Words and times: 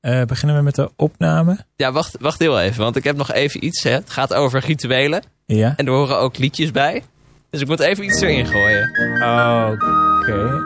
Eh, 0.00 0.22
beginnen 0.22 0.56
we 0.56 0.62
met 0.62 0.74
de 0.74 0.90
opname? 0.96 1.58
Ja, 1.76 1.92
wacht, 1.92 2.16
wacht 2.20 2.38
heel 2.38 2.60
even, 2.60 2.82
want 2.82 2.96
ik 2.96 3.04
heb 3.04 3.16
nog 3.16 3.32
even 3.32 3.64
iets. 3.64 3.82
Hè. 3.82 3.90
Het 3.90 4.10
gaat 4.10 4.34
over 4.34 4.60
rituelen. 4.60 5.22
Ja. 5.46 5.74
En 5.76 5.86
er 5.86 5.92
horen 5.92 6.18
ook 6.18 6.38
liedjes 6.38 6.70
bij. 6.70 7.02
Dus 7.50 7.60
ik 7.60 7.66
moet 7.66 7.80
even 7.80 8.04
iets 8.04 8.20
erin 8.20 8.46
gooien. 8.46 8.88
Oké. 10.20 10.62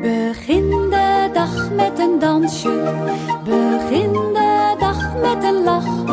Begin 0.00 0.70
de 0.70 1.30
dag 1.32 1.70
met 1.70 1.98
een 1.98 2.18
dansje. 2.18 2.94
Begin 3.44 4.12
de 4.12 4.76
dag 4.78 5.14
met 5.14 5.44
een 5.44 5.62
lach. 5.64 6.04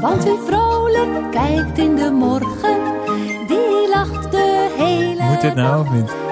Want 0.00 0.24
wie 0.24 0.38
vrolijk 0.46 1.30
kijkt 1.30 1.78
in 1.78 1.96
de 1.96 2.10
morgen, 2.10 2.78
die 3.46 3.88
lacht 3.94 4.30
de 4.30 4.74
hele 4.78 5.22
Moet 5.22 5.40
dit 5.40 5.54
nou 5.54 5.80
of 5.80 5.92
niet? 5.92 6.29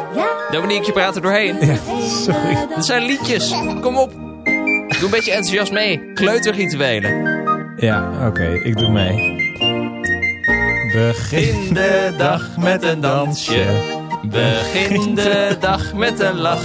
Dominique, 0.50 0.86
je 0.86 0.92
praat 0.92 1.16
er 1.16 1.22
doorheen. 1.22 1.56
Ja, 1.60 1.76
sorry. 2.24 2.66
Het 2.74 2.84
zijn 2.84 3.02
liedjes. 3.04 3.54
Kom 3.80 3.96
op. 3.96 4.12
Doe 4.88 5.04
een 5.04 5.10
beetje 5.10 5.32
enthousiast 5.32 5.72
mee. 5.72 6.12
Kleuterrituelen. 6.12 7.36
Ja, 7.76 8.10
oké, 8.26 8.60
ik 8.62 8.78
doe 8.78 8.90
mee. 8.90 9.36
Begin 10.92 11.74
de 11.74 12.14
dag 12.16 12.56
met 12.56 12.82
een 12.82 13.00
dansje. 13.00 13.64
Begin 14.22 15.14
de 15.14 15.56
dag 15.60 15.94
met 15.94 16.20
een 16.20 16.38
lach. 16.38 16.62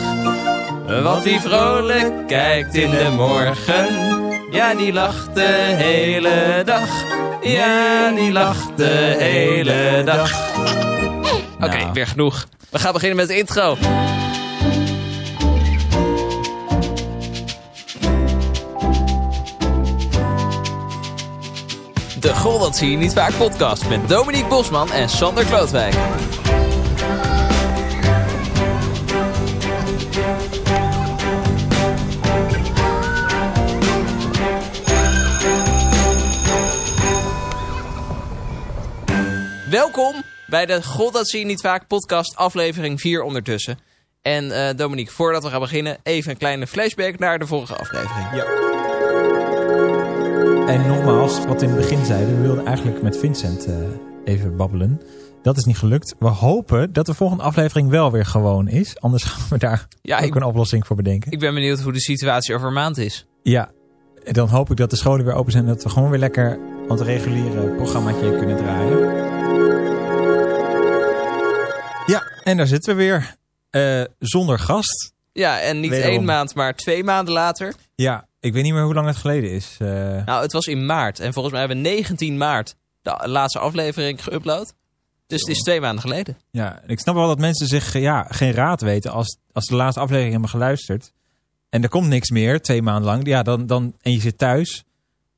Want 1.04 1.24
wie 1.24 1.40
vrolijk 1.40 2.28
kijkt 2.28 2.76
in 2.76 2.90
de 2.90 3.10
morgen. 3.16 3.88
Ja, 4.52 4.76
die 4.76 4.94
lacht 4.94 5.36
de 5.36 5.74
hele 5.76 6.62
dag. 6.66 6.90
Ja, 7.42 8.12
die 8.12 8.32
lacht 8.32 8.78
de 8.78 9.16
hele 9.18 10.02
dag. 10.06 10.32
Oké, 11.64 11.78
Nou. 11.78 11.94
weer 11.94 12.08
genoeg. 12.08 12.46
We 12.70 12.80
gaan 12.80 12.94
beginnen 12.94 13.18
met 13.18 13.28
de 13.28 13.38
intro. 13.38 13.78
De 22.20 22.34
Goal 22.36 22.60
dat 22.60 22.76
zie 22.76 22.92
je 22.92 22.98
niet 22.98 23.14
vaak 23.14 23.38
podcast 23.38 23.90
met 23.90 24.10
Dominique 24.10 24.48
Bosman 24.48 24.92
en 24.92 25.10
Sander 25.10 25.46
Klootwijk. 25.46 25.96
Welkom 39.70 40.24
bij 40.54 40.66
de 40.66 40.84
God 40.84 41.14
dat 41.14 41.28
zie 41.28 41.40
je 41.40 41.46
niet 41.46 41.62
vaak 41.62 41.88
podcast 41.88 42.36
aflevering 42.36 43.00
4 43.02 43.24
ondertussen. 43.24 43.78
En 44.22 44.52
eh, 44.52 44.76
Dominique, 44.76 45.14
voordat 45.14 45.44
we 45.44 45.50
gaan 45.50 45.60
beginnen, 45.60 45.98
even 46.04 46.32
een 46.32 46.38
kleine 46.38 46.68
flashback 46.68 47.20
naar 47.20 47.40
de 47.40 47.48
vorige 47.48 47.76
aflevering. 47.76 48.28
En 50.68 50.88
nogmaals, 50.88 51.46
wat 51.46 51.60
we 51.62 51.68
in 51.68 51.72
het 51.74 51.82
begin 51.82 52.06
zeiden, 52.06 52.36
we 52.36 52.42
wilden 52.42 52.66
eigenlijk 52.66 53.02
met 53.02 53.18
Vincent 53.18 53.66
eh, 53.66 53.76
even 54.26 54.56
babbelen. 54.56 55.02
Dat 55.42 55.58
is 55.58 55.64
niet 55.64 55.78
gelukt. 55.78 56.16
We 56.20 56.28
hopen 56.28 56.94
dat 56.94 57.06
de 57.06 57.14
volgende 57.14 57.44
aflevering 57.44 57.90
wel 57.90 58.12
weer 58.12 58.26
gewoon 58.26 58.68
is. 58.68 59.00
Anders 59.00 59.24
gaan 59.24 59.46
we 59.50 59.58
daar 59.58 59.88
Ja, 60.02 60.18
ook 60.18 60.26
ik, 60.26 60.36
een 60.36 60.44
oplossing 60.44 60.88
voor 60.88 60.96
bedenken. 60.96 61.32
ik 61.32 61.40
ben 61.40 61.54
benieuwd 61.54 61.80
hoe 61.80 61.94
de 61.94 62.02
situatie 62.02 62.56
over 62.56 62.68
een 62.68 62.74
maand 62.74 62.98
is. 62.98 63.26
Ja, 63.44 63.72
en 64.24 64.34
dan 64.34 64.48
hoop 64.48 64.72
ik 64.72 64.78
dat 64.78 64.90
de 64.90 64.96
scholen 64.96 65.26
weer 65.26 65.36
open 65.36 65.52
zijn. 65.52 65.66
Dat 65.66 65.84
we 65.84 65.90
gewoon 65.90 66.10
weer 66.10 66.20
lekker 66.20 66.60
ons 66.88 67.02
reguliere 67.02 67.68
programmaatje 67.68 68.38
kunnen 68.38 68.58
draaien. 68.58 69.33
En 72.44 72.58
daar 72.58 72.68
zitten 72.68 72.96
we 72.96 73.02
weer. 73.04 73.36
Eh, 73.70 74.04
zonder 74.20 74.60
gast. 74.60 75.14
Ja, 75.32 75.60
en 75.62 75.80
niet 75.80 75.90
Wederom. 75.90 76.12
één 76.14 76.26
maand, 76.26 76.56
maar 76.56 76.76
twee 76.76 77.04
maanden 77.04 77.34
later. 77.34 77.74
Ja, 77.96 78.28
ik 78.40 78.54
weet 78.54 78.64
niet 78.64 78.74
meer 78.74 78.84
hoe 78.84 78.94
lang 78.94 79.08
het 79.08 79.16
geleden 79.16 79.52
is. 79.52 79.76
Eh, 79.80 79.88
Nou, 80.26 80.42
het 80.42 80.52
was 80.52 80.66
in 80.66 80.86
maart. 80.86 81.20
En 81.20 81.34
volgens 81.34 81.54
mij 81.54 81.64
hebben 81.66 81.84
we 81.84 81.90
19 81.90 82.38
maart 82.38 82.76
de 83.02 83.22
laatste 83.26 83.60
aflevering 83.60 84.20
geüpload. 84.22 84.74
Dus 85.28 85.40
het 85.42 85.50
is 85.50 85.60
twee 85.62 85.82
maanden 85.82 86.02
geleden. 86.02 86.38
Ja, 86.52 86.82
ik 86.88 87.00
snap 87.00 87.16
wel 87.16 87.28
dat 87.28 87.40
mensen 87.40 87.68
zich 87.68 87.96
eh, 87.96 88.02
ja, 88.02 88.26
geen 88.30 88.52
raad 88.52 88.82
weten 88.82 89.12
als, 89.12 89.38
als 89.52 89.66
de 89.66 89.76
laatste 89.76 90.00
aflevering 90.00 90.32
hebben 90.32 90.50
geluisterd. 90.50 91.12
En 91.70 91.84
er 91.84 91.90
komt 91.90 92.08
niks 92.08 92.30
meer, 92.30 92.62
twee 92.62 92.82
maanden 92.82 93.06
lang. 93.06 93.28
Ja, 93.28 93.44
dan, 93.44 93.66
dan, 93.68 93.96
en 94.02 94.12
je 94.12 94.20
zit 94.20 94.38
thuis. 94.38 94.84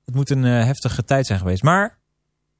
Het 0.06 0.16
moet 0.16 0.30
een 0.30 0.44
heftige 0.44 1.04
tijd 1.04 1.26
zijn 1.26 1.40
geweest. 1.40 1.64
Maar 1.64 1.98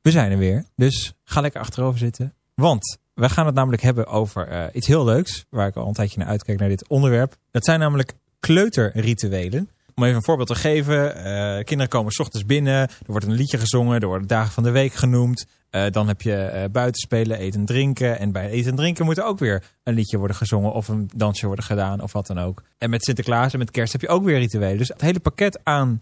we 0.02 0.12
zijn 0.12 0.32
er 0.32 0.38
weer. 0.38 0.66
Dus 0.76 1.14
ga 1.24 1.42
lekker 1.42 1.62
achterover 1.62 2.00
zitten. 2.00 2.34
Want 2.54 2.98
we 3.16 3.30
gaan 3.30 3.46
het 3.46 3.56
namelijk 3.56 3.82
hebben 3.82 4.08
over 4.08 4.48
eh, 4.48 4.64
iets 4.74 4.88
heel 4.88 5.06
leuks. 5.06 5.46
Waar 5.50 5.68
ik 5.68 5.76
al 5.76 5.88
een 5.88 5.94
tijdje 5.94 6.20
naar 6.20 6.28
uitkijk 6.28 6.60
naar 6.60 6.70
dit 6.70 6.88
onderwerp. 6.88 7.36
Dat 7.52 7.66
zijn 7.66 7.80
namelijk 7.80 8.14
kleuterrituelen. 8.40 9.70
Om 9.96 10.04
even 10.04 10.16
een 10.16 10.24
voorbeeld 10.24 10.48
te 10.48 10.56
geven. 10.56 11.16
eh, 11.16 11.64
kinderen 11.64 11.88
komen 11.88 12.12
s 12.12 12.20
ochtends 12.20 12.46
binnen. 12.46 12.74
Er 12.74 12.90
wordt 13.06 13.26
een 13.26 13.32
liedje 13.32 13.58
gezongen. 13.58 14.00
Er 14.00 14.08
worden 14.08 14.28
dagen 14.28 14.52
van 14.52 14.64
de 14.64 14.72
week 14.72 14.94
genoemd. 14.94 15.46
Eh, 15.70 15.84
dan 15.92 16.08
heb 16.08 16.22
je 16.22 16.36
eh 16.36 16.70
buiten 16.72 17.02
spelen, 17.02 17.38
eten 17.38 17.60
en 17.60 17.66
drinken. 17.66 18.20
En 18.20 18.32
bij 18.32 18.50
eten 18.50 18.70
en 18.70 18.76
drinken 18.76 19.06
moet 19.06 19.18
er 19.18 19.24
ook 19.24 19.40
weer 19.40 19.64
een 19.84 19.94
liedje 19.94 20.18
worden 20.18 20.36
gezongen. 20.36 20.72
Of 20.72 20.88
een 20.88 21.10
dansje 21.16 21.48
worden 21.48 21.66
gedaan. 21.66 22.02
Of 22.02 22.14
wat 22.14 22.28
dan 22.28 22.40
ook. 22.40 22.64
En 22.78 22.90
met 22.90 23.04
Sinterklaas 23.04 23.54
en 23.54 23.60
met 23.60 23.72
kerst 23.72 23.92
heb 23.92 24.02
je 24.02 24.08
ook 24.08 24.24
weer 24.24 24.38
rituelen. 24.38 24.78
Dus 24.78 24.88
het 24.88 25.02
hele 25.02 25.20
pakket 25.20 25.60
aan 25.64 26.02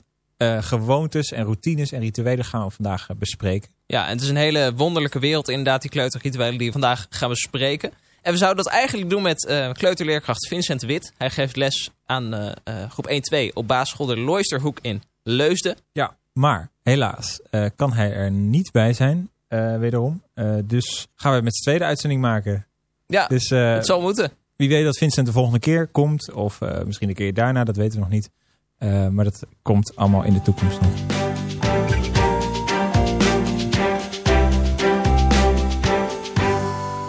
gewoontes 0.59 1.31
en 1.31 1.43
routines 1.43 1.91
en 1.91 1.99
rituelen 1.99 2.45
gaan 2.45 2.65
we 2.65 2.71
vandaag 2.71 3.07
bespreken. 3.17 3.69
Ja, 3.93 4.05
en 4.05 4.11
het 4.11 4.21
is 4.21 4.29
een 4.29 4.35
hele 4.35 4.73
wonderlijke 4.75 5.19
wereld 5.19 5.49
inderdaad, 5.49 5.81
die 5.81 5.91
kleuterrituelen 5.91 6.57
die 6.57 6.67
we 6.67 6.71
vandaag 6.71 7.07
gaan 7.09 7.29
bespreken. 7.29 7.91
En 8.21 8.31
we 8.31 8.37
zouden 8.37 8.63
dat 8.63 8.73
eigenlijk 8.73 9.09
doen 9.09 9.21
met 9.21 9.45
eh, 9.45 9.71
kleuterleerkracht 9.71 10.47
Vincent 10.47 10.79
de 10.79 10.87
Wit. 10.87 11.13
Hij 11.17 11.29
geeft 11.29 11.55
les 11.55 11.91
aan 12.05 12.33
eh, 12.33 12.51
eh, 12.63 12.91
groep 12.91 13.21
1-2 13.49 13.53
op 13.53 13.67
basisschool 13.67 14.05
de 14.05 14.17
Loisterhoek 14.17 14.77
in 14.81 15.01
Leusden. 15.23 15.75
Ja, 15.91 16.17
maar 16.33 16.71
helaas 16.83 17.39
kan 17.75 17.93
hij 17.93 18.13
er 18.13 18.31
niet 18.31 18.71
bij 18.71 18.93
zijn. 18.93 19.29
wederom. 19.79 20.23
Dus 20.63 21.07
gaan 21.15 21.35
we 21.35 21.41
met 21.41 21.55
z'n 21.55 21.63
tweede 21.63 21.83
uitzending 21.83 22.21
maken. 22.21 22.67
Ja, 23.07 23.27
Dus 23.27 23.49
het 23.49 23.85
zal 23.85 24.01
moeten. 24.01 24.31
wie 24.55 24.69
weet 24.69 24.83
dat 24.83 24.97
Vincent 24.97 25.25
de 25.25 25.33
volgende 25.33 25.59
keer 25.59 25.87
komt. 25.87 26.31
Of 26.31 26.59
misschien 26.85 27.09
een 27.09 27.15
keer 27.15 27.33
daarna, 27.33 27.63
dat 27.63 27.77
weten 27.77 27.93
we 27.93 27.99
nog 27.99 28.09
niet. 28.09 28.29
Maar 29.13 29.25
dat 29.25 29.43
komt 29.61 29.95
allemaal 29.95 30.23
in 30.23 30.33
de 30.33 30.41
toekomst 30.41 30.81
nog. 30.81 31.22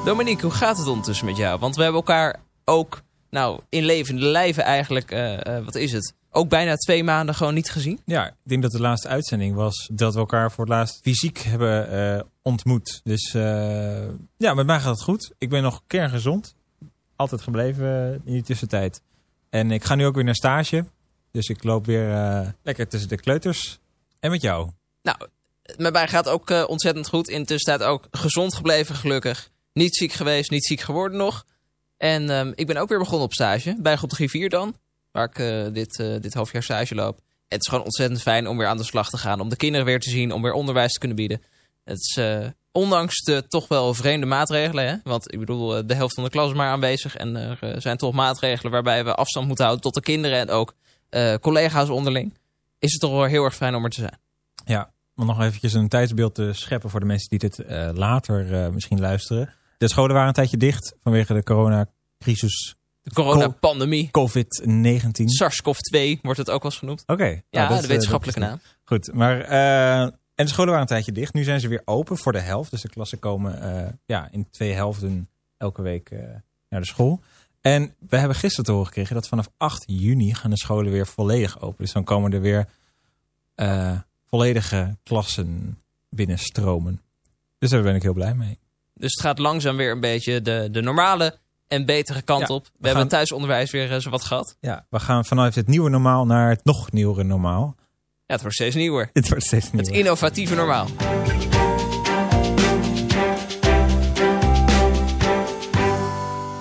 Dominique, 0.05 0.43
hoe 0.43 0.51
gaat 0.51 0.79
het 0.79 0.87
ondertussen 0.87 1.27
met 1.27 1.37
jou? 1.37 1.59
Want 1.59 1.77
we 1.77 1.83
hebben 1.83 2.01
elkaar 2.01 2.41
ook, 2.65 3.03
nou, 3.31 3.61
in 3.69 3.85
levende 3.85 4.27
lijven 4.27 4.65
eigenlijk, 4.65 5.11
eh, 5.11 5.57
eh, 5.57 5.65
wat 5.65 5.75
is 5.75 5.93
het? 5.93 6.15
Ook 6.31 6.49
bijna 6.49 6.77
twee 6.77 7.05
maanden 7.05 7.35
gewoon 7.35 7.55
niet 7.55 7.71
gezien. 7.71 8.01
Ja, 8.05 8.27
ik 8.27 8.35
denk 8.43 8.63
dat 8.63 8.71
de 8.71 8.81
laatste 8.81 9.09
uitzending 9.09 9.55
was 9.55 9.91
dat 9.93 10.15
we 10.15 10.21
elkaar 10.21 10.53
voor 10.53 10.65
het 10.65 10.73
laatst 10.73 11.01
fysiek 11.03 11.39
hebben 11.39 11.91
eh, 11.91 12.23
ontmoet. 12.43 13.01
Dus 13.05 13.33
ja, 14.37 14.55
met 14.55 14.67
mij 14.67 14.81
gaat 14.81 14.95
het 14.95 15.03
goed. 15.03 15.33
Ik 15.39 15.49
ben 15.49 15.63
nog 15.63 15.83
kerngezond. 15.87 16.55
Altijd 17.17 17.41
gebleven 17.41 18.21
in 18.25 18.33
die 18.33 18.43
tussentijd. 18.43 19.03
En 19.51 19.71
ik 19.71 19.85
ga 19.85 19.95
nu 19.95 20.07
ook 20.07 20.15
weer 20.15 20.25
naar 20.25 20.35
stage. 20.35 20.85
Dus 21.31 21.49
ik 21.49 21.65
loop 21.65 21.87
weer 21.87 22.55
lekker 22.63 22.89
tussen 22.89 23.09
de 23.09 23.17
kleuters. 23.17 23.79
En 24.21 24.31
met 24.31 24.43
jou. 24.43 24.71
Nou, 25.03 25.17
met 25.77 25.93
mij 25.93 26.09
gaat 26.09 26.25
het 26.25 26.35
ook 26.35 26.69
ontzettend 26.69 27.09
goed. 27.09 27.29
Intussen 27.29 27.75
staat 27.75 27.89
ook 27.89 28.07
gezond 28.11 28.55
gebleven, 28.55 28.95
gelukkig. 28.95 29.53
Niet 29.75 29.97
ziek 29.97 30.13
geweest, 30.13 30.51
niet 30.51 30.67
ziek 30.67 30.81
geworden 30.81 31.19
nog. 31.19 31.47
En 31.97 32.31
ehm, 32.31 32.53
ik 32.55 32.67
ben 32.67 32.77
ook 32.77 32.89
weer 32.89 32.99
begonnen 32.99 33.25
op 33.25 33.33
stage. 33.33 33.77
Bij 33.81 33.97
groep 33.97 34.11
3-4 34.45 34.47
dan. 34.49 34.77
Waar 35.11 35.25
ik 35.25 35.39
eh, 35.39 35.73
dit, 35.73 35.99
eh, 35.99 36.21
dit 36.21 36.35
halfjaar 36.35 36.63
stage 36.63 36.95
loop. 36.95 37.21
Het 37.49 37.61
is 37.61 37.69
gewoon 37.69 37.85
ontzettend 37.85 38.23
fijn 38.23 38.49
om 38.49 38.59
weer 38.59 38.67
aan 38.67 38.77
de 38.77 38.85
slag 38.85 39.11
te 39.11 39.17
gaan. 39.17 39.41
Om 39.41 39.49
de 39.49 39.57
kinderen 39.57 39.87
weer 39.87 40.01
te 40.01 40.11
zien. 40.11 40.33
Om 40.33 40.43
weer 40.43 40.53
onderwijs 40.53 40.93
te 40.93 40.99
kunnen 40.99 41.17
bieden. 41.17 41.43
Het 41.85 41.99
is 41.99 42.17
eh, 42.17 42.47
ondanks 42.73 43.23
de 43.23 43.47
toch 43.49 43.69
wel 43.69 43.95
vreemde 43.95 44.27
maatregelen. 44.27 44.89
Hè? 44.89 44.97
Want 45.05 45.33
ik 45.33 45.39
bedoel, 45.39 45.87
de 45.87 45.95
helft 45.95 46.15
van 46.15 46.25
de 46.25 46.31
klas 46.31 46.51
is 46.51 46.57
maar 46.57 46.71
aanwezig. 46.71 47.17
En 47.17 47.37
er 47.37 47.81
zijn 47.81 47.97
toch 47.97 48.13
maatregelen 48.13 48.73
waarbij 48.73 49.05
we 49.05 49.15
afstand 49.15 49.47
moeten 49.47 49.65
houden 49.65 49.85
tot 49.85 49.95
de 49.95 50.01
kinderen. 50.01 50.39
En 50.39 50.51
ook 50.51 50.75
collega's 51.41 51.89
onderling. 51.89 52.39
Is 52.79 52.93
het 52.93 53.01
toch 53.01 53.11
wel 53.11 53.25
heel 53.25 53.45
erg 53.45 53.55
fijn 53.55 53.75
om 53.75 53.85
er 53.85 53.91
te 53.91 54.01
zijn. 54.01 54.19
Ja, 54.65 54.93
om 55.17 55.27
nog 55.27 55.43
eventjes 55.43 55.73
een 55.73 55.89
tijdsbeeld 55.89 56.35
te 56.35 56.53
scheppen 56.53 56.91
voor 56.91 57.01
de 57.01 57.07
mensen 57.07 57.29
die 57.29 57.39
dit 57.39 57.65
later 57.97 58.73
misschien 58.73 59.01
luisteren. 59.01 59.55
De 59.79 59.89
scholen 59.89 60.13
waren 60.13 60.29
een 60.29 60.35
tijdje 60.35 60.57
dicht 60.57 60.95
vanwege 61.03 61.35
de 61.35 61.43
coronacrisis 61.43 62.77
De 63.03 63.13
coronapandemie. 63.13 64.11
COVID-19. 64.11 65.25
SARS-CoV-2 65.25 66.21
wordt 66.23 66.39
het 66.39 66.51
ook 66.51 66.63
wel 66.63 66.71
eens 66.71 66.79
genoemd. 66.79 67.03
Oké. 67.07 67.25
Ja, 67.25 67.41
nou, 67.51 67.69
dat, 67.69 67.77
de 67.77 67.83
eh, 67.83 67.89
wetenschappelijke 67.89 68.41
naam. 68.41 68.61
Goed, 68.85 69.13
maar 69.13 69.41
eh, 69.41 70.01
en 70.01 70.45
de 70.45 70.49
scholen 70.49 70.71
waren 70.71 70.81
een 70.81 70.95
tijdje 70.95 71.13
dicht. 71.13 71.33
Nu 71.33 71.43
zijn 71.43 71.61
ze 71.61 71.69
weer 71.69 71.83
open 71.85 72.19
voor 72.19 72.33
de 72.33 72.41
helft. 72.41 72.71
Dus 72.71 72.83
de 72.83 72.89
klassen 72.89 73.19
komen 73.19 73.61
eh, 73.61 73.93
ja, 74.07 74.29
in 74.31 74.51
twee 74.51 74.73
helften 74.73 75.29
elke 75.57 75.83
week 75.83 76.11
naar 76.69 76.81
de 76.81 76.87
school. 76.87 77.21
En 77.61 77.95
we 78.09 78.17
hebben 78.17 78.37
gisteren 78.37 78.65
te 78.65 78.71
horen 78.71 78.87
gekregen 78.87 79.15
dat 79.15 79.29
vanaf 79.29 79.49
8 79.57 79.85
juni 79.87 80.35
gaan 80.35 80.51
de 80.51 80.59
scholen 80.59 80.93
weer 80.93 81.07
volledig 81.07 81.61
open. 81.61 81.85
Dus 81.85 81.93
dan 81.93 82.05
komen 82.05 82.33
er 82.33 82.41
weer 82.41 82.69
volledige 84.27 84.97
klassen 85.03 85.79
binnenstromen. 86.11 87.03
Dus 87.59 87.71
daar 87.71 87.83
ben 87.83 87.95
ik 87.95 88.03
heel 88.03 88.13
blij 88.13 88.35
mee. 88.35 88.59
Dus 88.95 89.13
het 89.13 89.21
gaat 89.21 89.39
langzaam 89.39 89.77
weer 89.77 89.91
een 89.91 90.01
beetje 90.01 90.43
de, 90.43 90.69
de 90.71 90.81
normale 90.83 91.39
en 91.69 91.85
betere 91.85 92.23
kant 92.23 92.49
Ja, 92.49 92.55
op. 92.55 92.65
We, 92.65 92.71
we 92.79 92.87
hebben 92.89 93.09
thuisonderwijs 93.09 93.71
weer 93.71 93.93
eens 93.93 94.05
wat 94.05 94.25
gehad. 94.25 94.57
Ja, 94.61 94.87
we 94.91 95.01
gaan 95.01 95.25
vanuit 95.25 95.55
het 95.55 95.67
nieuwe 95.67 95.91
normaal 95.91 96.27
naar 96.27 96.49
het 96.49 96.65
nog 96.65 96.93
nieuwere 96.93 97.25
normaal. 97.25 97.75
Ja, 98.27 98.33
het 98.33 98.41
wordt 98.41 98.57
steeds 98.57 98.75
nieuwer. 98.75 99.11
Het 99.13 99.29
wordt 99.29 99.45
steeds 99.45 99.65
Het 99.65 99.73
nieuwer. 99.75 99.95
innovatieve 99.95 100.55
normaal. 100.55 100.87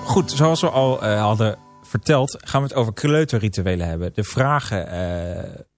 Goed, 0.05 0.31
zoals 0.31 0.61
we 0.61 0.69
al 0.69 1.01
eh, 1.03 1.21
hadden 1.21 1.57
verteld, 1.83 2.37
gaan 2.43 2.61
we 2.61 2.67
het 2.67 2.77
over 2.77 2.93
kleuterrituelen 2.93 3.87
hebben. 3.87 4.11
De 4.13 4.23
vragen 4.23 4.87
eh, 4.87 4.93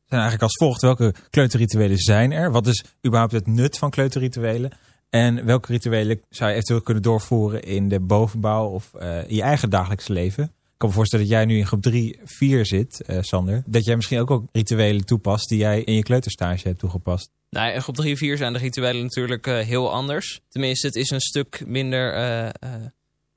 zijn 0.05 0.21
eigenlijk 0.21 0.41
als 0.41 0.55
volgt. 0.57 0.81
Welke 0.81 1.13
kleuterrituelen 1.29 1.97
zijn 1.97 2.31
er? 2.31 2.51
Wat 2.51 2.67
is 2.67 2.83
überhaupt 3.05 3.33
het 3.33 3.47
nut 3.47 3.77
van 3.77 3.89
kleuterrituelen? 3.89 4.71
En 5.09 5.45
welke 5.45 5.71
rituelen 5.71 6.21
zou 6.29 6.49
je 6.49 6.55
eventueel 6.55 6.81
kunnen 6.81 7.03
doorvoeren 7.03 7.61
in 7.63 7.89
de 7.89 7.99
bovenbouw 7.99 8.67
of 8.67 8.93
eh, 8.93 9.29
in 9.29 9.35
je 9.35 9.41
eigen 9.41 9.69
dagelijks 9.69 10.07
leven? 10.07 10.43
Ik 10.43 10.81
kan 10.81 10.89
me 10.89 10.95
voorstellen 10.95 11.25
dat 11.25 11.33
jij 11.33 11.45
nu 11.45 11.57
in 11.57 11.65
groep 11.65 11.81
3, 11.81 12.19
4 12.23 12.65
zit, 12.65 13.01
eh, 13.01 13.17
Sander. 13.21 13.63
Dat 13.65 13.85
jij 13.85 13.95
misschien 13.95 14.19
ook, 14.19 14.31
ook 14.31 14.47
rituelen 14.51 15.05
toepast 15.05 15.49
die 15.49 15.57
jij 15.57 15.81
in 15.81 15.93
je 15.93 16.03
kleuterstage 16.03 16.67
hebt 16.67 16.79
toegepast. 16.79 17.29
Nou, 17.49 17.73
in 17.73 17.81
groep 17.81 17.95
3 17.95 18.11
en 18.11 18.17
4 18.17 18.37
zijn 18.37 18.53
de 18.53 18.59
rituelen 18.59 19.03
natuurlijk 19.03 19.47
eh, 19.47 19.59
heel 19.59 19.91
anders. 19.91 20.41
Tenminste, 20.49 20.87
het 20.87 20.95
is 20.95 21.09
een 21.09 21.21
stuk 21.21 21.63
minder 21.65 22.53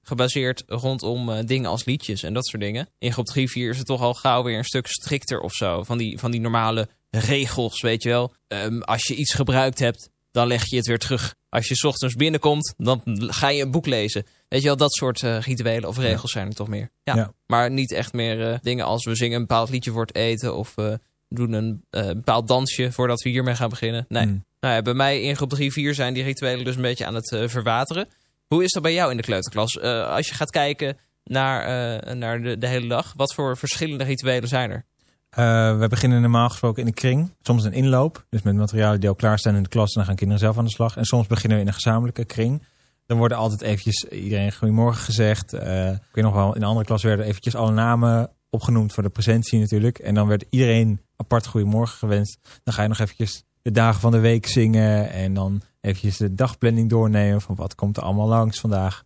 gebaseerd 0.02 0.62
rondom 0.66 1.46
dingen 1.46 1.70
als 1.70 1.84
liedjes 1.84 2.22
en 2.22 2.32
dat 2.32 2.46
soort 2.46 2.62
dingen. 2.62 2.88
In 2.98 3.12
groep 3.12 3.26
3 3.26 3.50
4 3.50 3.70
is 3.70 3.78
het 3.78 3.86
toch 3.86 4.00
al 4.00 4.14
gauw 4.14 4.42
weer 4.42 4.58
een 4.58 4.64
stuk 4.64 4.86
strikter 4.86 5.40
of 5.40 5.52
zo. 5.52 5.82
Van 5.82 5.98
die, 5.98 6.18
van 6.18 6.30
die 6.30 6.40
normale 6.40 6.88
regels, 7.10 7.80
weet 7.80 8.02
je 8.02 8.08
wel. 8.08 8.34
Ehm, 8.48 8.80
als 8.80 9.06
je 9.06 9.14
iets 9.14 9.34
gebruikt 9.34 9.78
hebt, 9.78 10.10
dan 10.30 10.46
leg 10.46 10.70
je 10.70 10.76
het 10.76 10.86
weer 10.86 10.98
terug. 10.98 11.34
Als 11.50 11.68
je 11.68 11.74
's 11.74 11.84
ochtends 11.84 12.14
binnenkomt, 12.14 12.74
dan 12.76 13.02
ga 13.16 13.48
je 13.48 13.62
een 13.62 13.70
boek 13.70 13.86
lezen. 13.86 14.26
Weet 14.48 14.60
je 14.60 14.66
wel, 14.66 14.76
dat 14.76 14.92
soort 14.92 15.22
eh, 15.22 15.40
rituelen 15.40 15.88
of 15.88 15.98
regels 15.98 16.30
zijn 16.30 16.46
er 16.46 16.54
toch 16.54 16.68
meer. 16.68 16.90
Ja. 17.02 17.14
Ja. 17.14 17.32
Maar 17.46 17.70
niet 17.70 17.92
echt 17.92 18.12
meer 18.12 18.52
eh, 18.52 18.58
dingen 18.62 18.84
als 18.84 19.04
we 19.04 19.14
zingen 19.14 19.34
een 19.34 19.46
bepaald 19.46 19.70
liedje 19.70 19.90
voor 19.90 20.06
het 20.06 20.14
eten 20.14 20.56
of... 20.56 20.72
eh, 20.76 20.92
doen 21.28 21.52
een 21.52 21.84
bepaald 21.90 22.48
dansje 22.48 22.92
voordat 22.92 23.22
we 23.22 23.28
hiermee 23.28 23.54
gaan 23.54 23.68
beginnen. 23.68 24.04
Nee. 24.08 24.22
Hmm. 24.22 24.44
Nou 24.60 24.74
ja, 24.74 24.82
bij 24.82 24.94
mij 24.94 25.20
in 25.22 25.36
groep 25.36 25.50
3, 25.50 25.72
4 25.72 25.94
zijn 25.94 26.14
die 26.14 26.22
rituelen 26.22 26.64
dus 26.64 26.76
een 26.76 26.82
beetje 26.82 27.06
aan 27.06 27.14
het 27.14 27.36
verwateren. 27.46 28.08
Hoe 28.46 28.64
is 28.64 28.72
dat 28.72 28.82
bij 28.82 28.92
jou 28.92 29.10
in 29.10 29.16
de 29.16 29.22
kleuterklas? 29.22 29.80
Als 29.80 30.28
je 30.28 30.34
gaat 30.34 30.50
kijken 30.50 30.98
naar, 31.24 32.16
naar 32.16 32.42
de, 32.42 32.58
de 32.58 32.66
hele 32.66 32.88
dag, 32.88 33.12
wat 33.16 33.34
voor 33.34 33.56
verschillende 33.56 34.04
rituelen 34.04 34.48
zijn 34.48 34.70
er? 34.70 34.84
Eh, 35.28 35.78
we 35.78 35.88
beginnen 35.88 36.20
normaal 36.20 36.48
gesproken 36.48 36.80
in 36.80 36.88
de 36.88 36.94
kring. 36.94 37.30
Soms 37.40 37.64
een 37.64 37.72
inloop, 37.72 38.26
dus 38.28 38.42
met 38.42 38.54
materialen 38.54 39.00
die 39.00 39.08
al 39.08 39.14
klaar 39.14 39.38
staan 39.38 39.54
in 39.54 39.62
de 39.62 39.68
klas. 39.68 39.88
En 39.88 39.94
dan 39.94 40.04
gaan 40.04 40.16
kinderen 40.16 40.42
zelf 40.42 40.58
aan 40.58 40.64
de 40.64 40.70
slag. 40.70 40.96
En 40.96 41.04
soms 41.04 41.26
beginnen 41.26 41.56
we 41.56 41.62
in 41.62 41.68
een 41.68 41.74
gezamenlijke 41.74 42.24
kring. 42.24 42.62
Dan 43.06 43.18
worden 43.18 43.38
altijd 43.38 43.60
eventjes 43.60 44.04
iedereen 44.04 44.52
goedemorgen 44.52 45.02
gezegd. 45.02 45.52
Eh, 45.52 45.90
ik 45.90 46.00
weet 46.12 46.24
nog 46.24 46.34
wel, 46.34 46.54
in 46.54 46.60
de 46.60 46.66
andere 46.66 46.86
klas 46.86 47.02
werden 47.02 47.26
eventjes 47.26 47.54
alle 47.54 47.72
namen 47.72 48.30
opgenoemd 48.50 48.92
voor 48.92 49.02
de 49.02 49.08
presentie 49.08 49.58
natuurlijk. 49.58 49.98
En 49.98 50.14
dan 50.14 50.28
werd 50.28 50.44
iedereen 50.50 51.00
apart 51.16 51.46
goedemorgen 51.46 51.98
gewenst. 51.98 52.38
Dan 52.62 52.74
ga 52.74 52.82
je 52.82 52.88
nog 52.88 52.98
eventjes 52.98 53.44
de 53.62 53.70
dagen 53.70 54.00
van 54.00 54.12
de 54.12 54.18
week 54.18 54.46
zingen. 54.46 55.10
En 55.10 55.34
dan 55.34 55.62
eventjes 55.80 56.16
de 56.16 56.34
dagplanning 56.34 56.88
doornemen 56.88 57.40
van 57.40 57.54
wat 57.54 57.74
komt 57.74 57.96
er 57.96 58.02
allemaal 58.02 58.28
langs 58.28 58.60
vandaag. 58.60 59.04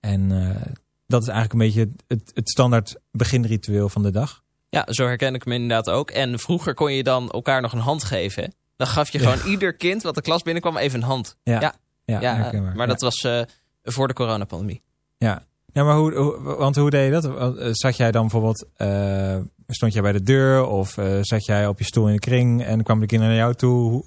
En 0.00 0.32
eh, 0.32 0.72
dat 1.06 1.22
is 1.22 1.28
eigenlijk 1.28 1.52
een 1.52 1.66
beetje 1.66 2.04
het, 2.06 2.30
het 2.34 2.50
standaard 2.50 2.96
beginritueel 3.10 3.88
van 3.88 4.02
de 4.02 4.10
dag. 4.10 4.43
Ja, 4.74 4.92
zo 4.92 5.04
herken 5.06 5.34
ik 5.34 5.44
hem 5.44 5.52
inderdaad 5.52 5.90
ook. 5.90 6.10
En 6.10 6.38
vroeger 6.38 6.74
kon 6.74 6.92
je 6.92 7.02
dan 7.02 7.30
elkaar 7.30 7.60
nog 7.60 7.72
een 7.72 7.78
hand 7.78 8.04
geven. 8.04 8.42
hè? 8.42 8.48
Dan 8.76 8.86
gaf 8.86 9.10
je 9.12 9.18
gewoon 9.18 9.46
ieder 9.50 9.74
kind 9.74 10.02
wat 10.02 10.14
de 10.14 10.20
klas 10.22 10.42
binnenkwam 10.42 10.76
even 10.76 11.00
een 11.00 11.06
hand. 11.06 11.36
Ja, 11.42 11.60
Ja. 11.60 11.74
ja, 12.04 12.20
Ja, 12.20 12.34
herkenbaar. 12.36 12.76
maar 12.76 12.86
dat 12.86 13.00
was 13.00 13.14
eh, 13.20 13.40
voor 13.82 14.08
de 14.08 14.14
coronapandemie. 14.14 14.82
Ja, 15.18 15.42
ja 15.72 15.84
maar 15.84 15.96
hoe, 15.96 16.14
hoe- 16.14 16.40
want 16.56 16.76
hoe 16.76 16.90
deed 16.90 17.04
je 17.14 17.20
dat? 17.20 17.24
Eh, 17.58 17.68
Zat 17.72 17.96
jij 17.96 18.10
dan 18.10 18.20
bijvoorbeeld, 18.22 18.66
eh, 18.76 19.36
stond 19.68 19.92
jij 19.92 20.02
bij 20.02 20.12
de 20.12 20.22
deur 20.22 20.66
of 20.66 20.98
zat 21.20 21.44
jij 21.46 21.66
op 21.66 21.78
je 21.78 21.84
stoel 21.84 22.06
in 22.06 22.12
de 22.12 22.18
kring 22.18 22.64
en 22.64 22.82
kwamen 22.82 23.02
de 23.02 23.08
kinderen 23.08 23.34
naar 23.34 23.44
jou 23.44 23.54
toe? 23.56 23.90
Hoe, 23.90 24.04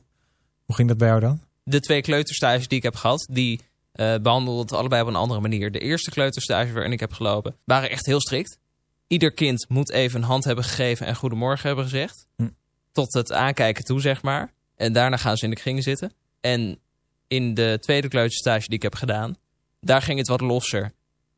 hoe 0.66 0.76
ging 0.76 0.88
dat 0.88 0.98
bij 0.98 1.08
jou 1.08 1.20
dan? 1.20 1.42
de 1.64 1.80
twee 1.80 2.02
kleuterstages 2.02 2.68
die 2.68 2.78
ik 2.78 2.84
heb 2.84 2.96
gehad, 2.96 3.28
die 3.32 3.62
eh 3.92 4.16
behandelden 4.22 4.62
het 4.62 4.72
allebei 4.74 5.02
op 5.02 5.08
een 5.08 5.16
andere 5.16 5.40
manier. 5.42 5.72
De 5.72 5.80
eerste 5.80 6.10
kleuterstage 6.12 6.74
waarin 6.74 6.92
ik 6.92 7.00
heb 7.00 7.14
gelopen, 7.14 7.56
waren 7.66 7.90
echt 7.90 8.06
heel 8.06 8.22
strikt. 8.22 8.60
Ieder 9.08 9.34
kind 9.34 9.66
moet 9.70 9.92
even 9.92 10.22
een 10.22 10.28
hand 10.28 10.44
hebben 10.44 10.64
gegeven 10.64 11.06
en 11.06 11.16
goedemorgen 11.16 11.68
hebben 11.68 11.86
gezegd. 11.86 12.28
Hm. 12.36 12.50
Tot 12.92 13.14
het 13.14 13.32
aankijken 13.32 13.84
toe, 13.84 14.02
zeg 14.02 14.22
maar. 14.22 14.54
En 14.76 14.94
daarna 14.94 15.18
gaan 15.18 15.38
ze 15.38 15.44
in 15.44 15.50
de 15.50 15.56
kring 15.56 15.84
zitten. 15.84 16.14
En 16.42 16.80
in 17.28 17.54
de 17.54 17.78
tweede 17.82 18.08
kleuterstage 18.08 18.66
die 18.66 18.76
ik 18.76 18.82
heb 18.82 18.96
gedaan, 18.96 19.36
daar 19.82 20.02
ging 20.02 20.18
het 20.18 20.28
wat 20.28 20.42
losser. 20.42 20.92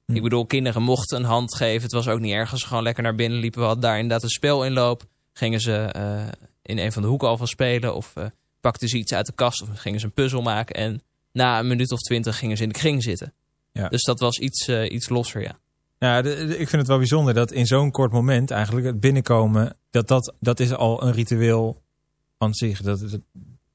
Hm. 0.06 0.16
Ik 0.16 0.22
bedoel, 0.22 0.46
kinderen 0.46 0.82
mochten 0.82 1.18
een 1.18 1.24
hand 1.24 1.56
geven. 1.56 1.82
Het 1.82 1.92
was 1.92 2.08
ook 2.08 2.20
niet 2.20 2.34
erg 2.34 2.52
als 2.52 2.62
ze 2.62 2.68
gewoon 2.68 2.84
lekker 2.84 3.04
naar 3.04 3.16
binnen 3.16 3.40
liepen. 3.40 3.60
We 3.60 3.66
hadden 3.66 3.84
daar 3.84 3.96
inderdaad 3.96 4.24
een 4.24 4.30
spel 4.30 4.66
inloop. 4.66 5.04
Gingen 5.34 5.60
ze 5.60 5.76
eh, 5.76 6.28
in 6.62 6.78
een 6.78 6.92
van 6.92 7.02
de 7.02 7.08
hoeken 7.08 7.28
alvast 7.28 7.52
spelen. 7.52 7.96
Of 7.96 8.16
eh, 8.16 8.26
pakten 8.60 8.88
ze 8.88 8.98
iets 8.98 9.14
uit 9.14 9.26
de 9.26 9.34
kast. 9.34 9.62
Of 9.62 9.70
gingen 9.74 10.00
ze 10.00 10.06
een 10.06 10.14
puzzel 10.14 10.42
maken. 10.42 10.76
En 10.76 11.02
na 11.32 11.60
een 11.60 11.68
minuut 11.68 11.92
of 11.92 12.00
twintig 12.00 12.38
gingen 12.38 12.58
ze 12.58 12.64
in 12.64 12.70
de 12.70 12.76
kring 12.76 13.04
zitten. 13.04 13.34
Ja. 13.72 13.90
Dus 13.90 14.04
dat 14.04 14.20
was 14.20 14.38
iets, 14.38 14.68
eh, 14.68 14.92
iets 14.92 15.10
losser, 15.10 15.42
ja. 15.42 15.60
Ja, 16.00 16.22
de- 16.22 16.36
ik 16.58 16.70
vind 16.70 16.72
het 16.72 16.88
wel 16.88 16.98
bijzonder 16.98 17.34
dat 17.34 17.52
in 17.52 17.66
zo'n 17.66 17.92
kort 17.92 18.12
moment 18.12 18.52
eigenlijk 18.52 18.86
het 18.86 19.00
binnenkomen, 19.00 19.76
dat, 19.90 20.08
dat, 20.08 20.34
dat 20.40 20.60
is 20.60 20.74
al 20.74 21.04
een 21.04 21.12
ritueel 21.12 21.82
aan 22.38 22.54
zich. 22.54 22.82
Dat 22.82 23.00
het, 23.00 23.20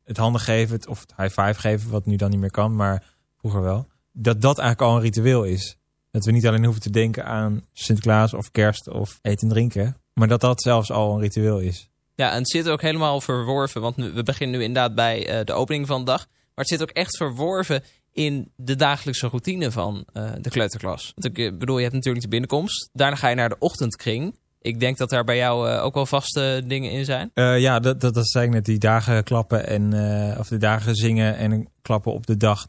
het 0.05 0.17
handen 0.17 0.41
geven, 0.41 0.75
het- 0.75 0.87
of 0.87 1.00
het 1.00 1.12
high 1.17 1.41
five 1.41 1.61
geven, 1.61 1.91
wat 1.91 2.06
nu 2.06 2.17
dan 2.17 2.31
niet 2.31 2.41
meer 2.41 2.50
kan, 2.50 2.76
maar 2.76 3.03
vroeger 3.38 3.62
wel. 3.62 3.87
Dat 4.12 4.41
dat 4.41 4.59
eigenlijk 4.59 4.91
al 4.91 4.97
een 4.97 5.03
ritueel 5.03 5.44
is. 5.44 5.76
Dat 6.11 6.25
we 6.25 6.31
niet 6.32 6.47
alleen 6.47 6.65
hoeven 6.65 6.82
te 6.82 6.91
denken 6.91 7.25
aan 7.25 7.65
Sinterklaas 7.73 8.35
of 8.35 8.50
kerst 8.50 8.88
of 8.88 9.19
eten 9.23 9.49
en 9.49 9.55
drinken, 9.55 9.97
maar 10.12 10.29
dat 10.29 10.41
dat 10.41 10.62
zelfs 10.62 10.91
al 10.91 11.15
een 11.15 11.20
ritueel 11.20 11.59
is. 11.59 11.88
Ja, 12.15 12.31
en 12.32 12.38
het 12.38 12.50
zit 12.50 12.69
ook 12.69 12.81
helemaal 12.82 13.20
verworven. 13.20 13.81
Want 13.81 13.97
we 13.97 14.23
beginnen 14.23 14.59
nu 14.59 14.65
inderdaad 14.65 14.94
bij 14.94 15.27
eh, 15.29 15.44
de 15.44 15.53
opening 15.53 15.87
van 15.87 15.99
de 15.99 16.05
dag. 16.05 16.27
Maar 16.29 16.65
het 16.65 16.69
zit 16.69 16.82
ook 16.82 16.91
echt 16.91 17.17
verworven 17.17 17.82
in 18.14 18.52
de 18.56 18.76
dagelijkse 18.76 19.26
routine 19.26 19.70
van 19.70 20.06
eh, 20.12 20.32
de 20.40 20.50
kleuterklas. 20.50 21.12
Want 21.14 21.38
ik 21.38 21.44
eh, 21.44 21.58
bedoel, 21.58 21.76
je 21.76 21.82
hebt 21.82 21.94
natuurlijk 21.94 22.25
de 22.25 22.31
binnenkomst. 22.31 22.90
Daarna 22.93 23.16
ga 23.16 23.28
je 23.28 23.34
naar 23.34 23.49
de 23.49 23.58
ochtendkring. 23.58 24.37
Ik 24.61 24.81
denk 24.81 24.96
dat 24.96 25.11
daar 25.11 25.25
bij 25.25 25.37
jou 25.37 25.70
eh, 25.70 25.84
ook 25.84 25.94
wel 25.94 26.06
vaste 26.06 26.62
dingen 26.66 26.90
in 26.90 27.05
zijn. 27.05 27.31
Ja, 27.34 27.81
dat, 27.81 28.00
dat, 28.00 28.34
ik 28.34 28.50
net. 28.50 28.64
Die 28.64 28.78
dagen 28.78 29.25
klappen 29.25 29.66
en 29.66 29.93
of 30.38 30.49
de 30.49 30.56
dagen 30.56 30.94
zingen 30.94 31.37
en 31.37 31.69
klappen 31.82 32.12
op 32.12 32.26
de 32.26 32.37
dag 32.37 32.66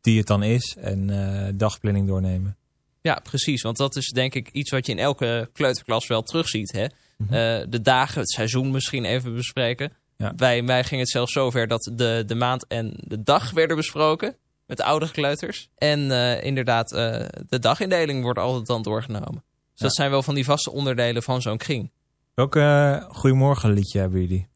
die 0.00 0.18
het 0.18 0.26
dan 0.26 0.42
is. 0.42 0.76
En 0.80 1.54
dagplanning 1.56 2.06
doornemen. 2.06 2.56
Ja, 3.00 3.20
precies. 3.22 3.62
Want 3.62 3.76
dat 3.76 3.96
is 3.96 4.08
denk 4.08 4.34
ik 4.34 4.48
iets 4.52 4.70
wat 4.70 4.86
je 4.86 4.92
in 4.92 4.98
elke 4.98 5.50
kleuterklas 5.52 6.06
wel 6.06 6.22
terugziet. 6.22 6.72
Hè? 6.72 6.86
Mhm. 7.16 7.70
De 7.70 7.80
dagen, 7.80 8.20
het 8.20 8.30
seizoen 8.30 8.70
misschien 8.70 9.04
even 9.04 9.34
bespreken. 9.34 9.92
Ja. 10.16 10.34
Bij 10.34 10.62
mij 10.62 10.84
ging 10.84 11.00
het 11.00 11.10
zelfs 11.10 11.32
zover 11.32 11.66
dat 11.66 11.90
de, 11.94 12.22
de 12.26 12.34
maand 12.34 12.66
en 12.66 12.94
de 12.96 13.22
dag 13.22 13.50
werden 13.50 13.76
besproken. 13.76 14.36
Met 14.68 14.76
de 14.76 14.84
oudere 14.84 15.12
kleuters. 15.12 15.68
En 15.76 16.10
eh, 16.10 16.44
inderdaad, 16.44 16.92
eh, 16.92 17.24
de 17.48 17.58
dagindeling 17.58 18.22
wordt 18.22 18.38
altijd 18.38 18.66
dan 18.66 18.82
doorgenomen. 18.82 19.44
Dus 19.72 19.80
dat 19.80 19.94
zijn 19.94 20.10
wel 20.10 20.22
van 20.22 20.34
die 20.34 20.44
vaste 20.44 20.72
onderdelen 20.72 21.22
van 21.22 21.42
zo'n 21.42 21.56
kring. 21.56 21.90
Welk 22.34 22.56
eh, 22.56 23.04
goedemorgen 23.08 23.72
liedje 23.72 23.98
hebben 23.98 24.20
jullie? 24.20 24.48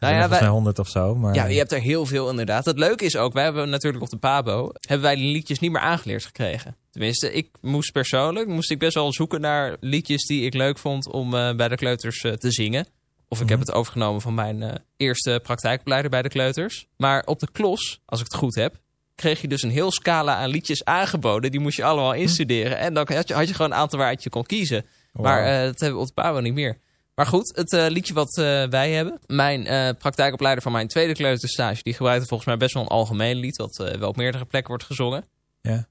Nou 0.00 0.14
ja, 0.14 0.28
wij, 0.28 0.40
wij... 0.40 0.48
100 0.48 0.78
of 0.78 0.88
zo. 0.88 1.14
Maar... 1.14 1.34
ja, 1.34 1.44
je 1.44 1.58
hebt 1.58 1.72
er 1.72 1.80
heel 1.80 2.06
veel 2.06 2.30
inderdaad. 2.30 2.64
Het 2.64 2.78
leuke 2.78 3.04
is 3.04 3.16
ook, 3.16 3.32
wij 3.32 3.44
hebben 3.44 3.68
natuurlijk 3.70 4.02
op 4.02 4.10
de 4.10 4.16
Pabo... 4.16 4.70
hebben 4.80 5.06
wij 5.06 5.16
die 5.16 5.32
liedjes 5.32 5.58
niet 5.58 5.70
meer 5.70 5.80
aangeleerd 5.80 6.24
gekregen. 6.24 6.76
Tenminste, 6.90 7.32
ik 7.32 7.48
moest 7.60 7.92
persoonlijk... 7.92 8.48
moest 8.48 8.70
ik 8.70 8.78
best 8.78 8.94
wel 8.94 9.12
zoeken 9.12 9.40
naar 9.40 9.76
liedjes 9.80 10.26
die 10.26 10.44
ik 10.44 10.54
leuk 10.54 10.78
vond... 10.78 11.10
om 11.12 11.30
bij 11.30 11.68
de 11.68 11.76
kleuters 11.76 12.20
te 12.20 12.50
zingen. 12.52 12.86
Of 13.28 13.40
ik 13.40 13.48
heb 13.48 13.58
Mhm. 13.58 13.66
het 13.66 13.76
overgenomen 13.76 14.20
van 14.20 14.34
mijn 14.34 14.82
eerste 14.96 15.40
praktijkopleider 15.42 16.10
bij 16.10 16.22
de 16.22 16.28
kleuters. 16.28 16.86
Maar 16.96 17.22
op 17.24 17.38
de 17.40 17.48
klos, 17.52 18.00
als 18.04 18.20
ik 18.20 18.26
het 18.26 18.34
goed 18.34 18.54
heb... 18.54 18.84
kreeg 19.16 19.40
je 19.40 19.48
dus 19.48 19.62
een 19.62 19.70
heel 19.70 19.90
scala 19.90 20.34
aan 20.34 20.48
liedjes 20.48 20.84
aangeboden. 20.84 21.50
Die 21.50 21.60
moest 21.60 21.76
je 21.76 21.84
allemaal 21.84 22.12
instuderen. 22.14 22.78
En 22.78 22.94
dan 22.94 23.08
had 23.12 23.28
je, 23.28 23.34
had 23.34 23.48
je 23.48 23.54
gewoon 23.54 23.70
een 23.70 23.76
aantal 23.76 23.98
waaruit 23.98 24.22
je 24.22 24.30
kon 24.30 24.46
kiezen. 24.46 24.86
Wow. 25.12 25.24
Maar 25.24 25.44
eh, 25.44 25.64
dat 25.64 25.80
hebben 25.80 25.98
we 25.98 26.02
op 26.02 26.06
de 26.06 26.22
Pabo 26.22 26.40
niet 26.40 26.54
meer. 26.54 26.78
Maar 27.14 27.26
goed, 27.26 27.56
het 27.56 27.72
eh, 27.72 27.86
liedje 27.88 28.14
wat 28.14 28.38
eh, 28.38 28.64
wij 28.64 28.92
hebben. 28.92 29.20
Mijn 29.26 29.96
praktijkopleider 29.96 30.62
van 30.62 30.72
mijn 30.72 30.88
tweede 30.88 31.12
kleuterstage... 31.12 31.82
die 31.82 31.94
gebruikte 31.94 32.26
volgens 32.26 32.48
mij 32.48 32.58
best 32.58 32.74
wel 32.74 32.82
een 32.82 32.88
algemeen 32.88 33.36
lied... 33.36 33.56
wat 33.56 33.76
wel 33.98 34.08
op 34.08 34.16
meerdere 34.16 34.44
plekken 34.44 34.70
wordt 34.70 34.84
gezongen. 34.84 35.24
Ja. 35.62 35.86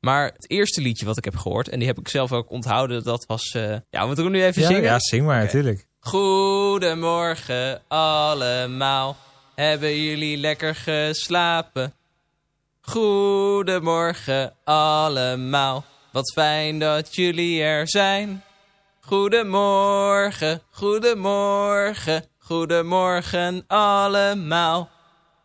Maar 0.00 0.24
het 0.24 0.50
eerste 0.50 0.80
liedje 0.80 1.06
wat 1.06 1.16
ik 1.16 1.24
heb 1.24 1.36
gehoord... 1.36 1.68
en 1.68 1.78
die 1.78 1.88
heb 1.88 1.98
ik 1.98 2.08
zelf 2.08 2.32
ook 2.32 2.50
onthouden... 2.50 3.04
dat 3.04 3.24
was... 3.26 3.50
ja, 3.52 3.82
we 3.90 4.06
moeten 4.06 4.30
nu 4.30 4.44
even 4.44 4.62
ja, 4.62 4.68
zingen. 4.68 4.82
ja, 4.82 4.98
zing 4.98 5.26
maar, 5.26 5.42
natuurlijk. 5.42 5.86
Goedemorgen 5.98 7.82
allemaal. 7.88 9.16
Hebben 9.54 10.02
jullie 10.02 10.36
lekker 10.36 10.74
geslapen? 10.74 11.94
Goedemorgen 12.90 14.54
allemaal. 14.64 15.84
Wat 16.12 16.32
fijn 16.32 16.78
dat 16.78 17.14
jullie 17.14 17.62
er 17.62 17.88
zijn. 17.88 18.44
Goedemorgen, 19.00 20.62
goedemorgen, 20.70 22.24
goedemorgen 22.38 23.64
allemaal. 23.66 24.90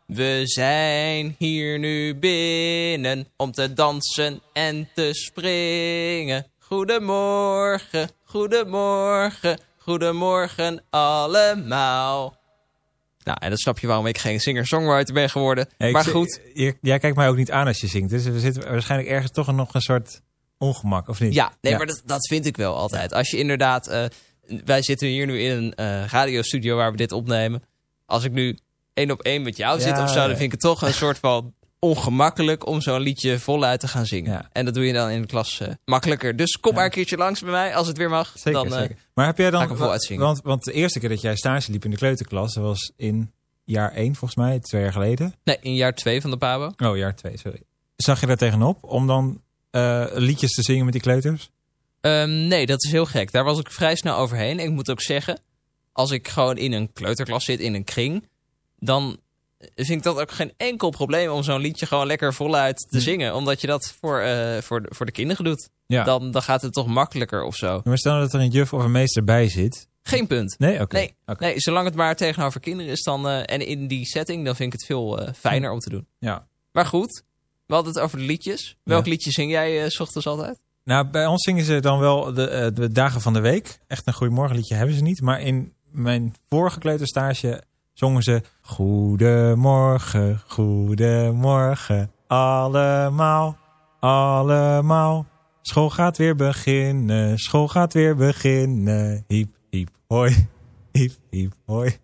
We 0.05 0.41
zijn 0.43 1.35
hier 1.37 1.79
nu 1.79 2.15
binnen 2.15 3.27
om 3.37 3.51
te 3.51 3.73
dansen 3.73 4.41
en 4.53 4.89
te 4.93 5.09
springen. 5.13 6.45
Goedemorgen, 6.59 8.09
goedemorgen, 8.23 9.59
goedemorgen 9.77 10.83
allemaal. 10.89 12.44
Nou, 13.25 13.37
en 13.41 13.49
dan 13.49 13.57
snap 13.57 13.79
je 13.79 13.87
waarom 13.87 14.05
ik 14.05 14.17
geen 14.17 14.39
singer-songwriter 14.39 15.13
ben 15.13 15.29
geworden. 15.29 15.67
Ja, 15.77 15.89
maar 15.91 16.03
goed, 16.05 16.39
jij 16.81 16.99
kijkt 16.99 17.15
mij 17.15 17.29
ook 17.29 17.35
niet 17.37 17.51
aan 17.51 17.67
als 17.67 17.81
je 17.81 17.87
zingt. 17.87 18.09
Dus 18.09 18.25
er 18.25 18.39
zit 18.39 18.63
waarschijnlijk 18.67 19.09
ergens 19.11 19.31
toch 19.31 19.51
nog 19.51 19.73
een 19.73 19.81
soort 19.81 20.21
ongemak, 20.57 21.07
of 21.07 21.19
niet? 21.19 21.33
ja, 21.33 21.53
nee, 21.61 21.71
Ja. 21.71 21.77
maar 21.77 21.87
dat, 21.87 22.01
dat 22.05 22.27
vind 22.27 22.45
ik 22.45 22.57
wel 22.57 22.75
altijd. 22.75 23.13
Als 23.13 23.29
je 23.29 23.37
inderdaad... 23.37 23.87
eh, 23.87 24.05
wij 24.65 24.81
zitten 24.83 25.07
hier 25.07 25.25
nu 25.25 25.39
in 25.41 25.51
een 25.57 25.73
eh, 25.73 26.05
radiostudio 26.07 26.75
waar 26.75 26.91
we 26.91 26.97
dit 26.97 27.11
opnemen. 27.11 27.63
Als 28.05 28.23
ik 28.23 28.31
nu 28.31 28.57
één 28.93 29.11
op 29.11 29.21
één 29.21 29.41
met 29.41 29.57
jou 29.57 29.79
zit 29.81 29.97
of 29.99 30.09
zo... 30.09 30.15
dan 30.15 30.27
vind 30.29 30.41
ik 30.41 30.51
het 30.51 30.59
toch 30.59 30.81
een 30.81 30.93
soort 30.93 31.17
van 31.19 31.53
ongemakkelijk 31.89 32.67
om 32.67 32.81
zo'n 32.81 32.99
liedje 32.99 33.39
voluit 33.39 33.79
te 33.79 33.87
gaan 33.87 34.05
zingen. 34.05 34.31
Ja. 34.31 34.49
En 34.51 34.65
dat 34.65 34.73
doe 34.73 34.85
je 34.85 34.93
dan 34.93 35.09
in 35.09 35.21
de 35.21 35.27
klas 35.27 35.59
eh, 35.59 35.67
makkelijker. 35.85 36.35
Dus 36.35 36.51
kom 36.51 36.71
Ja. 36.71 36.77
maar 36.77 36.85
een 36.85 36.91
keertje 36.91 37.17
langs 37.17 37.41
bij 37.41 37.51
mij 37.51 37.75
als 37.75 37.87
het 37.87 37.97
weer 37.97 38.09
mag. 38.09 38.31
Zeker, 38.35 38.63
dan, 38.63 38.73
eh, 38.73 38.79
zeker. 38.79 38.97
Maar 39.13 39.25
heb 39.25 39.37
jij 39.37 39.51
dan... 39.51 39.99
zingen. 39.99 40.23
want, 40.23 40.41
want 40.43 40.63
de 40.63 40.71
eerste 40.71 40.99
keer 40.99 41.09
dat 41.09 41.21
jij 41.21 41.35
stage 41.35 41.71
liep 41.71 41.85
in 41.85 41.91
de 41.91 41.97
kleuterklas, 41.97 42.53
dat 42.53 42.63
was 42.63 42.91
in 42.95 43.31
jaar 43.63 43.91
1 43.91 44.15
volgens 44.15 44.35
mij, 44.35 44.59
twee 44.59 44.81
jaar 44.81 44.91
geleden. 44.91 45.33
Nee, 45.43 45.57
in 45.61 45.75
jaar 45.75 45.93
twee 45.93 46.21
van 46.21 46.29
de 46.29 46.37
Pabo. 46.37 46.71
Oh, 46.89 46.97
jaar 46.97 47.15
2, 47.15 47.37
sorry. 47.37 47.61
Zag 47.95 48.19
je 48.19 48.25
daar 48.25 48.37
tegenop 48.37 48.83
om 48.83 49.07
dan 49.07 49.41
eh, 49.71 50.05
liedjes 50.13 50.51
te 50.51 50.61
zingen 50.61 50.83
met 50.83 50.93
die 50.93 51.01
kleuters? 51.01 51.49
Ehm, 52.01 52.47
nee, 52.47 52.65
dat 52.65 52.83
is 52.83 52.91
heel 52.91 53.05
gek. 53.05 53.31
Daar 53.31 53.43
was 53.43 53.59
ik 53.59 53.71
vrij 53.71 53.95
snel 53.95 54.17
overheen. 54.17 54.59
Ik 54.59 54.69
moet 54.69 54.89
ook 54.89 55.01
zeggen, 55.01 55.39
als 55.91 56.11
ik 56.11 56.27
gewoon 56.27 56.57
in 56.57 56.71
een 56.73 56.93
kleuterklas 56.93 57.45
zit, 57.45 57.59
in 57.59 57.73
een 57.73 57.83
kring, 57.83 58.27
dan 58.79 59.17
vind 59.75 59.89
ik 59.89 60.03
dat 60.03 60.19
ook 60.19 60.31
geen 60.31 60.53
enkel 60.57 60.89
probleem 60.89 61.29
om 61.29 61.43
zo'n 61.43 61.59
liedje 61.61 61.85
gewoon 61.85 62.07
lekker 62.07 62.33
voluit 62.33 62.87
te 62.89 63.01
zingen. 63.01 63.35
Omdat 63.35 63.61
je 63.61 63.67
dat 63.67 63.93
voor, 63.99 64.19
eh, 64.19 64.61
voor, 64.61 64.81
de, 64.81 64.87
voor 64.95 65.05
de 65.05 65.11
kinderen 65.11 65.43
doet. 65.43 65.69
Ja. 65.87 66.03
Dan, 66.03 66.31
dan 66.31 66.41
gaat 66.41 66.61
het 66.61 66.73
toch 66.73 66.87
makkelijker 66.87 67.43
of 67.43 67.55
zo. 67.55 67.81
Maar 67.83 67.97
stel 67.97 68.19
dat 68.19 68.33
er 68.33 68.39
een 68.39 68.49
juf 68.49 68.73
of 68.73 68.83
een 68.83 68.91
meester 68.91 69.23
bij 69.23 69.49
zit. 69.49 69.87
Geen 70.03 70.27
punt. 70.27 70.55
Nee? 70.59 70.81
Oké. 70.81 70.95
Nee. 70.95 71.13
Nee, 71.39 71.53
zolang 71.59 71.85
het 71.85 71.95
maar 71.95 72.15
tegenover 72.15 72.59
kinderen 72.59 72.91
is 72.91 73.03
dan, 73.03 73.27
eh, 73.27 73.39
en 73.45 73.67
in 73.67 73.87
die 73.87 74.05
setting, 74.05 74.45
dan 74.45 74.55
vind 74.55 74.73
ik 74.73 74.79
het 74.79 74.87
veel 74.87 75.19
eh, 75.19 75.33
fijner 75.33 75.71
om 75.71 75.79
te 75.79 75.89
doen. 75.89 76.07
Ja. 76.19 76.47
Maar 76.71 76.85
goed, 76.85 77.23
we 77.65 77.73
hadden 77.73 77.93
het 77.93 78.01
over 78.01 78.17
de 78.17 78.23
liedjes. 78.23 78.77
Welk 78.83 79.05
Ja. 79.05 79.11
liedje 79.11 79.31
zing 79.31 79.51
jij 79.51 79.89
s 79.89 79.99
ochtends 79.99 80.27
altijd? 80.27 80.59
Nou, 80.83 81.07
bij 81.07 81.25
ons 81.25 81.43
zingen 81.43 81.63
ze 81.65 81.79
dan 81.79 81.99
wel 81.99 82.33
de, 82.33 82.71
de 82.73 82.91
dagen 82.91 83.21
van 83.21 83.33
de 83.33 83.39
week. 83.39 83.79
Echt 83.87 84.07
een 84.07 84.13
goeiemorgenliedje 84.13 84.75
hebben 84.75 84.95
ze 84.95 85.01
niet. 85.01 85.21
Maar 85.21 85.41
in 85.41 85.73
mijn 85.91 86.35
vorige 86.49 86.79
kleuterstage 86.79 87.63
zongen 87.95 88.21
ze... 88.23 88.41
Goedemorgen, 88.61 90.41
goedemorgen, 90.47 92.11
allemaal, 92.27 93.57
allemaal. 93.99 95.25
School 95.61 95.89
gaat 95.89 96.17
weer 96.17 96.35
beginnen, 96.35 97.37
school 97.37 97.67
gaat 97.67 97.93
weer 97.93 98.15
beginnen. 98.15 99.23
Hiep, 99.27 99.55
hiep, 99.69 99.89
hoi, 100.07 100.47
hiep, 100.91 101.11
hiep, 101.29 101.53
hoi. 101.65 101.97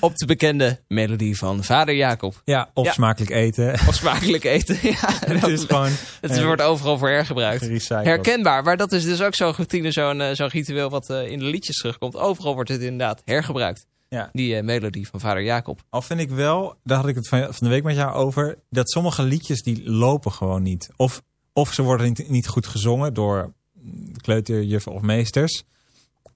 Op 0.00 0.16
de 0.16 0.26
bekende 0.26 0.78
melodie 0.88 1.38
van 1.38 1.64
Vader 1.64 1.94
Jacob. 1.94 2.42
Ja, 2.44 2.70
of 2.74 2.84
Ja. 2.84 2.92
smakelijk 2.92 3.30
eten. 3.30 3.72
Of 3.72 3.94
smakelijk 3.94 4.44
eten. 4.44 4.78
ja, 4.82 4.96
Het 5.32 5.46
is 5.46 5.64
gewoon 5.64 5.90
het 6.20 6.42
wordt 6.44 6.62
overal 6.62 6.98
voor 6.98 7.08
hergebruikt. 7.08 7.88
Herkenbaar, 7.88 8.62
maar 8.62 8.76
dat 8.76 8.92
is 8.92 9.04
dus 9.04 9.22
ook 9.22 9.34
zo'n 9.34 9.52
routine, 9.52 9.90
zo'n 9.90 10.20
eh, 10.20 10.34
zo'n 10.34 10.48
ritueel 10.48 10.90
wat 10.90 11.10
eh, 11.10 11.30
in 11.30 11.38
de 11.38 11.44
liedjes 11.44 11.76
terugkomt. 11.76 12.16
Overal 12.16 12.54
wordt 12.54 12.70
het 12.70 12.80
inderdaad 12.80 13.22
hergebruikt. 13.24 13.86
Ja. 14.16 14.28
Die 14.32 14.56
eh, 14.56 14.64
melodie 14.64 15.08
van 15.08 15.20
Vader 15.20 15.42
Jacob. 15.42 15.82
Al 15.88 16.02
vind 16.02 16.20
ik 16.20 16.30
wel, 16.30 16.74
daar 16.84 16.98
had 16.98 17.08
ik 17.08 17.14
het 17.14 17.28
van, 17.28 17.40
van 17.40 17.54
de 17.58 17.68
week 17.68 17.82
met 17.82 17.96
jou 17.96 18.14
over, 18.14 18.58
dat 18.70 18.90
sommige 18.90 19.22
liedjes 19.22 19.62
die 19.62 19.90
lopen 19.90 20.32
gewoon 20.32 20.62
niet. 20.62 20.90
Of, 20.96 21.22
of 21.52 21.72
ze 21.72 21.82
worden 21.82 22.06
niet, 22.06 22.28
niet 22.28 22.48
goed 22.48 22.66
gezongen 22.66 23.14
door 23.14 23.52
mm, 23.72 24.16
kleuterjuffen 24.16 24.92
of 24.92 25.02
meesters. 25.02 25.64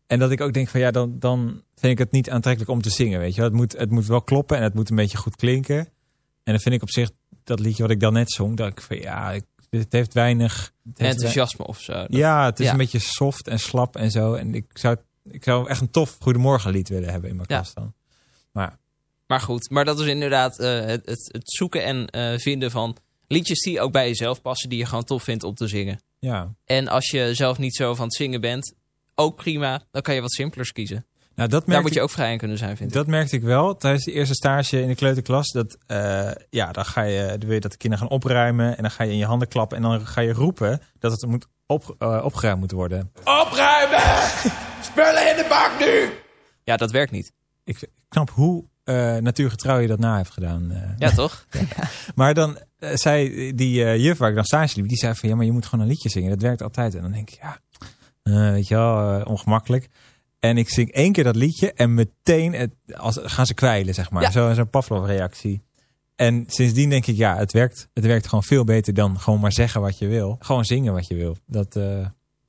En 0.06 0.18
dat 0.18 0.30
ik 0.30 0.40
ook 0.40 0.52
denk 0.52 0.68
van 0.68 0.80
ja, 0.80 0.90
dan, 0.90 1.18
dan 1.18 1.62
vind 1.74 1.92
ik 1.92 1.98
het 1.98 2.10
niet 2.12 2.30
aantrekkelijk 2.30 2.70
om 2.70 2.82
te 2.82 2.90
zingen, 2.90 3.18
weet 3.20 3.34
je. 3.34 3.42
Het 3.42 3.52
moet, 3.52 3.72
het 3.78 3.90
moet 3.90 4.06
wel 4.06 4.22
kloppen 4.22 4.56
en 4.56 4.62
het 4.62 4.74
moet 4.74 4.90
een 4.90 4.96
beetje 4.96 5.18
goed 5.18 5.36
klinken. 5.36 5.78
En 6.42 6.52
dan 6.52 6.60
vind 6.60 6.74
ik 6.74 6.82
op 6.82 6.90
zich 6.90 7.10
dat 7.44 7.60
liedje 7.60 7.82
wat 7.82 7.92
ik 7.92 8.00
dan 8.00 8.12
net 8.12 8.32
zong, 8.32 8.56
dat 8.56 8.68
ik 8.68 8.80
van 8.80 8.96
ja, 8.96 9.30
ik, 9.32 9.44
het 9.70 9.92
heeft 9.92 10.14
weinig... 10.14 10.72
Het 10.84 10.98
heeft 10.98 11.12
Enthousiasme 11.12 11.66
of 11.66 11.80
zo. 11.80 12.04
Ja, 12.08 12.44
het 12.44 12.60
is 12.60 12.66
Ja. 12.66 12.72
een 12.72 12.78
beetje 12.78 12.98
soft 12.98 13.48
en 13.48 13.58
slap 13.58 13.96
en 13.96 14.10
zo. 14.10 14.34
En 14.34 14.54
ik 14.54 14.66
zou, 14.72 14.96
ik 15.22 15.44
zou 15.44 15.68
echt 15.68 15.80
een 15.80 15.90
tof 15.90 16.16
Goedemorgenlied 16.20 16.88
willen 16.88 17.10
hebben 17.10 17.30
in 17.30 17.36
mijn 17.36 17.48
Ja. 17.50 17.56
klas 17.56 17.74
dan. 17.74 17.94
Maar 19.26 19.40
goed, 19.40 19.70
maar 19.70 19.84
dat 19.84 20.00
is 20.00 20.06
inderdaad 20.06 20.58
eh, 20.58 20.80
het, 20.80 21.06
het, 21.06 21.28
het 21.32 21.50
zoeken 21.50 21.84
en 21.84 22.06
eh, 22.06 22.38
vinden 22.38 22.70
van 22.70 22.96
liedjes 23.26 23.60
die 23.60 23.80
ook 23.80 23.92
bij 23.92 24.06
jezelf 24.08 24.42
passen. 24.42 24.68
Die 24.68 24.78
je 24.78 24.86
gewoon 24.86 25.04
tof 25.04 25.22
vindt 25.22 25.44
om 25.44 25.54
te 25.54 25.66
zingen. 25.68 26.00
Ja, 26.18 26.54
En 26.64 26.88
als 26.88 27.10
je 27.10 27.34
zelf 27.34 27.58
niet 27.58 27.74
zo 27.76 27.94
van 27.94 28.04
het 28.04 28.14
zingen 28.14 28.40
bent, 28.40 28.74
ook 29.14 29.36
prima. 29.36 29.82
Dan 29.90 30.02
kan 30.02 30.14
je 30.14 30.20
wat 30.20 30.32
simpelers 30.32 30.72
kiezen. 30.72 31.06
nou 31.34 31.48
dat 31.48 31.66
Daar 31.66 31.80
moet 31.80 31.90
ik- 31.90 31.96
je 31.96 32.02
ook 32.02 32.10
vrij 32.10 32.32
in 32.32 32.38
kunnen 32.38 32.58
zijn, 32.58 32.76
vind 32.76 32.88
ik. 32.90 32.94
Dat 32.96 33.06
merkte 33.06 33.36
ik 33.36 33.42
wel 33.42 33.76
tijdens 33.76 34.04
de 34.04 34.12
eerste 34.12 34.34
stage 34.34 34.80
in 34.82 34.88
de 34.88 34.94
kleuterklas. 34.94 35.50
Dat, 35.52 35.76
eh, 35.86 36.30
ja, 36.50 36.72
dan, 36.72 36.84
ga 36.84 37.02
je, 37.02 37.26
dan 37.28 37.40
wil 37.44 37.52
je 37.54 37.60
dat 37.60 37.70
de 37.70 37.76
kinderen 37.76 38.06
gaan 38.06 38.16
opruimen. 38.16 38.76
En 38.76 38.82
dan 38.82 38.90
ga 38.90 39.04
je 39.04 39.10
in 39.12 39.18
je 39.18 39.24
handen 39.24 39.48
klappen. 39.48 39.76
En 39.76 39.82
dan 39.82 40.06
ga 40.06 40.20
je 40.20 40.32
roepen 40.32 40.80
dat 40.98 41.12
het 41.12 41.26
moet 41.26 41.46
op, 41.66 41.94
opgeruimd 42.22 42.60
moet 42.60 42.70
worden. 42.72 43.12
Opruimen! 43.24 44.30
Spullen 44.90 45.30
in 45.30 45.36
de 45.36 45.46
bak 45.48 45.70
nu! 45.80 46.18
Ja, 46.64 46.76
dat 46.76 46.90
werkt 46.90 47.12
niet. 47.12 47.32
Ik, 47.64 47.88
snap 48.10 48.30
hoe 48.30 48.64
eh, 48.84 49.16
natuurgetrouw 49.16 49.78
je 49.78 49.86
dat 49.86 49.98
na 49.98 50.16
heeft 50.16 50.30
gedaan. 50.30 50.70
eh. 50.70 50.90
Ja, 50.98 51.10
toch? 51.10 51.46
Maar 52.14 52.34
dan 52.34 52.58
eh, 52.78 52.94
zei 52.96 53.54
die 53.54 53.84
eh, 53.84 53.96
juf 54.04 54.18
waar 54.18 54.28
ik 54.28 54.34
dan 54.34 54.44
stage 54.44 54.76
liep. 54.76 54.88
Die 54.88 54.96
zei 54.96 55.14
van 55.14 55.28
ja, 55.28 55.34
maar 55.34 55.44
je 55.44 55.52
moet 55.52 55.66
gewoon 55.66 55.84
een 55.84 55.90
liedje 55.90 56.08
zingen. 56.08 56.30
Dat 56.30 56.42
werkt 56.42 56.62
altijd. 56.62 56.94
En 56.94 57.02
dan 57.02 57.12
denk 57.12 57.30
ik 57.30 57.38
ja, 57.42 57.58
eh, 58.22 58.50
weet 58.50 58.68
je 58.68 58.74
wel, 58.74 59.22
ongemakkelijk. 59.22 59.88
En 60.38 60.56
ik 60.58 60.70
zing 60.70 60.92
één 60.92 61.12
keer 61.12 61.24
dat 61.24 61.36
liedje 61.36 61.72
en 61.72 61.94
meteen 61.94 62.52
het, 62.52 62.70
als, 62.96 63.18
gaan 63.22 63.46
ze 63.46 63.54
kwijlen, 63.54 63.94
zeg 63.94 64.10
maar. 64.10 64.22
Ja. 64.22 64.30
Zo- 64.30 64.54
Zo'n 64.54 64.70
Pavlov-reactie. 64.70 65.62
En 66.16 66.44
sindsdien 66.46 66.90
denk 66.90 67.06
ik, 67.06 67.16
ja, 67.16 67.36
het 67.36 67.52
werkt, 67.52 67.88
het 67.94 68.04
werkt 68.04 68.24
gewoon 68.28 68.44
veel 68.44 68.64
beter 68.64 68.94
dan 68.94 69.20
gewoon 69.20 69.40
maar 69.40 69.52
zeggen 69.52 69.80
wat 69.80 69.98
je 69.98 70.06
wil. 70.06 70.36
Gewoon 70.40 70.64
zingen 70.64 70.92
wat 70.92 71.06
je 71.06 71.14
wil. 71.14 71.36
Dat, 71.46 71.76
eh, 71.76 72.06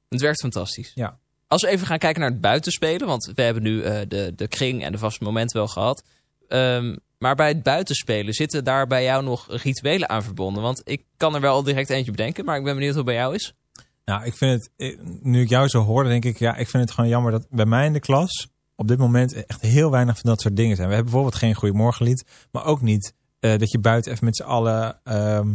Het 0.10 0.22
werkt 0.22 0.42
fantastisch. 0.42 0.92
Ja. 0.96 1.20
Als 1.52 1.62
we 1.62 1.68
even 1.68 1.88
gaan 1.88 1.98
kijken 1.98 2.22
naar 2.22 2.30
het 2.30 2.42
buitenspelen, 2.42 3.08
want 3.08 3.32
we 3.36 3.42
hebben 3.42 3.64
nu 3.64 3.82
eh, 3.82 4.00
de, 4.08 4.34
de 4.36 4.48
kring 4.48 4.84
en 4.84 4.92
de 4.92 4.98
vaste 4.98 5.24
moment 5.24 5.52
wel 5.52 5.68
gehad. 5.68 6.04
Ehm, 6.48 6.96
maar 7.18 7.36
bij 7.36 7.48
het 7.48 7.64
buitenspelen 7.64 8.34
zitten 8.34 8.64
daar 8.64 8.88
bij 8.88 9.04
jou 9.04 9.24
nog 9.24 9.46
rituelen 9.50 10.10
aan 10.10 10.24
verbonden? 10.24 10.64
Want 10.64 10.82
ik 10.84 11.04
kan 11.18 11.36
er 11.36 11.42
wel 11.42 11.54
al 11.54 11.64
direct 11.64 11.90
eentje 11.90 12.12
bedenken, 12.12 12.46
maar 12.46 12.58
ik 12.58 12.64
ben 12.64 12.74
benieuwd 12.74 12.96
hoe 12.96 13.04
het 13.04 13.12
bij 13.12 13.22
jou 13.22 13.36
is. 13.36 13.54
nou, 14.06 14.26
ik 14.26 14.34
vind 14.34 14.70
het, 14.78 14.98
nu 15.24 15.42
ik 15.42 15.50
jou 15.50 15.68
zo 15.68 15.82
hoor, 15.84 16.04
denk 16.04 16.26
ik, 16.26 16.40
ja, 16.40 16.56
ik 16.56 16.70
vind 16.70 16.84
het 16.84 16.92
gewoon 16.92 17.10
jammer 17.10 17.32
dat 17.32 17.48
bij 17.50 17.66
mij 17.66 17.86
in 17.86 17.94
de 17.94 18.00
klas 18.00 18.48
op 18.76 18.88
dit 18.88 18.98
moment 18.98 19.46
echt 19.46 19.62
heel 19.62 19.92
weinig 19.92 20.20
van 20.20 20.30
dat 20.30 20.42
soort 20.42 20.56
dingen 20.56 20.76
zijn. 20.76 20.88
We 20.88 20.94
hebben 20.94 21.12
bijvoorbeeld 21.12 21.42
geen 21.42 21.56
Goeiemorgenlied, 21.56 22.26
maar 22.52 22.66
ook 22.66 22.82
niet 22.82 23.14
eh, 23.40 23.58
dat 23.58 23.72
je 23.72 23.80
buiten 23.80 24.12
even 24.12 24.26
met 24.26 24.36
z'n 24.36 24.44
allen 24.44 25.00
ehm, 25.04 25.50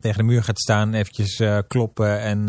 tegen 0.00 0.18
de 0.18 0.24
muur 0.24 0.42
gaat 0.42 0.60
staan, 0.60 0.94
eventjes 0.94 1.40
eh, 1.40 1.58
kloppen 1.68 2.20
en 2.20 2.48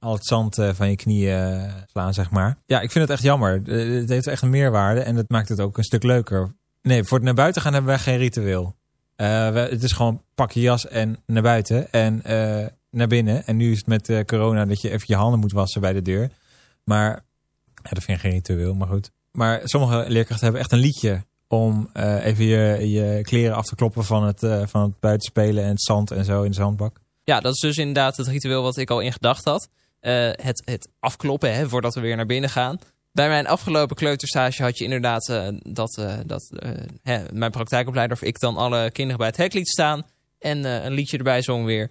al 0.00 0.12
het 0.12 0.26
zand 0.26 0.58
eh, 0.58 0.70
van 0.72 0.88
je 0.90 0.96
knieën 0.96 1.38
eh, 1.38 1.72
slaan, 1.86 2.14
zeg 2.14 2.30
maar. 2.30 2.56
Ja, 2.66 2.80
ik 2.80 2.90
vind 2.90 3.04
het 3.04 3.12
echt 3.12 3.22
jammer. 3.22 3.62
Eh, 3.64 4.00
het 4.00 4.08
heeft 4.08 4.26
echt 4.26 4.42
een 4.42 4.50
meerwaarde 4.50 5.00
en 5.00 5.14
dat 5.14 5.28
maakt 5.28 5.48
het 5.48 5.60
ook 5.60 5.78
een 5.78 5.84
stuk 5.84 6.02
leuker. 6.02 6.54
Nee, 6.82 7.04
voor 7.04 7.16
het 7.16 7.26
naar 7.26 7.34
buiten 7.34 7.62
gaan 7.62 7.72
hebben 7.72 7.90
wij 7.90 8.00
geen 8.00 8.16
ritueel. 8.16 8.78
Het 9.16 9.82
is 9.82 9.92
gewoon 9.92 10.22
pak 10.34 10.52
je 10.52 10.60
jas 10.60 10.88
en 10.88 11.22
naar 11.26 11.42
buiten 11.42 11.92
en 11.92 12.22
naar 12.90 13.06
binnen. 13.06 13.46
En 13.46 13.56
nu 13.56 13.70
is 13.72 13.78
het 13.84 13.86
met 13.86 14.24
corona 14.26 14.64
dat 14.64 14.80
je 14.80 14.90
even 14.90 15.04
je 15.06 15.16
handen 15.16 15.40
moet 15.40 15.52
wassen 15.52 15.80
bij 15.80 15.92
de 15.92 16.02
deur. 16.02 16.30
Maar 16.84 17.24
ja, 17.82 17.90
dat 17.90 18.02
vind 18.02 18.16
ik 18.16 18.22
geen 18.22 18.32
ritueel, 18.32 18.74
maar 18.74 18.88
goed. 18.88 19.10
Maar 19.32 19.60
sommige 19.64 20.04
leerkrachten 20.08 20.44
hebben 20.44 20.60
echt 20.60 20.72
een 20.72 20.78
liedje 20.78 21.24
om 21.48 21.90
even 21.94 22.44
je, 22.44 22.90
je 22.90 23.20
kleren 23.22 23.56
af 23.56 23.66
te 23.66 23.74
kloppen 23.74 24.04
van 24.04 24.24
het, 24.24 24.38
van 24.70 24.82
het 24.82 25.00
buitenspelen 25.00 25.64
en 25.64 25.70
het 25.70 25.82
zand 25.82 26.10
en 26.10 26.24
zo 26.24 26.42
in 26.42 26.50
de 26.50 26.56
zandbak. 26.56 27.00
Ja, 27.24 27.40
dat 27.40 27.54
is 27.54 27.60
dus 27.60 27.76
inderdaad 27.76 28.16
het 28.16 28.26
ritueel 28.26 28.62
wat 28.62 28.76
ik 28.76 28.90
al 28.90 29.00
in 29.00 29.12
gedacht 29.12 29.44
had. 29.44 29.68
Eh, 30.00 30.30
het, 30.32 30.62
het 30.64 30.88
afkloppen, 30.98 31.54
hè, 31.54 31.68
voordat 31.68 31.94
we 31.94 32.00
weer 32.00 32.16
naar 32.16 32.26
binnen 32.26 32.50
gaan. 32.50 32.78
Bij 33.12 33.28
mijn 33.28 33.46
afgelopen 33.46 33.96
kleuterstage 33.96 34.62
had 34.62 34.78
je 34.78 34.84
inderdaad 34.84 35.28
eh, 35.28 35.48
dat, 35.62 35.96
eh, 35.98 36.18
dat 36.26 36.50
hè, 37.02 37.22
mijn 37.32 37.50
praktijkopleider 37.50 38.16
of 38.16 38.22
ik 38.22 38.40
dan 38.40 38.56
alle 38.56 38.90
kinderen 38.90 39.18
bij 39.18 39.26
het 39.26 39.36
hek 39.36 39.52
liet 39.52 39.68
staan. 39.68 40.06
En 40.38 40.64
een 40.64 40.92
liedje 40.92 41.16
erbij 41.16 41.42
zong 41.42 41.64
weer. 41.64 41.90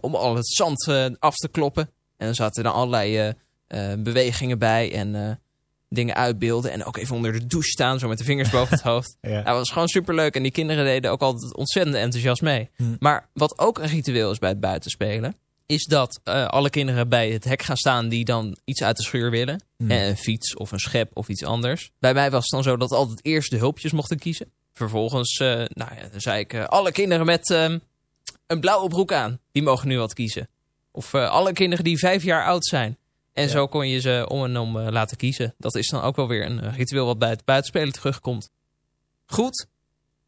om 0.00 0.14
al 0.14 0.36
het 0.36 0.48
zand 0.48 0.88
af 1.18 1.34
te 1.34 1.48
kloppen. 1.48 1.90
En 2.16 2.26
dan 2.26 2.34
zaten 2.34 2.64
er 2.64 2.70
allerlei 2.70 3.34
bewegingen 3.98 4.58
bij 4.58 4.92
en 4.92 5.38
dingen 5.88 6.14
uitbeelden. 6.14 6.70
En 6.70 6.84
ook 6.84 6.96
even 6.96 7.16
onder 7.16 7.32
de 7.32 7.46
douche 7.46 7.70
staan, 7.70 7.98
zo 7.98 8.08
met 8.08 8.18
de 8.18 8.24
vingers 8.24 8.50
boven 8.50 8.74
het 8.74 8.82
hoofd. 8.84 9.16
Ja. 9.20 9.30
Nou, 9.30 9.44
dat 9.44 9.56
was 9.56 9.70
gewoon 9.70 9.88
superleuk. 9.88 10.34
En 10.34 10.42
die 10.42 10.52
kinderen 10.52 10.84
deden 10.84 11.10
ook 11.10 11.20
altijd 11.20 11.54
ontzettend 11.54 11.96
enthousiast 11.96 12.42
mee. 12.42 12.70
Hmm. 12.76 12.96
Maar 12.98 13.28
wat 13.32 13.58
ook 13.58 13.78
een 13.78 13.88
ritueel 13.88 14.30
is 14.30 14.38
bij 14.38 14.48
het 14.48 14.60
buitenspelen... 14.60 15.34
is 15.70 15.84
dat 15.84 16.20
eh, 16.24 16.46
alle 16.46 16.70
kinderen 16.70 17.08
bij 17.08 17.30
het 17.30 17.44
hek 17.44 17.62
gaan 17.62 17.76
staan 17.76 18.08
die 18.08 18.24
dan 18.24 18.56
iets 18.64 18.82
uit 18.82 18.96
de 18.96 19.02
schuur 19.02 19.30
willen. 19.30 19.62
Hmm. 19.76 19.90
Eh, 19.90 20.08
een 20.08 20.16
fiets 20.16 20.56
of 20.56 20.72
een 20.72 20.78
schep 20.78 21.10
of 21.14 21.28
iets 21.28 21.44
anders. 21.44 21.90
Bij 21.98 22.14
mij 22.14 22.30
was 22.30 22.42
het 22.42 22.50
dan 22.50 22.62
zo 22.62 22.76
dat 22.76 22.90
altijd 22.90 23.24
eerst 23.24 23.50
de 23.50 23.56
hulpjes 23.56 23.92
mochten 23.92 24.18
kiezen. 24.18 24.52
Vervolgens 24.72 25.38
eh, 25.38 25.46
nou 25.68 25.94
ja, 25.94 26.08
dan 26.10 26.20
zei 26.20 26.40
ik... 26.40 26.54
alle 26.54 26.92
kinderen 26.92 27.26
met 27.26 27.50
ehm, 27.50 27.78
een 28.46 28.60
blauwe 28.60 28.88
broek 28.88 29.12
aan, 29.12 29.38
die 29.52 29.62
mogen 29.62 29.88
nu 29.88 29.98
wat 29.98 30.14
kiezen. 30.14 30.48
Of 30.90 31.14
alle 31.14 31.52
kinderen 31.52 31.84
die 31.84 31.98
vijf 31.98 32.22
jaar 32.22 32.44
oud 32.44 32.66
zijn... 32.66 32.98
En 33.32 33.44
Ja. 33.44 33.50
zo 33.50 33.66
kon 33.66 33.88
je 33.88 34.00
ze 34.00 34.26
om 34.28 34.44
en 34.44 34.56
om 34.56 34.78
laten 34.78 35.16
kiezen. 35.16 35.54
Dat 35.58 35.74
is 35.74 35.88
dan 35.88 36.02
ook 36.02 36.16
wel 36.16 36.28
weer 36.28 36.46
een 36.46 36.72
ritueel 36.74 37.06
wat 37.06 37.18
bij 37.18 37.28
het 37.28 37.44
buitenspelen 37.44 37.92
terugkomt. 37.92 38.50
Goed, 39.26 39.66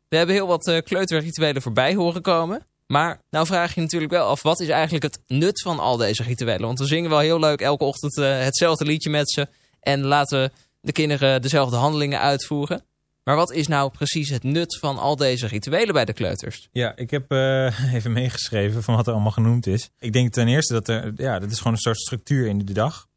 we 0.09 0.17
hebben 0.17 0.35
heel 0.35 0.47
wat 0.47 0.83
kleuterrituelen 0.85 1.63
voorbij 1.63 1.95
horen 1.95 2.23
komen. 2.23 2.67
Maar 2.93 3.21
nou 3.31 3.47
vraag 3.47 3.75
je 3.75 3.81
natuurlijk 3.81 4.13
wel 4.13 4.27
af, 4.27 4.43
wat 4.43 4.61
is 4.61 4.69
eigenlijk 4.69 5.05
het 5.05 5.21
nut 5.27 5.63
van 5.63 5.79
al 5.79 5.97
deze 5.97 6.23
rituelen? 6.23 6.67
Want 6.67 6.79
we 6.79 6.87
zingen 6.87 7.11
wel 7.11 7.19
heel 7.19 7.39
leuk 7.39 7.61
elke 7.61 7.85
ochtend 7.85 8.19
eh, 8.19 8.39
hetzelfde 8.39 8.85
liedje 8.85 9.11
met 9.11 9.31
ze. 9.31 9.49
En 9.81 10.03
laten 10.03 10.53
de 10.81 10.93
kinderen 10.93 11.43
dezelfde 11.43 11.77
handelingen 11.77 12.21
uitvoeren. 12.21 12.85
Maar 13.25 13.37
wat 13.37 13.53
is 13.53 13.67
nou 13.67 13.91
precies 13.91 14.29
het 14.29 14.43
nut 14.43 14.79
van 14.79 14.99
al 14.99 15.17
deze 15.17 15.47
rituelen 15.47 15.95
bij 15.95 16.05
de 16.05 16.13
kleuters? 16.13 16.69
Ja, 16.73 16.97
ik 16.97 17.11
heb 17.11 17.31
eh, 17.31 17.93
even 17.95 18.13
meegeschreven 18.13 18.83
van 18.83 18.95
wat 18.97 19.07
er 19.07 19.13
allemaal 19.13 19.33
genoemd 19.33 19.67
is. 19.67 19.91
Ik 19.99 20.13
denk 20.13 20.33
ten 20.33 20.49
eerste 20.49 20.73
dat 20.73 20.89
er, 20.89 21.13
ja, 21.17 21.39
dat 21.39 21.51
is 21.51 21.59
gewoon 21.59 21.73
een 21.73 21.79
soort 21.79 22.01
structuur 22.01 22.47
in 22.47 22.59
de 22.59 22.73
dag. 22.73 23.09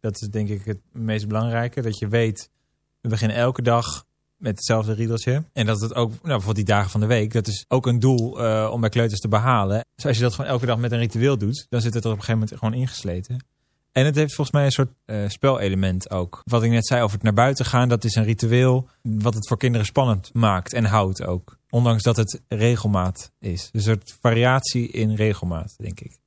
Dat 0.00 0.20
is 0.20 0.28
denk 0.28 0.48
ik 0.48 0.64
het 0.64 0.80
meest 0.92 1.28
belangrijke. 1.28 1.82
Dat 1.82 1.98
je 1.98 2.08
weet, 2.08 2.50
we 3.00 3.08
beginnen 3.08 3.36
elke 3.36 3.62
dag 3.62 4.03
met 4.44 4.56
hetzelfde 4.56 4.92
riedeltje. 4.92 5.44
En 5.52 5.66
dat 5.66 5.80
het 5.80 5.94
ook, 5.94 6.10
nou, 6.10 6.20
bijvoorbeeld 6.22 6.56
die 6.56 6.74
dagen 6.74 6.90
van 6.90 7.00
de 7.00 7.06
week, 7.06 7.32
dat 7.32 7.46
is 7.46 7.64
ook 7.68 7.86
een 7.86 7.98
doel 7.98 8.44
eh, 8.44 8.70
om 8.72 8.80
bij 8.80 8.90
kleuters 8.90 9.20
te 9.20 9.28
behalen. 9.28 9.84
Dus 9.94 10.06
als 10.06 10.16
je 10.16 10.22
dat 10.22 10.34
gewoon 10.34 10.50
elke 10.50 10.66
dag 10.66 10.78
met 10.78 10.92
een 10.92 10.98
ritueel 10.98 11.38
doet, 11.38 11.66
dan 11.68 11.80
zit 11.80 11.94
het 11.94 12.04
er 12.04 12.10
op 12.10 12.16
een 12.16 12.24
gegeven 12.24 12.40
moment 12.40 12.58
gewoon 12.58 12.74
ingesleten. 12.80 13.44
En 13.92 14.04
het 14.04 14.14
heeft 14.14 14.34
volgens 14.34 14.56
mij 14.56 14.64
een 14.64 14.70
soort 14.70 14.92
eh, 15.04 15.28
spelelement 15.28 16.10
ook. 16.10 16.42
Wat 16.44 16.62
ik 16.62 16.70
net 16.70 16.86
zei 16.86 17.02
over 17.02 17.14
het 17.14 17.22
naar 17.22 17.34
buiten 17.34 17.64
gaan, 17.64 17.88
dat 17.88 18.04
is 18.04 18.14
een 18.14 18.24
ritueel 18.24 18.88
wat 19.02 19.34
het 19.34 19.48
voor 19.48 19.58
kinderen 19.58 19.86
spannend 19.86 20.30
maakt 20.32 20.72
en 20.72 20.84
houdt 20.84 21.24
ook. 21.24 21.58
Ondanks 21.70 22.02
dat 22.02 22.16
het 22.16 22.40
regelmaat 22.48 23.30
is. 23.38 23.70
Dus 23.70 23.86
een 23.86 23.94
soort 23.94 24.16
variatie 24.20 24.88
in 24.88 25.14
regelmaat, 25.14 25.74
denk 25.76 26.00
ik. 26.00 26.18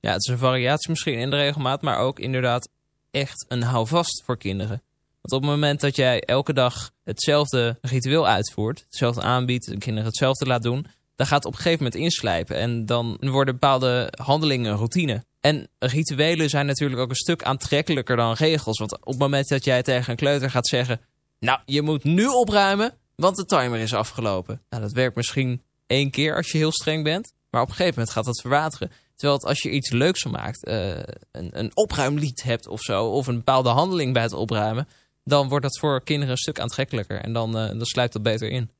Ja, 0.00 0.12
het 0.12 0.24
is 0.26 0.32
een 0.32 0.38
variatie 0.38 0.90
misschien 0.90 1.18
in 1.18 1.30
de 1.30 1.36
regelmaat, 1.36 1.82
maar 1.82 1.98
ook 1.98 2.18
inderdaad 2.18 2.68
echt 3.10 3.44
een 3.48 3.62
houvast 3.62 4.22
voor 4.24 4.36
kinderen. 4.36 4.82
Want 5.26 5.42
op 5.42 5.48
het 5.48 5.58
moment 5.58 5.80
dat 5.80 5.96
jij 5.96 6.20
elke 6.20 6.52
dag 6.52 6.92
hetzelfde 7.04 7.78
ritueel 7.80 8.26
uitvoert, 8.26 8.82
hetzelfde 8.84 9.22
aanbiedt, 9.22 9.66
de 9.66 9.78
kinderen 9.78 10.04
hetzelfde 10.04 10.46
laat 10.46 10.62
doen, 10.62 10.86
dan 11.14 11.26
gaat 11.26 11.36
het 11.36 11.46
op 11.46 11.52
een 11.52 11.58
gegeven 11.58 11.84
moment 11.84 12.02
inslijpen. 12.02 12.56
En 12.56 12.86
dan 12.86 13.18
worden 13.20 13.54
bepaalde 13.54 14.12
handelingen 14.22 14.70
een 14.70 14.76
routine. 14.76 15.24
En 15.40 15.68
rituelen 15.78 16.48
zijn 16.48 16.66
natuurlijk 16.66 17.00
ook 17.00 17.08
een 17.08 17.16
stuk 17.16 17.42
aantrekkelijker 17.42 18.16
dan 18.16 18.32
regels. 18.32 18.78
Want 18.78 18.92
op 18.92 19.06
het 19.06 19.18
moment 19.18 19.48
dat 19.48 19.64
jij 19.64 19.82
tegen 19.82 20.10
een 20.10 20.16
kleuter 20.16 20.50
gaat 20.50 20.66
zeggen, 20.68 21.00
nou, 21.38 21.60
je 21.64 21.82
moet 21.82 22.04
nu 22.04 22.26
opruimen, 22.26 22.94
want 23.16 23.36
de 23.36 23.44
timer 23.44 23.78
is 23.78 23.94
afgelopen. 23.94 24.62
Nou, 24.68 24.82
dat 24.82 24.92
werkt 24.92 25.16
misschien 25.16 25.62
één 25.86 26.10
keer 26.10 26.36
als 26.36 26.52
je 26.52 26.58
heel 26.58 26.72
streng 26.72 27.04
bent, 27.04 27.32
maar 27.50 27.62
op 27.62 27.68
een 27.68 27.74
gegeven 27.74 27.98
moment 27.98 28.14
gaat 28.14 28.24
dat 28.24 28.40
verwateren. 28.40 28.90
Terwijl 29.16 29.40
als 29.40 29.62
je 29.62 29.70
iets 29.70 29.90
leuks 29.90 30.24
maakt, 30.24 30.64
eh, 30.64 30.96
een, 31.32 31.50
een 31.58 31.70
opruimlied 31.74 32.42
hebt 32.42 32.66
of 32.66 32.80
zo, 32.80 33.04
of 33.04 33.26
een 33.26 33.36
bepaalde 33.36 33.68
handeling 33.68 34.12
bij 34.12 34.22
het 34.22 34.32
opruimen, 34.32 34.88
dan 35.26 35.48
wordt 35.48 35.64
dat 35.64 35.78
voor 35.78 36.02
kinderen 36.02 36.30
een 36.30 36.38
stuk 36.38 36.60
aantrekkelijker. 36.60 37.20
En 37.20 37.32
dan, 37.32 37.58
eh, 37.58 37.68
dan 37.68 37.84
sluit 37.84 38.12
dat 38.12 38.22
beter 38.22 38.50
in. 38.50 38.70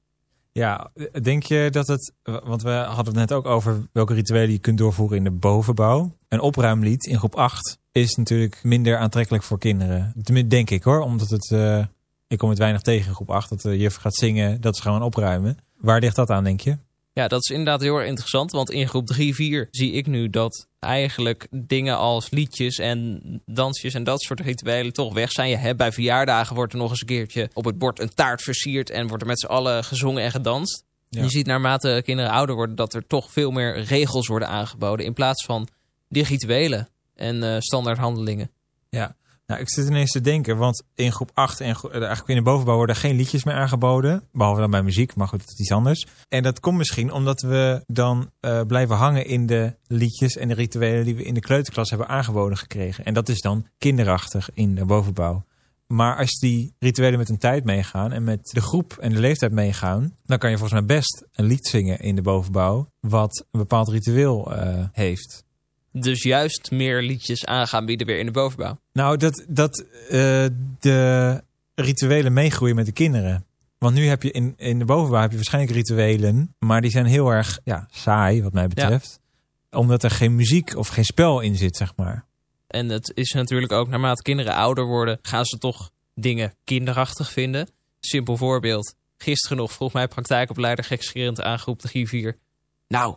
Ja, 0.53 0.91
denk 1.23 1.43
je 1.43 1.69
dat 1.71 1.87
het... 1.87 2.13
Want 2.23 2.63
we 2.63 2.71
hadden 2.71 3.05
het 3.05 3.15
net 3.15 3.33
ook 3.33 3.47
over 3.47 3.89
welke 3.93 4.15
rituelen 4.15 4.51
je 4.51 4.59
kunt 4.59 4.79
doorvoeren 4.79 5.17
in 5.17 5.25
de 5.25 5.31
bovenbouw. 5.31 6.17
Een 6.29 6.41
opruimlied 6.41 7.07
in 7.07 7.19
groep 7.19 7.35
8 7.35 7.79
is 7.93 8.15
natuurlijk 8.15 8.61
minder 8.63 8.99
aantrekkelijk 8.99 9.45
voor 9.45 9.59
kinderen. 9.59 10.13
Tenminste, 10.23 10.51
denk 10.57 10.71
ik 10.71 10.83
hoor. 10.83 11.01
Omdat 11.01 11.29
het... 11.29 11.51
eh, 11.51 11.85
ik 12.29 12.39
kom 12.39 12.49
het 12.49 12.59
weinig 12.59 12.83
tegen 12.83 13.09
in 13.09 13.15
groep 13.15 13.31
8. 13.31 13.49
Dat 13.49 13.61
de 13.61 13.77
juf 13.77 13.95
gaat 13.95 14.15
zingen, 14.15 14.61
dat 14.61 14.77
ze 14.77 14.83
gewoon 14.83 15.03
opruimen. 15.03 15.59
Waar 15.77 16.01
ligt 16.01 16.17
dat 16.17 16.31
aan, 16.31 16.45
denk 16.45 16.61
je? 16.61 16.77
Ja, 17.19 17.29
dat 17.29 17.43
is 17.43 17.51
inderdaad 17.51 17.81
heel 17.81 17.97
erg 17.97 18.09
interessant. 18.09 18.51
Want 18.51 18.71
in 18.71 18.89
groep 18.89 19.07
3, 19.07 19.35
4 19.35 19.69
zie 19.71 19.93
ik 19.93 20.07
nu 20.07 20.31
dat 20.31 20.67
eigenlijk 20.79 21.47
dingen 21.51 21.97
als 21.97 22.31
liedjes 22.31 22.79
en 22.79 23.21
dansjes 23.47 23.95
en 23.95 24.05
dat 24.05 24.23
soort 24.23 24.41
rituelen 24.41 24.93
toch 24.93 25.15
weg 25.15 25.33
zijn. 25.33 25.49
Je 25.49 25.57
hebt 25.57 25.79
bij 25.79 25.93
verjaardagen 25.93 26.55
wordt 26.55 26.73
er 26.73 26.79
nog 26.79 26.91
eens 26.91 27.01
een 27.01 27.07
keertje 27.07 27.51
op 27.53 27.65
het 27.65 27.79
bord 27.79 28.01
een 28.01 28.15
taart 28.15 28.43
versierd 28.43 28.91
en 28.91 29.07
wordt 29.07 29.23
er 29.23 29.29
met 29.29 29.41
z'n 29.41 29.47
allen 29.47 29.85
gezongen 29.85 30.23
en 30.23 30.31
gedanst. 30.31 30.85
Ja. 31.09 31.23
Je 31.23 31.29
ziet 31.29 31.47
naarmate 31.47 32.03
kinderen 32.05 32.31
ouder 32.31 32.55
worden 32.55 32.77
dat 32.77 32.95
er 32.95 33.07
toch 33.07 33.31
veel 33.31 33.51
meer 33.51 33.83
regels 33.83 34.27
worden 34.27 34.49
aangeboden 34.49 35.07
in 35.07 35.13
plaats 35.13 35.45
van 35.45 35.69
die 36.09 36.25
rituelen 36.25 36.89
en 37.15 37.43
eh 37.43 37.57
standaard 37.59 37.99
handelingen. 37.99 38.51
Nou, 39.47 39.61
ik 39.61 39.71
zit 39.71 39.87
ineens 39.87 40.11
te 40.11 40.21
denken, 40.21 40.57
want 40.57 40.83
in 40.95 41.13
groep 41.13 41.31
8 41.35 41.61
en 41.61 41.67
eh, 41.67 41.93
eigenlijk 41.93 42.29
in 42.29 42.37
de 42.37 42.43
bovenbouw 42.43 42.77
worden 42.77 42.97
geen 42.97 43.17
liedjes 43.17 43.45
meer 43.45 43.55
aangeboden. 43.55 44.23
Behalve 44.33 44.61
dan 44.61 44.71
bij 44.71 44.83
muziek, 44.83 45.15
maar 45.15 45.29
goed, 45.29 45.41
dat 45.41 45.49
is 45.49 45.59
iets 45.59 45.73
anders. 45.73 46.07
En 46.29 46.43
dat 46.43 46.61
komt 46.61 46.77
misschien 46.77 47.13
omdat 47.13 47.41
we 47.41 47.85
dan 47.87 48.31
eh, 48.41 48.61
blijven 48.67 48.97
hangen 48.97 49.27
in 49.27 49.47
de 49.47 49.75
liedjes 49.87 50.37
en 50.37 50.49
de 50.49 50.55
rituelen 50.55 51.05
die 51.05 51.15
we 51.15 51.23
in 51.23 51.35
de 51.35 51.41
kleuterklas 51.41 51.91
hebben 51.91 52.09
aangeboden 52.09 52.59
gekregen. 52.59 53.05
En 53.05 53.15
dat 53.15 53.29
is 53.29 53.41
dan 53.41 53.67
kinderachtig 53.79 54.51
in 54.55 54.75
de 54.75 54.85
bovenbouw. 54.85 55.45
Maar 55.87 56.17
als 56.17 56.39
die 56.39 56.75
rituelen 56.79 57.19
met 57.19 57.29
een 57.29 57.39
tijd 57.39 57.65
meegaan 57.65 58.13
en 58.13 58.25
met 58.25 58.51
de 58.53 58.61
groep 58.61 58.97
en 59.01 59.13
de 59.13 59.21
leeftijd 59.21 59.53
meegaan, 59.53 60.15
dan 60.25 60.39
kan 60.39 60.51
je 60.51 60.59
volgens 60.59 60.81
mij 60.81 60.97
best 60.97 61.25
een 61.33 61.45
lied 61.45 61.67
zingen 61.67 61.99
in 61.99 62.15
de 62.15 62.23
bovenbouw 62.23 62.89
wat 63.01 63.45
een 63.51 63.61
bepaald 63.61 63.89
ritueel 63.89 64.55
eh, 64.55 64.85
heeft. 64.93 65.45
Dus 66.01 66.23
juist 66.23 66.71
meer 66.71 67.03
liedjes 67.03 67.47
aan 67.47 67.67
gaan 67.67 67.87
bieden 67.87 68.07
weer 68.07 68.19
in 68.19 68.27
de 68.27 68.33
bovenbouw. 68.33 68.79
Nou, 68.93 69.17
dat, 69.17 69.45
dat 69.49 69.85
eh, 70.09 70.47
de 70.81 71.43
rituelen 71.75 72.33
meegroeien 72.33 72.77
met 72.77 72.87
de 72.87 72.93
kinderen. 72.93 73.45
Want 73.79 73.95
nu 73.95 74.07
heb 74.07 74.23
je 74.23 74.31
in, 74.31 74.55
in 74.57 74.79
de 74.79 74.85
bovenbouw 74.85 75.21
heb 75.21 75.31
je 75.31 75.37
waarschijnlijk 75.37 75.75
rituelen, 75.75 76.55
maar 76.59 76.81
die 76.81 76.91
zijn 76.91 77.07
heel 77.07 77.31
erg 77.31 77.59
ja, 77.65 77.89
saai, 77.91 78.43
wat 78.43 78.53
mij 78.53 78.69
betreft. 78.69 79.21
Omdat 79.71 80.03
er 80.03 80.11
geen 80.11 80.35
muziek 80.35 80.77
of 80.77 80.89
geen 80.89 81.05
spel 81.05 81.41
in 81.41 81.57
zit, 81.57 81.77
zeg 81.77 81.93
maar. 81.97 82.25
En 82.67 82.89
het 82.89 83.13
is 83.15 83.33
natuurlijk 83.33 83.73
ook, 83.73 83.89
naarmate 83.89 84.23
kinderen 84.23 84.55
ouder 84.55 84.85
worden, 84.85 85.19
gaan 85.23 85.45
ze 85.45 85.59
toch 85.59 85.91
dingen 86.15 86.55
kinderachtig 86.65 87.33
vinden. 87.33 87.69
Simpel 88.01 88.37
voorbeeld. 88.37 88.95
Gisteren 89.19 89.57
nog 89.57 89.73
vroeg 89.73 89.93
mijn 89.93 90.09
praktijkopleider 90.09 90.85
gekscherend 90.85 91.43
aan 91.43 91.59
groep 91.59 91.81
3-4. 91.89 92.39
Nou, 92.89 93.17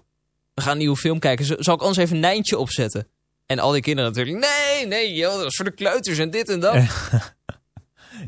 we 0.60 0.66
gaan 0.66 0.74
een 0.74 0.80
nieuwe 0.84 0.98
film 0.98 1.20
kijken. 1.20 1.64
Zal 1.64 1.76
ik 1.76 1.84
ons 1.84 1.98
even 1.98 2.16
een 2.16 2.22
Nijntje 2.22 2.58
opzetten? 2.58 3.08
En 3.46 3.60
al 3.60 3.72
die 3.72 3.82
kinderen 3.82 4.12
natuurlijk, 4.12 4.46
nee, 4.46 4.88
nee, 4.88 5.14
joh, 5.14 5.36
dat 5.38 5.46
is 5.46 5.56
voor 5.56 5.66
de 5.66 5.72
kleuters 5.72 6.18
en 6.18 6.30
dit 6.30 6.50
en 6.50 6.60
dat. 6.60 6.74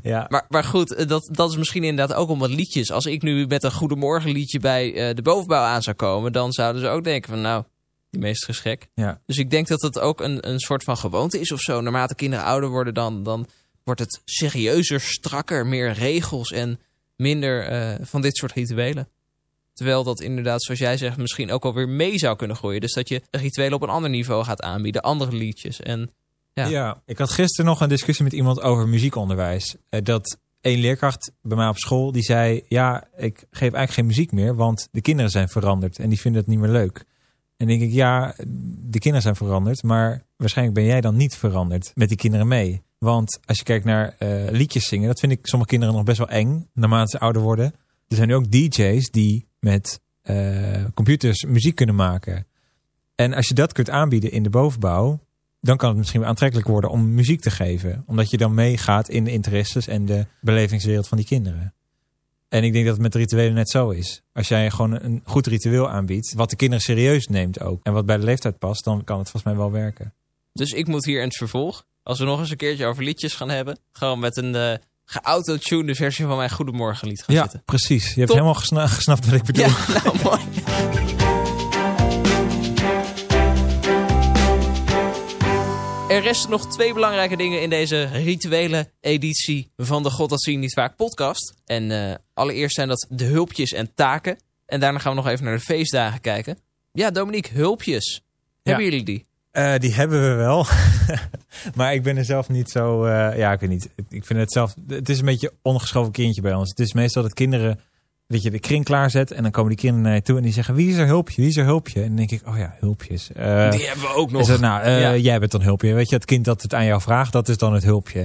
Ja, 0.03 0.25
Maar, 0.29 0.45
maar 0.49 0.63
goed, 0.63 0.93
eh, 0.93 1.07
dat, 1.07 1.29
dat 1.31 1.49
is 1.49 1.57
misschien 1.57 1.83
inderdaad 1.83 2.17
ook 2.17 2.29
om 2.29 2.39
wat 2.39 2.49
liedjes. 2.49 2.91
Als 2.91 3.05
ik 3.05 3.21
nu 3.21 3.45
met 3.47 3.63
een 3.63 3.71
Goedemorgenliedje 3.71 4.59
bij 4.59 4.93
eh, 4.93 5.15
de 5.15 5.21
bovenbouw 5.21 5.63
aan 5.63 5.81
zou 5.81 5.95
komen, 5.95 6.31
dan 6.31 6.51
zouden 6.51 6.81
ze 6.81 6.87
ook 6.87 7.03
denken 7.03 7.29
van 7.29 7.41
nou, 7.41 7.63
die 8.09 8.21
meester 8.21 8.49
is 8.49 8.59
gek. 8.59 8.87
ja. 8.95 9.21
Dus 9.25 9.37
ik 9.37 9.49
denk 9.49 9.67
dat 9.67 9.81
het 9.81 9.99
ook 9.99 10.21
een, 10.21 10.49
een 10.49 10.59
soort 10.59 10.83
van 10.83 10.97
gewoonte 10.97 11.39
is 11.39 11.51
of 11.51 11.59
zo. 11.59 11.81
Naarmate 11.81 12.15
kinderen 12.15 12.45
ouder 12.45 12.69
worden, 12.69 12.93
dan, 12.93 13.23
dan 13.23 13.47
wordt 13.83 13.99
het 13.99 14.21
serieuzer, 14.25 15.01
strakker, 15.01 15.65
meer 15.65 15.91
regels 15.91 16.51
en 16.51 16.79
minder 17.15 17.67
eh, 17.67 17.95
van 18.01 18.21
dit 18.21 18.37
soort 18.37 18.51
rituelen. 18.51 19.09
Terwijl 19.73 20.03
dat 20.03 20.21
inderdaad, 20.21 20.63
zoals 20.63 20.79
jij 20.79 20.97
zegt, 20.97 21.17
misschien 21.17 21.51
ook 21.51 21.65
alweer 21.65 21.89
mee 21.89 22.17
zou 22.17 22.35
kunnen 22.35 22.57
groeien. 22.57 22.81
Dus 22.81 22.93
dat 22.93 23.09
je 23.09 23.21
rituelen 23.31 23.73
op 23.73 23.81
een 23.81 23.89
ander 23.89 24.09
niveau 24.09 24.43
gaat 24.43 24.61
aanbieden, 24.61 25.01
andere 25.01 25.35
liedjes. 25.35 25.79
En 25.79 26.11
Ja. 26.53 26.65
Ja. 26.65 27.01
ik 27.05 27.17
had 27.17 27.29
gisteren 27.29 27.65
nog 27.65 27.81
een 27.81 27.89
discussie 27.89 28.23
met 28.23 28.33
iemand 28.33 28.61
over 28.61 28.87
muziekonderwijs. 28.87 29.75
Eh, 29.89 30.01
dat 30.03 30.37
een 30.61 30.79
leerkracht 30.79 31.31
bij 31.41 31.57
mij 31.57 31.67
op 31.67 31.77
school, 31.77 32.11
die 32.11 32.23
zei... 32.23 32.61
ja, 32.67 33.07
ik 33.17 33.37
geef 33.37 33.61
eigenlijk 33.61 33.91
geen 33.91 34.05
muziek 34.05 34.31
meer, 34.31 34.55
want 34.55 34.87
de 34.91 35.01
kinderen 35.01 35.31
zijn 35.31 35.49
veranderd. 35.49 35.99
En 35.99 36.09
die 36.09 36.19
vinden 36.19 36.41
het 36.41 36.49
niet 36.49 36.59
meer 36.59 36.69
leuk. 36.69 37.05
En 37.57 37.67
denk 37.67 37.81
ik, 37.81 37.91
ja, 37.91 38.35
de 38.77 38.99
kinderen 38.99 39.21
zijn 39.21 39.35
veranderd... 39.35 39.83
maar 39.83 40.25
waarschijnlijk 40.37 40.77
ben 40.77 40.85
jij 40.85 41.01
dan 41.01 41.15
niet 41.15 41.35
veranderd 41.35 41.91
met 41.95 42.07
die 42.07 42.17
kinderen 42.17 42.47
mee. 42.47 42.81
Want 42.97 43.39
als 43.45 43.57
je 43.57 43.63
kijkt 43.63 43.85
naar 43.85 44.15
eh, 44.17 44.51
liedjes 44.51 44.87
zingen... 44.87 45.07
dat 45.07 45.19
vind 45.19 45.31
ik 45.31 45.47
sommige 45.47 45.71
kinderen 45.71 45.95
nog 45.95 46.03
best 46.03 46.17
wel 46.17 46.29
eng, 46.29 46.69
naarmate 46.73 47.09
ze 47.09 47.19
ouder 47.19 47.41
worden. 47.41 47.73
Er 48.07 48.15
zijn 48.15 48.27
nu 48.27 48.35
ook 48.35 48.51
DJ's 48.51 49.09
die 49.09 49.47
met 49.61 50.01
eh, 50.21 50.85
computers 50.93 51.43
muziek 51.43 51.75
kunnen 51.75 51.95
maken. 51.95 52.45
En 53.15 53.33
als 53.33 53.47
je 53.47 53.53
dat 53.53 53.73
kunt 53.73 53.89
aanbieden 53.89 54.31
in 54.31 54.43
de 54.43 54.49
bovenbouw 54.49 55.19
dan 55.61 55.77
kan 55.77 55.89
het 55.89 55.97
misschien 55.97 56.25
aantrekkelijk 56.25 56.67
worden 56.67 56.89
om 56.89 57.13
muziek 57.13 57.41
te 57.41 57.51
geven. 57.51 58.03
Omdat 58.07 58.29
je 58.29 58.37
dan 58.37 58.53
meegaat 58.53 59.09
in 59.09 59.23
de 59.23 59.31
interesses 59.31 59.87
en 59.87 60.05
de 60.05 60.25
belevingswereld 60.39 61.07
van 61.07 61.17
die 61.17 61.25
kinderen. 61.25 61.73
En 62.49 62.63
ik 62.63 62.73
denk 62.73 62.85
dat 62.85 62.93
het 62.93 63.03
met 63.03 63.15
rituelen 63.15 63.53
net 63.53 63.69
zo 63.69 63.89
is. 63.89 64.21
Als 64.33 64.47
jij 64.47 64.71
gewoon 64.71 65.01
een 65.01 65.21
goed 65.23 65.47
ritueel 65.47 65.89
aanbiedt, 65.89 66.33
wat 66.33 66.49
de 66.49 66.55
kinderen 66.55 66.83
serieus 66.83 67.27
neemt 67.27 67.59
ook, 67.59 67.79
en 67.83 67.93
wat 67.93 68.05
bij 68.05 68.17
de 68.17 68.23
leeftijd 68.23 68.57
past, 68.57 68.83
dan 68.83 69.03
kan 69.03 69.19
het 69.19 69.29
volgens 69.29 69.53
mij 69.53 69.61
wel 69.61 69.71
werken. 69.71 70.13
dus 70.53 70.71
ik 70.71 70.87
moet 70.87 71.05
hier 71.05 71.19
in 71.19 71.27
het 71.27 71.37
vervolg, 71.37 71.85
als 72.03 72.19
we 72.19 72.25
nog 72.25 72.39
eens 72.39 72.49
een 72.49 72.57
keertje 72.57 72.85
over 72.85 73.03
liedjes 73.03 73.35
gaan 73.35 73.49
hebben, 73.49 73.77
gewoon 73.91 74.19
met 74.19 74.37
een 74.37 74.55
eh 74.55 74.77
geautotunede 75.11 75.95
versie 75.95 76.25
van 76.25 76.37
mijn 76.37 76.49
Goedemorgenlied 76.49 77.23
gaan 77.23 77.35
Ja, 77.35 77.41
zitten. 77.41 77.61
precies. 77.65 78.13
Je 78.13 78.19
hebt 78.19 78.31
helemaal 78.31 78.53
gesna- 78.53 78.87
gesnapt 78.87 79.25
wat 79.25 79.35
ik 79.35 79.43
bedoel. 79.43 79.65
Ja, 79.65 79.75
nou 80.03 80.15
mooi. 80.23 80.39
Er 86.07 86.21
resten 86.21 86.49
nog 86.49 86.67
twee 86.67 86.93
belangrijke 86.93 87.35
dingen 87.35 87.61
in 87.61 87.69
deze 87.69 88.03
rituele 88.03 88.91
editie 89.01 89.71
van 89.77 90.03
de 90.03 90.09
God 90.09 90.29
dat 90.29 90.41
zie 90.43 90.53
je 90.53 90.59
niet 90.59 90.73
vaak 90.73 90.95
podcast. 90.95 91.53
En 91.65 91.91
eh, 91.91 92.15
allereerst 92.33 92.75
zijn 92.75 92.87
dat 92.87 93.05
de 93.09 93.23
hulpjes 93.25 93.71
en 93.73 93.93
taken. 93.93 94.37
En 94.65 94.79
daarna 94.79 94.99
gaan 94.99 95.15
we 95.15 95.21
nog 95.21 95.27
even 95.27 95.45
naar 95.45 95.55
de 95.55 95.63
feestdagen 95.63 96.21
kijken. 96.21 96.57
Ja, 96.91 97.11
Dominique, 97.11 97.53
hulpjes. 97.53 98.21
Hebben 98.63 98.83
jullie 98.83 99.03
die? 99.03 99.25
Eh, 99.51 99.75
die 99.77 99.93
hebben 99.93 100.21
we 100.29 100.35
wel. 100.35 100.65
maar 101.75 101.93
ik 101.93 102.03
ben 102.03 102.17
er 102.17 102.25
zelf 102.25 102.49
niet 102.49 102.69
zo... 102.69 103.03
eh, 103.05 103.37
ja, 103.37 103.51
ik 103.51 103.59
weet 103.59 103.69
niet. 103.69 103.89
Ik 104.09 104.25
vind 104.25 104.39
het 104.39 104.51
zelf... 104.51 104.75
Het 104.87 105.09
is 105.09 105.19
een 105.19 105.25
beetje 105.25 105.53
ongeschoven 105.61 106.11
kindje 106.11 106.41
bij 106.41 106.53
ons. 106.53 106.69
Het 106.69 106.79
is 106.79 106.93
meestal 106.93 107.23
dat 107.23 107.33
kinderen... 107.33 107.79
Dat 108.27 108.41
je 108.43 108.51
de 108.51 108.59
kring 108.59 108.83
klaarzet 108.85 109.31
en 109.31 109.41
dan 109.43 109.51
komen 109.51 109.69
die 109.69 109.77
kinderen 109.79 110.05
naar 110.05 110.15
je 110.15 110.21
toe 110.21 110.37
en 110.37 110.43
die 110.43 110.53
zeggen: 110.53 110.75
Wie 110.75 110.89
is 110.89 110.95
er 110.97 111.05
hulpje? 111.05 111.41
Wie 111.41 111.49
is 111.49 111.57
er 111.57 111.65
hulpje? 111.65 112.01
En 112.01 112.07
dan 112.07 112.15
denk 112.15 112.31
ik: 112.31 112.47
Oh 112.47 112.57
ja, 112.57 112.75
hulpjes. 112.79 113.31
Eh, 113.31 113.71
Die 113.71 113.85
hebben 113.87 114.03
we 114.03 114.13
ook 114.15 114.31
nog. 114.31 114.59
nou, 114.59 114.89
Ja. 114.89 115.15
jij 115.15 115.39
bent 115.39 115.51
dan 115.51 115.61
hulpje. 115.61 115.93
Weet 115.93 116.09
je, 116.09 116.15
het 116.15 116.25
kind 116.25 116.45
dat 116.45 116.61
het 116.61 116.73
aan 116.73 116.85
jou 116.85 117.01
vraagt, 117.01 117.31
dat 117.31 117.49
is 117.49 117.57
dan 117.57 117.73
het 117.73 117.83
hulpje. 117.83 118.19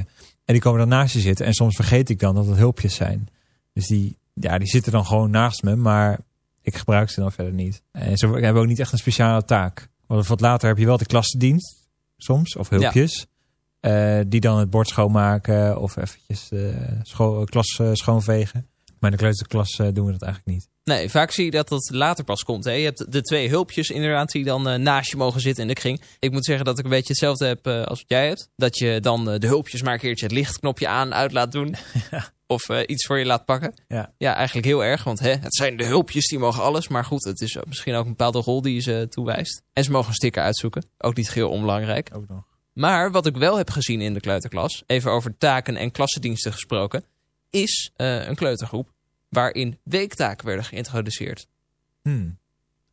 En 0.45 0.53
die 0.55 0.61
komen 0.61 0.79
dan 0.79 0.89
naast 0.89 1.15
je 1.15 1.21
zitten. 1.21 1.47
En 1.47 1.53
soms 1.53 1.77
vergeet 1.77 2.09
ik 2.09 2.19
dan 2.19 2.35
dat 2.35 2.47
het 2.47 2.57
hulpjes 2.57 2.95
zijn. 2.95 3.29
Dus 3.73 3.87
die, 3.87 4.19
ja, 4.35 4.59
die 4.59 4.69
zitten 4.69 4.93
dan 4.93 5.07
gewoon 5.07 5.31
naast 5.31 5.63
me, 5.63 5.77
maar 5.77 6.19
ik 6.63 6.77
gebruik 6.77 7.11
ze 7.11 7.21
dan 7.21 7.33
verder 7.33 7.53
niet. 7.53 7.83
En 7.93 8.17
ze 8.17 8.27
hebben 8.27 8.63
ook 8.63 8.69
niet 8.69 8.81
echt 8.81 8.93
een 8.93 8.99
speciale 8.99 9.45
taak. 9.45 9.89
Want 10.07 10.27
wat 10.27 10.41
later 10.41 10.69
heb 10.69 10.79
je 10.79 10.87
wel 10.87 10.97
de 10.97 11.07
klassendienst, 11.07 11.89
soms, 12.17 12.57
of 12.57 12.69
hulpjes. 12.69 13.27
eh, 13.81 14.21
die 14.27 14.41
dan 14.41 14.59
het 14.59 14.71
bord 14.71 14.89
schoonmaken 14.89 15.81
of 15.81 15.97
eventjes 15.97 16.49
de 16.49 16.75
scho 17.03 17.45
klas 17.45 17.79
eh, 17.81 17.91
schoonvegen. 17.93 18.69
Maar 19.01 19.11
in 19.11 19.17
de 19.17 19.23
kleuterklas 19.23 19.79
eh, 19.79 19.87
doen 19.93 20.07
we 20.07 20.13
dat 20.13 20.23
eigenlijk 20.23 20.53
niet. 20.57 20.69
Nee, 20.85 21.11
vaak 21.11 21.31
zie 21.31 21.45
je 21.45 21.51
dat 21.51 21.69
dat 21.69 21.91
later 21.93 22.25
pas 22.25 22.43
komt. 22.45 22.65
Hè? 22.65 22.71
Je 22.71 22.85
hebt 22.85 23.13
de 23.13 23.21
twee 23.23 23.49
hulpjes 23.49 23.91
inderdaad 23.91 24.31
die 24.31 24.45
dan 24.45 24.69
eh, 24.69 24.79
naast 24.79 25.11
je 25.11 25.17
mogen 25.17 25.41
zitten 25.41 25.63
in 25.63 25.69
de 25.69 25.75
kring. 25.75 26.01
Ik 26.19 26.33
moet 26.33 26.45
zeggen 26.45 26.65
dat 26.65 26.79
ik 26.79 26.85
een 26.85 26.91
beetje 26.91 27.09
hetzelfde 27.09 27.47
heb 27.47 27.67
eh, 27.67 27.83
als 27.83 27.99
wat 27.99 28.09
jij 28.11 28.27
hebt. 28.27 28.49
Dat 28.57 28.79
je 28.79 29.01
dan 29.01 29.31
eh, 29.31 29.39
de 29.39 29.47
hulpjes 29.47 29.83
maar 29.83 29.93
een 29.93 29.99
keertje 29.99 30.27
het 30.27 30.35
lichtknopje 30.35 30.89
aan 30.89 31.15
uit 31.15 31.33
laat 31.33 31.53
doen. 31.53 31.75
Of 32.47 32.69
eh, 32.69 32.81
iets 32.87 33.07
voor 33.07 33.19
je 33.19 33.25
laat 33.25 33.45
pakken. 33.45 33.75
Ja. 33.89 34.13
ja, 34.19 34.35
eigenlijk 34.35 34.67
heel 34.67 34.85
erg. 34.85 35.05
Want 35.05 35.19
hè, 35.19 35.31
het 35.31 35.55
zijn 35.55 35.77
de 35.77 35.85
hulpjes, 35.85 36.29
die 36.29 36.39
mogen 36.39 36.63
alles. 36.63 36.89
Maar 36.89 37.05
goed, 37.05 37.25
het 37.25 37.41
is 37.41 37.57
misschien 37.67 37.95
ook 37.95 38.05
een 38.05 38.11
bepaalde 38.11 38.39
rol 38.39 38.63
die 38.63 38.75
je 38.75 38.81
ze 38.81 39.07
toewijst. 39.11 39.63
En 39.73 39.85
ze 39.85 39.91
mogen 39.91 40.09
een 40.09 40.15
sticker 40.15 40.43
uitzoeken. 40.43 40.85
Ook 40.99 41.17
niet 41.17 41.33
heel 41.33 41.51
onbelangrijk. 41.51 42.11
Ook 42.13 42.29
nog. 42.29 42.43
Maar 42.73 43.11
wat 43.11 43.27
ik 43.27 43.37
wel 43.37 43.57
heb 43.57 43.71
gezien 43.71 44.01
in 44.01 44.15
de 44.15 44.21
kleuterklas, 44.21 44.83
even 44.87 45.11
over 45.11 45.37
taken 45.39 45.77
en 45.77 45.91
klassendiensten 45.91 46.53
gesproken, 46.53 47.05
is 47.51 47.91
eh, 47.97 48.27
een 48.27 48.35
kleutergroep 48.35 48.93
waarin 49.29 49.79
weektaken 49.83 50.47
werden 50.47 50.65
geïntroduceerd. 50.65 51.47
Hmm. 52.03 52.39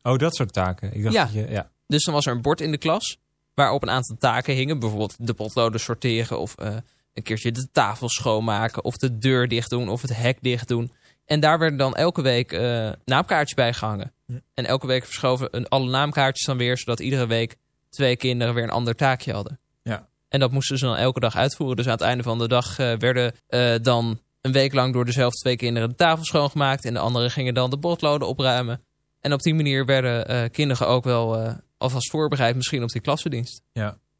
Oh, 0.02 0.18
dat 0.18 0.34
soort 0.34 0.52
taken. 0.52 0.92
Ik 0.94 1.02
dacht 1.02 1.14
Ja. 1.14 1.24
dat 1.24 1.32
je, 1.32 1.46
ja. 1.50 1.70
Dus 1.86 2.04
dan 2.04 2.14
was 2.14 2.26
er 2.26 2.32
een 2.32 2.42
bord 2.42 2.60
in 2.60 2.70
de 2.70 2.78
klas 2.78 3.18
waarop 3.54 3.82
een 3.82 3.90
aantal 3.90 4.16
taken 4.18 4.54
hingen. 4.54 4.78
Bijvoorbeeld 4.78 5.14
de 5.18 5.34
potloden 5.34 5.80
sorteren 5.80 6.38
of 6.38 6.54
eh, 6.56 6.76
een 7.14 7.22
keertje 7.22 7.52
de 7.52 7.70
tafel 7.72 8.08
schoonmaken 8.08 8.84
of 8.84 8.96
de 8.96 9.18
deur 9.18 9.48
dicht 9.48 9.70
doen 9.70 9.88
of 9.88 10.02
het 10.02 10.16
hek 10.16 10.38
dicht 10.40 10.68
doen. 10.68 10.92
En 11.24 11.40
daar 11.40 11.58
werden 11.58 11.78
dan 11.78 11.94
elke 11.94 12.22
week 12.22 12.52
eh, 12.52 12.90
naamkaartjes 13.04 13.54
bij 13.54 13.72
gehangen. 13.72 14.12
Ja. 14.26 14.40
En 14.54 14.64
elke 14.64 14.86
week 14.86 15.04
verschoven 15.04 15.48
een, 15.50 15.68
alle 15.68 15.90
naamkaartjes 15.90 16.46
dan 16.46 16.56
weer, 16.56 16.78
zodat 16.78 17.00
iedere 17.00 17.26
week 17.26 17.56
twee 17.88 18.16
kinderen 18.16 18.54
weer 18.54 18.62
een 18.62 18.70
ander 18.70 18.94
taakje 18.94 19.32
hadden. 19.32 19.60
Ja. 19.82 20.08
En 20.28 20.40
dat 20.40 20.52
moesten 20.52 20.78
ze 20.78 20.84
dan 20.84 20.96
elke 20.96 21.20
dag 21.20 21.36
uitvoeren. 21.36 21.76
Dus 21.76 21.86
aan 21.86 21.92
het 21.92 22.00
einde 22.00 22.22
van 22.22 22.38
de 22.38 22.48
dag 22.48 22.78
eh, 22.78 22.92
werden 22.98 23.34
eh, 23.46 23.74
dan 23.82 24.20
een 24.40 24.52
week 24.52 24.72
lang 24.74 24.92
door 24.92 25.04
dezelfde 25.04 25.38
twee 25.38 25.56
kinderen 25.56 25.88
de 25.88 25.94
tafel 25.94 26.24
schoongemaakt. 26.24 26.84
En 26.84 26.92
de 26.92 26.98
anderen 26.98 27.30
gingen 27.30 27.54
dan 27.54 27.70
de 27.70 27.78
potloden 27.78 28.28
opruimen. 28.28 28.84
En 29.20 29.32
op 29.32 29.42
die 29.42 29.54
manier 29.54 29.86
werden 29.86 30.50
kinderen 30.50 30.88
ook 30.88 31.04
wel 31.04 31.56
alvast 31.78 32.10
voorbereid 32.10 32.56
misschien 32.56 32.82
op 32.82 32.88
die 32.88 33.00
klassendienst. 33.00 33.62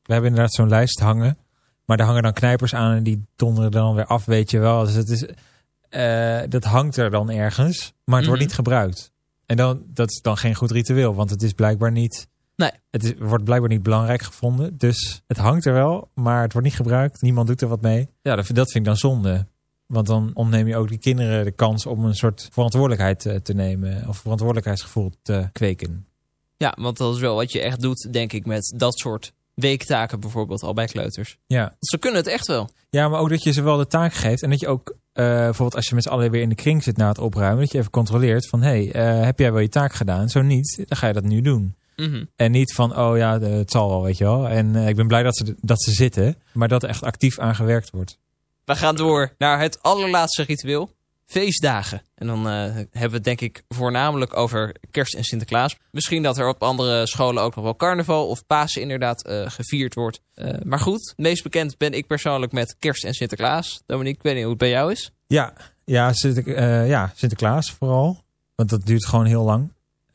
We 0.02 0.12
hebben 0.12 0.30
inderdaad 0.30 0.54
zo'n 0.54 0.68
lijst 0.68 1.00
hangen. 1.00 1.38
Maar 1.84 1.96
daar 1.96 2.06
hangen 2.06 2.22
dan 2.22 2.32
knijpers 2.32 2.74
aan 2.74 2.96
en 2.96 3.02
die 3.02 3.24
donderen 3.36 3.70
dan 3.70 3.94
weer 3.94 4.06
af, 4.06 4.24
weet 4.24 4.50
je 4.50 4.58
wel. 4.58 4.84
Dus 4.84 4.94
het 4.94 5.08
is, 5.08 5.26
eh, 5.88 6.40
dat 6.48 6.64
hangt 6.64 6.96
er 6.96 7.10
dan 7.10 7.30
ergens, 7.30 7.92
maar 8.04 8.16
het 8.18 8.26
wordt 8.26 8.40
Mhm. 8.40 8.48
niet 8.48 8.52
gebruikt. 8.58 9.12
En 9.46 9.56
dan, 9.56 9.82
dat 9.86 10.10
is 10.10 10.20
dan 10.22 10.36
geen 10.36 10.54
goed 10.54 10.70
ritueel, 10.70 11.14
want 11.14 11.30
het 11.30 11.42
is 11.42 11.52
blijkbaar 11.52 11.92
niet... 11.92 12.26
Nee. 12.56 12.70
Het 12.90 13.04
is, 13.04 13.12
wordt 13.18 13.44
blijkbaar 13.44 13.70
niet 13.70 13.82
belangrijk 13.82 14.22
gevonden. 14.22 14.78
Dus 14.78 15.22
het 15.26 15.36
hangt 15.36 15.64
er 15.66 15.72
wel, 15.72 16.10
maar 16.14 16.42
het 16.42 16.52
wordt 16.52 16.66
niet 16.68 16.76
gebruikt. 16.76 17.22
Niemand 17.22 17.46
doet 17.46 17.60
er 17.60 17.68
wat 17.68 17.80
mee. 17.80 18.08
Ja, 18.22 18.36
dat, 18.36 18.46
dat 18.46 18.70
vind 18.70 18.74
ik 18.74 18.84
dan 18.84 18.96
zonde. 18.96 19.46
Want 19.86 20.06
dan 20.06 20.30
ontneem 20.34 20.66
je 20.66 20.76
ook 20.76 20.88
die 20.88 20.98
kinderen 20.98 21.44
de 21.44 21.50
kans 21.50 21.86
om 21.86 22.04
een 22.04 22.14
soort 22.14 22.48
verantwoordelijkheid 22.52 23.26
eh, 23.26 23.36
te 23.36 23.54
nemen. 23.54 24.08
Of 24.08 24.16
verantwoordelijkheidsgevoel 24.18 25.12
te 25.22 25.48
kweken. 25.52 26.06
Ja, 26.56 26.76
want 26.80 26.96
dat 26.96 27.14
is 27.14 27.20
wel 27.20 27.34
wat 27.34 27.52
je 27.52 27.60
echt 27.60 27.80
doet, 27.80 28.08
denk 28.12 28.32
ik, 28.32 28.46
met 28.46 28.72
dat 28.76 28.98
soort 28.98 29.32
weektaken 29.54 30.20
bijvoorbeeld 30.20 30.62
al 30.62 30.72
bij 30.72 30.86
kleuters. 30.86 31.38
Ja, 31.46 31.76
Ze 31.80 31.98
kunnen 31.98 32.20
het 32.20 32.30
echt 32.30 32.46
wel. 32.46 32.70
Ja, 32.90 33.08
maar 33.08 33.20
ook 33.20 33.28
dat 33.28 33.42
je 33.42 33.52
ze 33.52 33.62
wel 33.62 33.76
de 33.76 33.86
taak 33.86 34.12
geeft. 34.12 34.42
En 34.42 34.50
dat 34.50 34.60
je 34.60 34.68
ook, 34.68 34.96
eh, 35.12 35.24
bijvoorbeeld 35.24 35.74
als 35.74 35.88
je 35.88 35.94
met 35.94 36.04
z'n 36.04 36.08
allen 36.10 36.30
weer 36.30 36.42
in 36.42 36.48
de 36.48 36.54
kring 36.54 36.82
zit 36.82 36.96
na 36.96 37.08
het 37.08 37.18
opruimen. 37.18 37.60
Dat 37.60 37.72
je 37.72 37.78
even 37.78 37.90
controleert 37.90 38.48
van, 38.48 38.62
hé, 38.62 38.84
hey, 38.84 38.92
eh, 38.92 39.24
heb 39.24 39.38
jij 39.38 39.52
wel 39.52 39.60
je 39.60 39.68
taak 39.68 39.92
gedaan? 39.92 40.28
Zo 40.28 40.42
niet, 40.42 40.84
dan 40.86 40.96
ga 40.96 41.06
je 41.06 41.12
dat 41.12 41.22
nu 41.22 41.40
doen. 41.40 41.76
Mhm. 41.96 42.24
En 42.36 42.50
niet 42.50 42.74
van, 42.74 42.96
oh 42.98 43.16
ja, 43.16 43.40
het 43.40 43.70
zal 43.70 43.88
wel, 43.88 44.02
weet 44.02 44.18
je 44.18 44.24
wel. 44.24 44.48
En 44.48 44.76
eh, 44.76 44.88
ik 44.88 44.96
ben 44.96 45.06
blij 45.06 45.22
dat 45.22 45.36
ze, 45.36 45.54
dat 45.60 45.82
ze 45.82 45.90
zitten. 45.92 46.36
Maar 46.52 46.68
dat 46.68 46.82
er 46.82 46.88
echt 46.88 47.02
actief 47.02 47.38
aan 47.38 47.54
gewerkt 47.54 47.90
wordt. 47.90 48.18
We 48.64 48.76
gaan 48.76 48.96
door 48.96 49.34
naar 49.38 49.60
het 49.60 49.82
allerlaatste 49.82 50.42
ritueel. 50.42 50.90
Feestdagen. 51.26 52.02
En 52.14 52.26
dan 52.26 52.48
eh, 52.48 52.52
hebben 52.74 52.88
we 53.10 53.14
het 53.16 53.24
denk 53.24 53.40
ik 53.40 53.62
voornamelijk 53.68 54.36
over 54.36 54.74
kerst 54.90 55.14
en 55.14 55.24
Sinterklaas. 55.24 55.76
Misschien 55.90 56.22
dat 56.22 56.38
er 56.38 56.48
op 56.48 56.62
andere 56.62 57.06
scholen 57.06 57.42
ook 57.42 57.54
nog 57.54 57.64
wel 57.64 57.76
carnaval 57.76 58.28
of 58.28 58.46
Pasen 58.46 58.82
inderdaad 58.82 59.22
eh, 59.24 59.42
gevierd 59.50 59.94
wordt. 59.94 60.20
Eh, 60.34 60.54
maar 60.62 60.78
goed, 60.78 61.12
meest 61.16 61.42
bekend 61.42 61.78
ben 61.78 61.92
ik 61.92 62.06
persoonlijk 62.06 62.52
met 62.52 62.76
kerst 62.78 63.04
en 63.04 63.14
Sinterklaas. 63.14 63.82
Dominique, 63.86 64.16
ik 64.18 64.22
weet 64.24 64.32
niet 64.34 64.42
hoe 64.42 64.52
het 64.52 64.60
bij 64.60 64.70
jou 64.70 64.92
is. 64.92 65.10
Ja, 65.26 65.52
ja, 65.84 66.12
Sinter, 66.12 66.84
ja 66.86 67.12
Sinterklaas 67.14 67.70
vooral. 67.70 68.22
Want 68.54 68.70
dat 68.70 68.86
duurt 68.86 69.06
gewoon 69.06 69.26
heel 69.26 69.44
lang. 69.44 69.72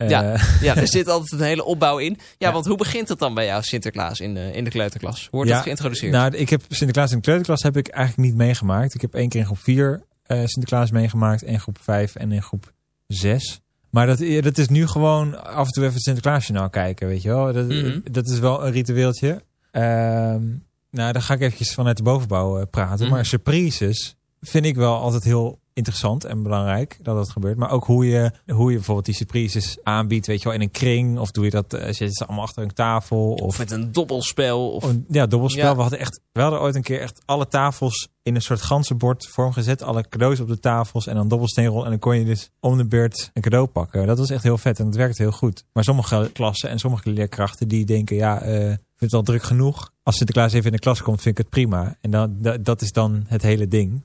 Ja. 0.07 0.37
Ja, 0.61 0.75
er 0.75 0.87
zit 0.87 1.07
altijd 1.07 1.41
een 1.41 1.47
hele 1.47 1.63
opbouw 1.63 1.97
in. 1.97 2.17
Ja, 2.19 2.47
Ja. 2.47 2.51
want 2.53 2.65
hoe 2.65 2.77
begint 2.77 3.09
het 3.09 3.19
dan 3.19 3.33
bij 3.33 3.45
jou, 3.45 3.63
Sinterklaas, 3.63 4.19
in 4.19 4.33
de, 4.33 4.51
in 4.53 4.63
de 4.63 4.69
kleuterklas? 4.69 5.27
Wordt 5.31 5.49
Ja, 5.49 5.55
dat 5.55 5.63
geïntroduceerd? 5.63 6.11
Nou, 6.11 6.35
ik 6.35 6.49
heb 6.49 6.61
Sinterklaas 6.67 7.11
in 7.11 7.17
de 7.17 7.23
kleuterklas 7.23 7.61
heb 7.63 7.77
ik 7.77 7.87
eigenlijk 7.87 8.27
niet 8.29 8.37
meegemaakt. 8.37 8.93
Ik 8.93 9.01
heb 9.01 9.13
één 9.13 9.29
keer 9.29 9.39
in 9.39 9.45
groep 9.45 9.59
4 9.59 10.03
eh, 10.29 10.39
Sinterklaas 10.45 10.91
meegemaakt, 10.91 11.43
in 11.43 11.59
groep 11.59 11.77
5 11.81 12.15
en 12.15 12.31
in 12.31 12.41
groep 12.41 12.73
6. 13.07 13.59
Maar 13.89 14.07
dat, 14.07 14.19
eh, 14.19 14.41
dat 14.41 14.57
is 14.57 14.67
nu 14.67 14.87
gewoon 14.87 15.43
af 15.43 15.65
en 15.65 15.71
toe 15.71 15.83
even 15.83 15.95
het 15.95 16.03
Sinterklaasjournaal 16.03 16.69
kijken, 16.69 17.07
weet 17.07 17.21
je 17.21 17.29
wel. 17.29 17.53
Dat, 17.53 17.67
Mhm. 17.67 17.99
dat 18.11 18.29
is 18.29 18.39
wel 18.39 18.65
een 18.65 18.71
ritueeltje. 18.71 19.43
Ehm, 19.71 20.43
nou, 20.91 21.11
dan 21.13 21.21
ga 21.21 21.33
ik 21.33 21.41
eventjes 21.41 21.73
vanuit 21.73 21.97
de 21.97 22.03
bovenbouw 22.03 22.59
eh, 22.59 22.65
praten. 22.69 23.05
Mhm. 23.05 23.13
Maar 23.15 23.25
surprises 23.25 24.15
vind 24.41 24.65
ik 24.65 24.75
wel 24.75 24.95
altijd 24.95 25.23
heel 25.23 25.59
interessant 25.79 26.23
en 26.25 26.43
belangrijk 26.43 26.99
dat 27.01 27.15
dat 27.15 27.29
gebeurt. 27.29 27.57
Maar 27.57 27.71
ook 27.71 27.85
hoe 27.85 28.05
je, 28.07 28.31
hoe 28.53 28.69
je 28.69 28.75
bijvoorbeeld 28.75 29.05
die 29.05 29.15
surprises 29.15 29.77
aanbiedt, 29.83 30.27
weet 30.27 30.37
je 30.37 30.43
wel, 30.43 30.53
in 30.53 30.61
een 30.61 30.71
kring. 30.71 31.19
Of 31.19 31.31
doe 31.31 31.43
je 31.43 31.49
dat, 31.49 31.73
eh, 31.73 31.83
zitten 31.85 32.11
ze 32.11 32.25
allemaal 32.25 32.43
achter 32.45 32.63
een 32.63 32.73
tafel. 32.73 33.31
Of, 33.33 33.41
of 33.41 33.57
met 33.57 33.71
een 33.71 33.91
dobbelspel? 33.91 34.71
Of... 34.71 34.83
een- 34.83 35.05
ja, 35.09 35.25
dobbelspel. 35.25 35.63
Ja. 35.65 35.75
We 35.75 35.81
hadden 35.81 35.99
echt, 35.99 36.19
we 36.31 36.41
hadden 36.41 36.61
ooit 36.61 36.75
een 36.75 36.81
keer 36.81 37.01
echt 37.01 37.21
alle 37.25 37.47
tafels 37.47 38.07
in 38.23 38.35
een 38.35 38.41
soort 38.41 38.61
ganzenbord 38.61 39.27
vorm 39.27 39.51
gezet. 39.51 39.81
Alle 39.81 40.05
cadeaus 40.09 40.39
op 40.39 40.47
de 40.47 40.59
tafels 40.59 41.07
en 41.07 41.15
dan 41.15 41.27
dobbelsteenrol. 41.27 41.83
En 41.83 41.89
dan 41.89 41.99
kon 41.99 42.17
je 42.17 42.25
dus 42.25 42.49
om 42.59 42.77
de 42.77 42.85
beurt 42.85 43.29
een 43.33 43.41
cadeau 43.41 43.67
pakken. 43.67 44.07
Dat 44.07 44.17
was 44.17 44.29
echt 44.29 44.43
heel 44.43 44.57
vet 44.57 44.79
en 44.79 44.85
het 44.85 44.95
werkte 44.95 45.21
heel 45.21 45.31
goed. 45.31 45.63
Maar 45.73 45.83
sommige 45.83 46.29
klassen 46.33 46.69
en 46.69 46.79
sommige 46.79 47.09
leerkrachten 47.09 47.67
die 47.67 47.85
denken, 47.85 48.15
ja, 48.15 48.41
ik 48.41 48.77
vind 48.95 49.11
het 49.11 49.13
al 49.13 49.21
druk 49.23 49.43
genoeg. 49.43 49.91
Als 50.03 50.15
Sinterklaas 50.17 50.53
even 50.53 50.65
in 50.65 50.71
de 50.71 50.79
klas 50.79 51.01
komt, 51.01 51.21
vind 51.21 51.37
ik 51.37 51.43
het 51.43 51.49
prima. 51.53 51.97
En 52.01 52.11
dan, 52.11 52.35
dat, 52.39 52.65
dat 52.65 52.81
is 52.81 52.91
dan 52.91 53.23
het 53.27 53.41
hele 53.41 53.67
ding. 53.67 54.03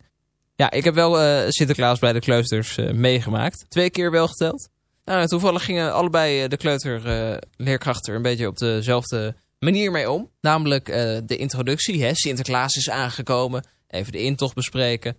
Ja, 0.57 0.71
ik 0.71 0.85
heb 0.85 0.95
wel 0.95 1.21
eh, 1.21 1.45
Sinterklaas 1.49 1.99
bij 1.99 2.12
de 2.12 2.21
kleuters 2.21 2.77
eh, 2.77 2.93
meegemaakt. 2.93 3.64
Twee 3.69 3.90
keer 3.90 4.11
wel 4.11 4.29
geteld. 4.29 4.69
Nou, 5.05 5.27
toevallig 5.27 5.64
gingen 5.64 5.93
allebei 5.93 6.43
eh, 6.43 6.49
de 6.49 6.57
kleuterleerkrachten 6.57 8.11
er 8.11 8.17
een 8.17 8.23
beetje 8.23 8.47
op 8.47 8.59
dezelfde 8.59 9.35
manier 9.59 9.90
mee 9.90 10.11
om. 10.11 10.31
Namelijk 10.40 10.87
de 11.27 11.37
introductie. 11.37 12.05
Hè? 12.05 12.14
Sinterklaas 12.14 12.75
is 12.75 12.90
aangekomen. 12.90 13.67
Even 13.88 14.12
de 14.12 14.23
intocht 14.23 14.55
bespreken. 14.55 15.17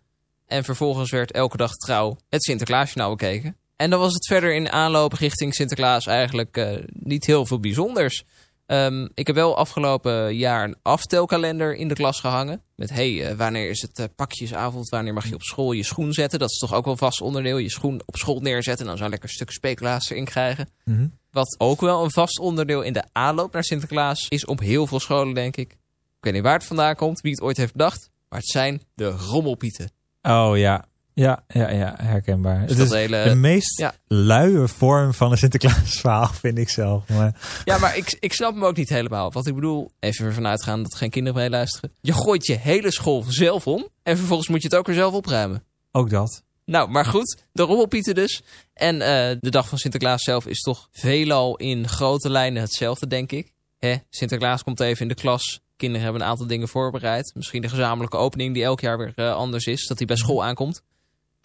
En 0.47 0.63
vervolgens 0.63 1.11
werd 1.11 1.31
elke 1.31 1.57
dag 1.57 1.71
trouw 1.71 2.17
het 2.29 2.43
Sinterklaasjournaal 2.43 3.15
bekeken. 3.15 3.57
En 3.75 3.89
dan 3.89 3.99
was 3.99 4.13
het 4.13 4.27
verder 4.27 4.53
in 4.53 4.71
aanloop 4.71 5.13
richting 5.13 5.53
Sinterklaas 5.53 6.05
eigenlijk 6.05 6.79
niet 6.89 7.25
heel 7.25 7.45
veel 7.45 7.59
bijzonders. 7.59 8.23
Ehm, 8.65 9.07
ik 9.13 9.27
heb 9.27 9.35
wel 9.35 9.57
afgelopen 9.57 10.35
jaar 10.35 10.63
een 10.63 10.75
aftelkalender 10.81 11.75
in 11.75 11.87
de 11.87 11.93
klas 11.93 12.19
gehangen. 12.19 12.61
Met 12.75 12.89
hey, 12.89 13.27
eh, 13.27 13.35
wanneer 13.35 13.69
is 13.69 13.81
het 13.81 13.99
eh, 13.99 14.05
pakjesavond? 14.15 14.89
Wanneer 14.89 15.13
mag 15.13 15.27
je 15.27 15.35
op 15.35 15.41
school 15.41 15.71
je 15.71 15.83
schoen 15.83 16.13
zetten? 16.13 16.39
Dat 16.39 16.49
is 16.49 16.57
toch 16.57 16.73
ook 16.73 16.85
wel 16.85 16.97
vast 16.97 17.21
onderdeel. 17.21 17.57
Je 17.57 17.69
schoen 17.69 18.01
op 18.05 18.15
school 18.15 18.39
neerzetten 18.39 18.85
en 18.85 18.91
dan 18.91 18.97
zo'n 18.97 19.09
lekker 19.09 19.29
stuk 19.29 19.51
speculaas 19.51 20.09
erin 20.09 20.25
krijgen. 20.25 20.69
Mhm. 20.83 21.07
Wat 21.31 21.55
ook 21.57 21.81
wel 21.81 22.03
een 22.03 22.11
vast 22.11 22.39
onderdeel 22.39 22.81
in 22.81 22.93
de 22.93 23.03
aanloop 23.11 23.53
naar 23.53 23.63
Sinterklaas 23.63 24.25
is 24.29 24.45
op 24.45 24.59
heel 24.59 24.87
veel 24.87 24.99
scholen, 24.99 25.33
denk 25.33 25.57
ik. 25.57 25.71
Ik 25.71 25.77
weet 26.19 26.33
niet 26.33 26.43
waar 26.43 26.53
het 26.53 26.65
vandaan 26.65 26.95
komt, 26.95 27.21
wie 27.21 27.31
het 27.31 27.41
ooit 27.41 27.57
heeft 27.57 27.71
bedacht. 27.71 28.09
Maar 28.29 28.39
het 28.39 28.49
zijn 28.49 28.81
de 28.93 29.09
rommelpieten. 29.09 29.91
Oh 30.21 30.57
ja. 30.57 30.85
Ja, 31.17 31.43
ja, 31.47 31.69
ja, 31.69 31.93
herkenbaar. 31.97 32.67
Dus 32.67 32.77
het 32.77 32.85
is 32.91 32.93
hele- 32.93 33.23
de 33.23 33.35
meest 33.35 33.79
ja. 33.79 33.93
luie 34.07 34.67
vorm 34.67 35.13
van 35.13 35.31
een 35.31 35.37
Sinterklaas 35.37 35.99
verhaal, 35.99 36.27
vind 36.27 36.57
ik 36.57 36.69
zelf. 36.69 37.09
Maar 37.09 37.61
Ja, 37.65 37.77
maar 37.77 37.97
ik, 37.97 38.17
ik 38.19 38.33
snap 38.33 38.53
hem 38.53 38.65
ook 38.65 38.75
niet 38.75 38.89
helemaal. 38.89 39.31
Wat 39.31 39.47
ik 39.47 39.55
bedoel, 39.55 39.91
even 39.99 40.25
ervan 40.25 40.47
uitgaan 40.47 40.83
dat 40.83 40.91
er 40.91 40.97
geen 40.97 41.09
kinderen 41.09 41.39
meeluisteren. 41.41 41.91
Je 42.01 42.13
gooit 42.13 42.45
je 42.45 42.55
hele 42.55 42.91
school 42.91 43.23
zelf 43.27 43.67
om 43.67 43.87
en 44.03 44.17
vervolgens 44.17 44.49
moet 44.49 44.61
je 44.61 44.67
het 44.67 44.77
ook 44.77 44.85
weer 44.85 44.95
zelf 44.95 45.13
opruimen. 45.13 45.63
ook 45.91 46.09
dat. 46.09 46.43
Nou, 46.65 46.89
maar 46.89 47.05
goed, 47.05 47.37
de 47.51 47.63
rommelpieten 47.63 48.15
dus. 48.15 48.41
En 48.73 49.01
eh, 49.01 49.35
de 49.39 49.49
dag 49.49 49.67
van 49.69 49.77
Sinterklaas 49.77 50.23
zelf 50.23 50.45
is 50.45 50.59
toch 50.59 50.87
veelal 50.91 51.55
in 51.57 51.87
grote 51.87 52.29
lijnen 52.29 52.61
hetzelfde, 52.61 53.07
denk 53.07 53.31
ik. 53.31 53.51
hè, 53.79 53.95
Sinterklaas 54.09 54.63
komt 54.63 54.79
even 54.79 55.01
in 55.01 55.07
de 55.07 55.13
klas. 55.21 55.59
Kinderen 55.75 56.03
hebben 56.03 56.21
een 56.21 56.27
aantal 56.27 56.47
dingen 56.47 56.67
voorbereid. 56.67 57.31
Misschien 57.35 57.61
de 57.61 57.69
gezamenlijke 57.69 58.17
opening 58.17 58.53
die 58.53 58.63
elk 58.63 58.79
jaar 58.81 58.97
weer 58.97 59.11
eh, 59.15 59.33
anders 59.35 59.65
is. 59.65 59.87
Dat 59.87 59.97
die 59.97 60.07
bij 60.07 60.15
school 60.15 60.43
aankomt. 60.43 60.81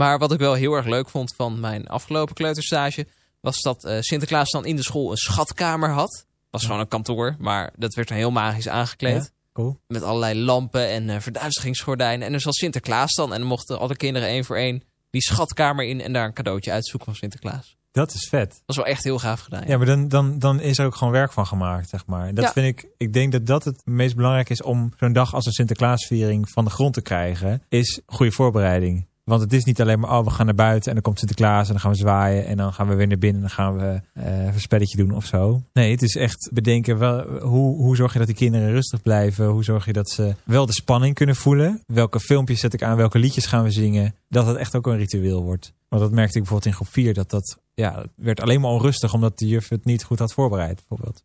Maar 0.00 0.18
wat 0.18 0.32
ik 0.32 0.38
wel 0.38 0.54
heel 0.54 0.74
erg 0.74 0.86
leuk 0.86 1.08
vond 1.08 1.34
van 1.34 1.60
mijn 1.60 1.86
afgelopen 1.86 2.34
kleuterstage... 2.34 3.06
was 3.40 3.60
dat 3.60 3.84
eh, 3.84 3.96
Sinterklaas 4.00 4.50
dan 4.50 4.64
in 4.64 4.76
de 4.76 4.82
school 4.82 5.10
een 5.10 5.16
schatkamer 5.16 5.90
had. 5.90 6.26
was 6.50 6.64
gewoon 6.64 6.80
een 6.80 6.88
kantoor, 6.88 7.36
maar 7.38 7.72
dat 7.76 7.94
werd 7.94 8.08
dan 8.08 8.16
heel 8.16 8.30
magisch 8.30 8.68
aangekleed. 8.68 9.22
Ja. 9.22 9.28
Cool. 9.52 9.80
Met 9.86 10.02
allerlei 10.02 10.40
lampen 10.40 10.88
en 10.88 11.22
verduisteringsgordijnen. 11.22 12.26
En 12.26 12.32
er 12.34 12.40
zat 12.40 12.54
Sinterklaas 12.54 13.14
dan. 13.14 13.32
En 13.32 13.38
dan 13.38 13.48
mochten 13.48 13.78
alle 13.78 13.96
kinderen 13.96 14.28
één 14.28 14.44
voor 14.44 14.56
één 14.56 14.82
die 15.10 15.22
schatkamer 15.22 15.84
in... 15.84 16.00
en 16.00 16.12
daar 16.12 16.24
een 16.26 16.32
cadeautje 16.32 16.72
uitzoeken 16.72 17.08
van 17.08 17.16
Sinterklaas. 17.16 17.76
Dat 17.92 18.12
is 18.14 18.28
vet. 18.28 18.50
Dat 18.50 18.62
was 18.66 18.76
wel 18.76 18.86
echt 18.86 19.04
heel 19.04 19.18
gaaf 19.18 19.40
gedaan. 19.40 19.66
Ja, 19.66 19.76
maar 19.76 19.86
dan, 19.86 20.08
dan, 20.08 20.38
dan 20.38 20.60
is 20.60 20.78
er 20.78 20.86
ook 20.86 20.94
gewoon 20.94 21.12
werk 21.12 21.32
van 21.32 21.46
gemaakt, 21.46 21.88
zeg 21.88 22.06
maar. 22.06 22.34
Dat 22.34 22.44
Ja. 22.44 22.52
vind 22.52 22.66
ik, 22.66 22.88
ik 22.96 23.12
denk 23.12 23.32
dat 23.32 23.46
dat 23.46 23.64
het 23.64 23.82
meest 23.84 24.16
belangrijk 24.16 24.50
is 24.50 24.62
om 24.62 24.92
zo'n 24.98 25.12
dag 25.12 25.34
als 25.34 25.46
een 25.46 25.52
Sinterklaasviering 25.52 26.50
van 26.50 26.64
de 26.64 26.70
grond 26.70 26.94
te 26.94 27.02
krijgen, 27.02 27.62
is 27.68 28.00
goede 28.06 28.32
voorbereiding. 28.32 29.08
Want 29.24 29.40
het 29.40 29.52
is 29.52 29.64
niet 29.64 29.80
alleen 29.80 30.00
maar, 30.00 30.18
oh, 30.18 30.24
we 30.24 30.30
gaan 30.30 30.46
naar 30.46 30.54
buiten 30.54 30.88
en 30.88 30.94
dan 30.94 31.02
komt 31.02 31.18
Sinterklaas 31.18 31.66
en 31.66 31.72
dan 31.72 31.80
gaan 31.80 31.90
we 31.90 31.96
zwaaien 31.96 32.46
en 32.46 32.56
dan 32.56 32.72
gaan 32.72 32.88
we 32.88 32.94
weer 32.94 33.06
naar 33.06 33.18
binnen 33.18 33.42
en 33.42 33.48
dan 33.48 33.56
gaan 33.56 33.76
we 33.76 34.00
eh, 34.12 34.44
een 34.44 34.60
spelletje 34.60 34.96
doen 34.96 35.10
of 35.14 35.24
zo. 35.24 35.62
Nee, 35.72 35.90
het 35.90 36.02
is 36.02 36.16
echt 36.16 36.50
bedenken, 36.52 36.98
wel, 36.98 37.38
hoe, 37.40 37.76
hoe 37.76 37.96
zorg 37.96 38.12
je 38.12 38.18
dat 38.18 38.26
die 38.26 38.36
kinderen 38.36 38.70
rustig 38.70 39.02
blijven? 39.02 39.46
Hoe 39.46 39.64
zorg 39.64 39.86
je 39.86 39.92
dat 39.92 40.10
ze 40.10 40.34
wel 40.44 40.66
de 40.66 40.72
spanning 40.72 41.14
kunnen 41.14 41.36
voelen? 41.36 41.82
Welke 41.86 42.20
filmpjes 42.20 42.60
zet 42.60 42.74
ik 42.74 42.82
aan? 42.82 42.96
Welke 42.96 43.18
liedjes 43.18 43.46
gaan 43.46 43.62
we 43.62 43.70
zingen? 43.70 44.14
Dat 44.28 44.46
het 44.46 44.56
echt 44.56 44.76
ook 44.76 44.86
een 44.86 44.96
ritueel 44.96 45.42
wordt. 45.42 45.72
Want 45.88 46.02
dat 46.02 46.12
merkte 46.12 46.38
ik 46.38 46.44
bijvoorbeeld 46.44 46.72
in 46.72 46.84
groep 46.84 46.92
4, 46.92 47.14
dat 47.14 47.30
dat, 47.30 47.58
ja, 47.74 48.00
het 48.00 48.10
werd 48.16 48.40
alleen 48.40 48.60
maar 48.60 48.70
onrustig 48.70 49.14
omdat 49.14 49.38
de 49.38 49.46
juf 49.46 49.68
het 49.68 49.84
niet 49.84 50.04
goed 50.04 50.18
had 50.18 50.32
voorbereid, 50.32 50.74
bijvoorbeeld. 50.74 51.22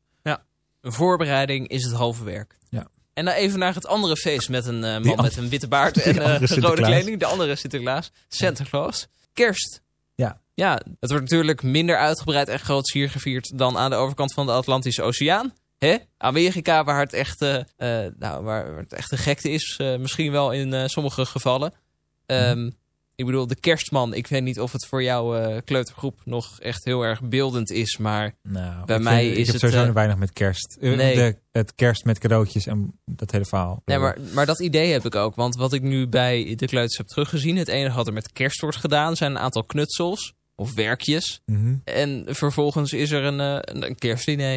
Een 0.86 0.94
voorbereiding 0.94 1.68
is 1.68 1.84
het 1.84 1.94
halve 1.94 2.24
werk. 2.24 2.58
Ja. 2.70 2.88
En 3.16 3.26
dan 3.26 3.34
even 3.34 3.60
naar 3.60 3.74
het 3.74 3.88
andere 3.88 4.16
feest 4.18 4.50
met 4.50 4.66
een 4.66 4.84
eh, 4.84 4.98
man 5.00 5.16
an- 5.18 5.24
met 5.24 5.38
een 5.38 5.50
witte 5.50 5.68
baard 5.68 5.98
en 6.02 6.20
andere 6.22 6.60
rode 6.60 6.82
kleding. 6.82 7.20
De 7.20 7.26
andere 7.26 7.56
Sinterklaas. 7.56 8.12
Santa 8.28 8.64
Claus. 8.64 9.08
Kerst. 9.34 9.82
Ja. 10.16 10.42
Ja, 10.54 10.74
het 11.00 11.10
wordt 11.10 11.24
natuurlijk 11.24 11.64
minder 11.64 11.98
uitgebreid 11.98 12.48
en 12.48 12.60
groots 12.60 12.94
hier 12.94 13.10
gevierd 13.10 13.58
dan 13.58 13.78
aan 13.78 13.90
de 13.90 13.96
overkant 13.96 14.34
van 14.34 14.46
de 14.46 14.52
Atlantische 14.52 15.02
Oceaan. 15.02 15.54
Hè? 15.78 15.96
Amerika, 16.18 16.84
waar 16.84 17.00
het 17.00 17.14
echt, 17.14 17.42
eh, 17.42 17.56
eh, 18.06 18.12
nou, 18.18 18.44
waar 18.44 18.78
het 18.78 18.94
echt 18.94 19.12
een 19.12 19.18
gekte 19.18 19.50
is, 19.50 19.80
misschien 20.00 20.32
wel 20.32 20.52
in 20.52 20.90
sommige 20.90 21.26
gevallen. 21.26 21.74
Ehm, 22.26 22.70
Ik 23.18 23.26
bedoel, 23.26 23.48
de 23.48 23.56
kerstman, 23.56 24.14
ik 24.14 24.28
weet 24.28 24.44
niet 24.44 24.60
of 24.60 24.72
het 24.72 24.86
voor 24.86 25.04
jouw 25.04 25.36
eh, 25.36 25.62
kleutergroep 25.66 26.22
nog 26.24 26.60
echt 26.60 26.86
heel 26.86 27.02
erg 27.02 27.22
beeldend 27.24 27.72
is, 27.72 27.98
maar 27.98 28.36
Nou, 28.44 28.86
Bij 28.86 29.00
mij 29.00 29.26
vind- 29.26 29.32
is 29.32 29.40
ik 29.40 29.46
heb 29.46 29.54
het, 29.54 29.62
sowieso 29.62 29.88
eh, 29.90 29.94
weinig 29.94 30.18
met 30.18 30.34
kerst. 30.34 30.78
Eh, 30.82 30.96
nee. 30.96 31.16
De, 31.16 31.36
het 31.52 31.76
kerst 31.76 32.06
met 32.06 32.20
cadeautjes 32.20 32.66
en 32.66 33.00
dat 33.06 33.32
hele 33.32 33.46
verhaal. 33.46 33.82
Nee, 33.86 33.98
maar, 33.98 34.18
maar 34.34 34.46
dat 34.46 34.60
idee 34.62 34.92
heb 34.92 35.06
ik 35.06 35.16
ook. 35.16 35.36
Want 35.36 35.56
wat 35.56 35.74
ik 35.74 35.82
nu 35.82 36.08
bij 36.08 36.54
de 36.56 36.66
kleuters 36.68 36.98
heb 36.98 37.08
teruggezien... 37.08 37.58
het 37.58 37.68
enige 37.68 37.96
wat 37.96 38.08
er 38.08 38.14
met 38.14 38.32
kerst 38.32 38.62
wordt 38.62 38.78
gedaan... 38.78 39.16
zijn 39.16 39.32
een 39.32 39.40
aantal 39.40 39.64
knutsels 39.64 40.34
of 40.56 40.74
werkjes. 40.74 41.42
Mhm. 41.46 41.76
En 41.84 42.24
vervolgens 42.28 42.94
is 42.94 43.12
er 43.12 43.24
een, 43.24 43.40
een, 43.40 43.86
een 43.86 43.96
kerstdiner. 43.96 44.52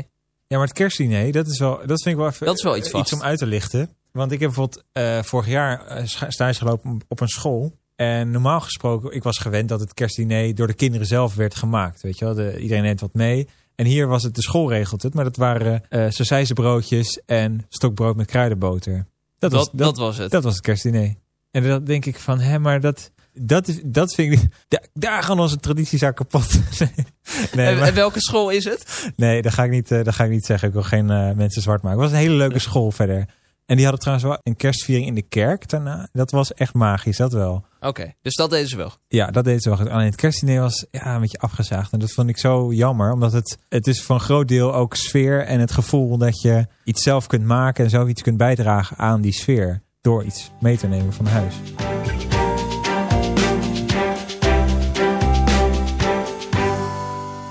Ja, 0.47 0.57
maar 0.57 0.67
het 0.67 0.77
kerstdiner, 0.77 1.33
dat, 1.33 1.47
is 1.47 1.59
wel, 1.59 1.77
dat 1.77 2.03
vind 2.03 2.15
ik 2.15 2.17
wel 2.17 2.27
even, 2.29 2.47
Dat 2.47 2.57
is 2.57 2.63
wel 2.63 2.77
iets 2.77 3.13
om 3.13 3.23
uit 3.23 3.39
te 3.39 3.47
lichten. 3.47 3.91
Want 4.13 4.33
ik 4.33 4.41
heb 4.41 4.53
bijvoorbeeld 4.55 4.85
vorig 5.27 5.47
jaar 5.49 6.03
stage 6.29 6.59
gelopen 6.59 7.01
op 7.09 7.21
een 7.21 7.29
school. 7.29 7.78
En 7.99 8.31
normaal 8.31 8.61
gesproken, 8.61 9.15
ik 9.15 9.23
was 9.23 9.39
gewend 9.39 9.69
dat 9.69 9.81
het 9.81 9.95
kerstdiner 9.95 10.55
door 10.55 10.67
de 10.67 10.75
kinderen 10.75 11.07
zelf 11.07 11.35
werd 11.35 11.55
gemaakt. 11.55 12.01
Weet 12.03 12.19
je 12.19 12.25
wel, 12.25 12.35
de, 12.35 12.59
iedereen 12.61 12.83
neemt 12.83 13.01
wat 13.01 13.15
mee. 13.15 13.49
En 13.75 13.87
hier 13.87 14.07
was 14.07 14.23
het, 14.23 14.35
de 14.35 14.43
school 14.43 14.71
regelt 14.71 15.03
het, 15.03 15.15
maar 15.15 15.25
dat 15.25 15.37
waren 15.37 15.83
eh 15.89 16.43
broodjes 16.55 17.21
en 17.27 17.67
stokbrood 17.69 18.17
met 18.17 18.27
kruidenboter. 18.27 19.07
Dat 19.39 19.51
Dat, 19.51 19.53
was, 19.53 19.69
dat, 19.71 19.79
dat, 19.79 19.97
was 19.97 20.17
het. 20.19 20.31
dat 20.31 20.43
was 20.45 20.53
het 20.53 20.63
kerstdiner. 20.63 21.15
En 21.51 21.63
dan 21.63 21.85
denk 21.85 22.07
ik 22.07 22.19
van, 22.19 22.41
hè, 22.41 22.59
maar 22.59 22.81
dat, 22.81 23.11
dat, 23.33 23.69
is, 23.69 23.81
dat 23.85 24.15
vind 24.15 24.33
ik, 24.33 24.41
daar, 24.69 24.87
daar 24.95 25.23
gaan 25.23 25.41
onze 25.41 25.57
tradities 25.57 26.03
aan 26.03 26.15
kapot. 26.15 26.51
nee, 27.55 27.75
maar- 27.77 27.89
en 27.89 27.95
welke 27.95 28.21
school 28.21 28.51
is 28.51 28.65
het? 28.65 29.11
Nee, 29.17 29.43
dat 29.43 29.53
ga 29.53 29.65
ik 29.65 29.71
niet, 29.71 29.91
eh, 29.91 30.05
dat 30.05 30.15
ga 30.15 30.25
ik 30.25 30.31
niet 30.31 30.47
zeggen. 30.47 30.69
Ik 30.69 30.75
wil 30.75 30.83
geen 30.83 31.11
eh, 31.11 31.33
mensen 31.33 31.63
zwart 31.63 31.83
maken. 31.83 32.01
Het 32.01 32.11
was 32.11 32.19
een 32.19 32.25
hele 32.27 32.37
leuke 32.37 32.59
school 32.59 32.91
verder. 32.91 33.29
En 33.69 33.77
die 33.77 33.85
hadden 33.85 34.01
trouwens 34.01 34.29
wel 34.29 34.39
een 34.43 34.57
kerstviering 34.57 35.07
in 35.07 35.15
de 35.15 35.23
kerk 35.23 35.69
daarna. 35.69 36.09
Dat 36.13 36.31
was 36.31 36.55
echt 36.55 36.75
magisch, 36.75 37.17
dat 37.17 37.33
wel. 37.33 37.65
Oké, 37.81 38.15
dus 38.23 38.35
dat 38.35 38.51
deden 38.51 38.69
ze 38.69 38.77
wel. 38.77 38.93
Ja, 39.09 39.27
dat 39.27 39.45
deed 39.45 39.63
ze 39.63 39.69
wel. 39.69 39.79
Alleen 39.79 40.07
het 40.07 40.15
kerstdiner 40.15 40.61
was 40.61 40.87
ja, 40.91 41.15
een 41.15 41.21
beetje 41.21 41.39
afgezaagd. 41.39 41.93
En 41.93 41.99
dat 41.99 42.13
vond 42.13 42.29
ik 42.29 42.39
zo 42.39 42.73
jammer. 42.73 43.13
Omdat 43.13 43.33
het, 43.33 43.59
het 43.69 43.87
is 43.87 44.03
voor 44.03 44.15
een 44.15 44.21
groot 44.21 44.49
deel 44.49 44.75
ook 44.75 44.95
sfeer 44.95 45.45
en 45.45 45.61
het 45.61 45.71
gevoel 45.71 46.19
dat 46.19 46.41
je 46.41 46.67
iets 46.85 47.03
zelf 47.03 47.27
kunt 47.27 47.45
maken 47.45 47.85
en 47.85 47.91
zoiets 47.91 48.23
kunt 48.23 48.37
bijdragen 48.37 48.97
aan 48.97 49.21
die 49.21 49.33
sfeer. 49.33 49.83
Door 50.01 50.25
iets 50.25 50.51
mee 50.61 50.77
te 50.77 50.87
nemen 50.87 51.13
van 51.13 51.27
huis. 51.27 51.55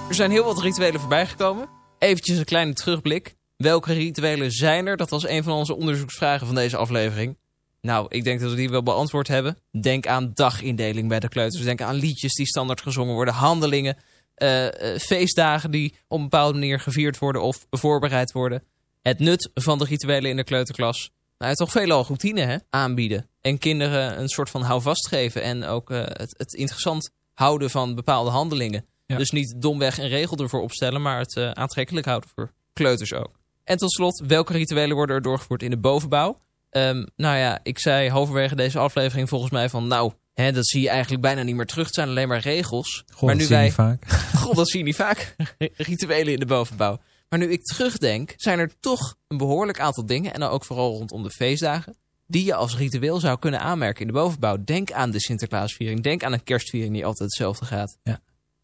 Er 0.09 0.15
zijn 0.15 0.31
heel 0.31 0.43
wat 0.43 0.61
rituelen 0.61 0.99
voorbijgekomen. 0.99 1.69
Eventjes 1.99 2.37
een 2.37 2.45
kleine 2.45 2.73
terugblik. 2.73 3.36
Welke 3.57 3.93
rituelen 3.93 4.51
zijn 4.51 4.87
er? 4.87 4.97
Dat 4.97 5.09
was 5.09 5.27
een 5.27 5.43
van 5.43 5.53
onze 5.53 5.75
onderzoeksvragen 5.75 6.45
van 6.45 6.55
deze 6.55 6.77
aflevering. 6.77 7.37
Nou, 7.81 8.05
ik 8.09 8.23
denk 8.23 8.39
dat 8.39 8.49
we 8.49 8.55
die 8.55 8.69
wel 8.69 8.83
beantwoord 8.83 9.27
hebben. 9.27 9.57
Denk 9.81 10.07
aan 10.07 10.31
dagindeling 10.33 11.07
bij 11.07 11.19
de 11.19 11.29
kleuters. 11.29 11.63
Denk 11.63 11.81
aan 11.81 11.95
liedjes 11.95 12.33
die 12.33 12.45
standaard 12.45 12.81
gezongen 12.81 13.13
worden. 13.13 13.33
Handelingen. 13.33 13.97
eh, 14.35 14.93
eh, 14.93 14.99
feestdagen 14.99 15.71
die 15.71 15.95
op 16.07 16.17
een 16.17 16.23
bepaalde 16.23 16.53
manier 16.53 16.79
gevierd 16.79 17.17
worden 17.17 17.41
of 17.41 17.65
voorbereid 17.69 18.31
worden. 18.31 18.63
Het 19.01 19.19
nut 19.19 19.49
van 19.53 19.77
de 19.77 19.85
rituelen 19.85 20.29
in 20.29 20.35
de 20.35 20.43
kleuterklas. 20.43 21.11
Nou, 21.37 21.53
toch 21.53 21.71
veelal 21.71 22.03
routine 22.03 22.41
hè, 22.41 22.57
aanbieden. 22.69 23.29
En 23.41 23.57
kinderen 23.57 24.19
een 24.19 24.29
soort 24.29 24.49
van 24.49 24.61
houvast 24.61 25.07
geven. 25.07 25.41
En 25.41 25.63
ook 25.63 25.91
eh, 25.91 25.99
het, 26.05 26.33
het 26.37 26.53
interessant 26.53 27.09
houden 27.33 27.69
van 27.69 27.95
bepaalde 27.95 28.29
handelingen. 28.29 28.85
Ja. 29.05 29.17
Dus 29.17 29.29
niet 29.29 29.55
domweg 29.57 29.97
een 29.97 30.07
regel 30.07 30.37
ervoor 30.37 30.61
opstellen, 30.61 31.01
maar 31.01 31.19
het 31.19 31.37
aantrekkelijk 31.37 32.05
houden 32.05 32.29
voor 32.35 32.51
kleuters 32.73 33.13
ook. 33.13 33.36
En 33.67 33.77
tot 33.77 33.91
slot, 33.91 34.23
welke 34.27 34.53
rituelen 34.53 34.95
worden 34.95 35.15
er 35.15 35.21
doorgevoerd 35.21 35.63
in 35.63 35.69
de 35.69 35.77
bovenbouw? 35.77 36.39
Ehm, 36.69 37.05
nou 37.15 37.37
ja, 37.37 37.59
ik 37.63 37.79
zei 37.79 38.09
halverwege 38.09 38.55
deze 38.55 38.79
aflevering 38.79 39.29
volgens 39.29 39.51
mij 39.51 39.69
van... 39.69 39.87
nou, 39.87 40.11
hè, 40.33 40.51
dat 40.51 40.67
zie 40.67 40.81
je 40.81 40.89
eigenlijk 40.89 41.21
bijna 41.21 41.41
niet 41.41 41.55
meer 41.55 41.65
terug. 41.65 41.85
Het 41.85 41.95
zijn 41.95 42.09
alleen 42.09 42.27
maar 42.27 42.39
regels. 42.39 43.03
Goh, 43.13 43.21
maar 43.21 43.37
dat 43.37 43.37
nu 43.37 43.45
zie 43.47 43.55
je 43.55 43.63
niet 43.63 43.73
vaak. 43.73 44.07
God, 44.43 44.55
dat 44.55 44.69
zie 44.69 44.79
je 44.79 44.85
niet 44.85 44.95
vaak. 44.95 45.35
Rituelen 45.89 46.33
in 46.33 46.39
de 46.39 46.45
bovenbouw. 46.45 46.99
Maar 47.29 47.39
nu 47.39 47.51
ik 47.51 47.63
terugdenk, 47.63 48.33
zijn 48.37 48.59
er 48.59 48.79
toch 48.79 49.15
een 49.27 49.37
behoorlijk 49.37 49.79
aantal 49.79 50.05
dingen... 50.05 50.33
en 50.33 50.39
dan 50.39 50.49
ook 50.49 50.65
vooral 50.65 50.97
rondom 50.97 51.23
de 51.23 51.31
feestdagen... 51.31 51.95
die 52.27 52.45
je 52.45 52.55
als 52.55 52.77
ritueel 52.77 53.19
zou 53.19 53.39
kunnen 53.39 53.59
aanmerken 53.59 54.01
in 54.01 54.07
de 54.07 54.13
bovenbouw. 54.13 54.63
Denk 54.63 54.91
aan 54.91 55.11
de 55.11 55.19
Sinterklaasviering. 55.19 56.03
Denk 56.03 56.23
aan 56.23 56.33
een 56.33 56.43
kerstviering 56.43 56.93
die 56.93 57.05
altijd 57.05 57.29
hetzelfde 57.29 57.65
gaat. 57.65 57.97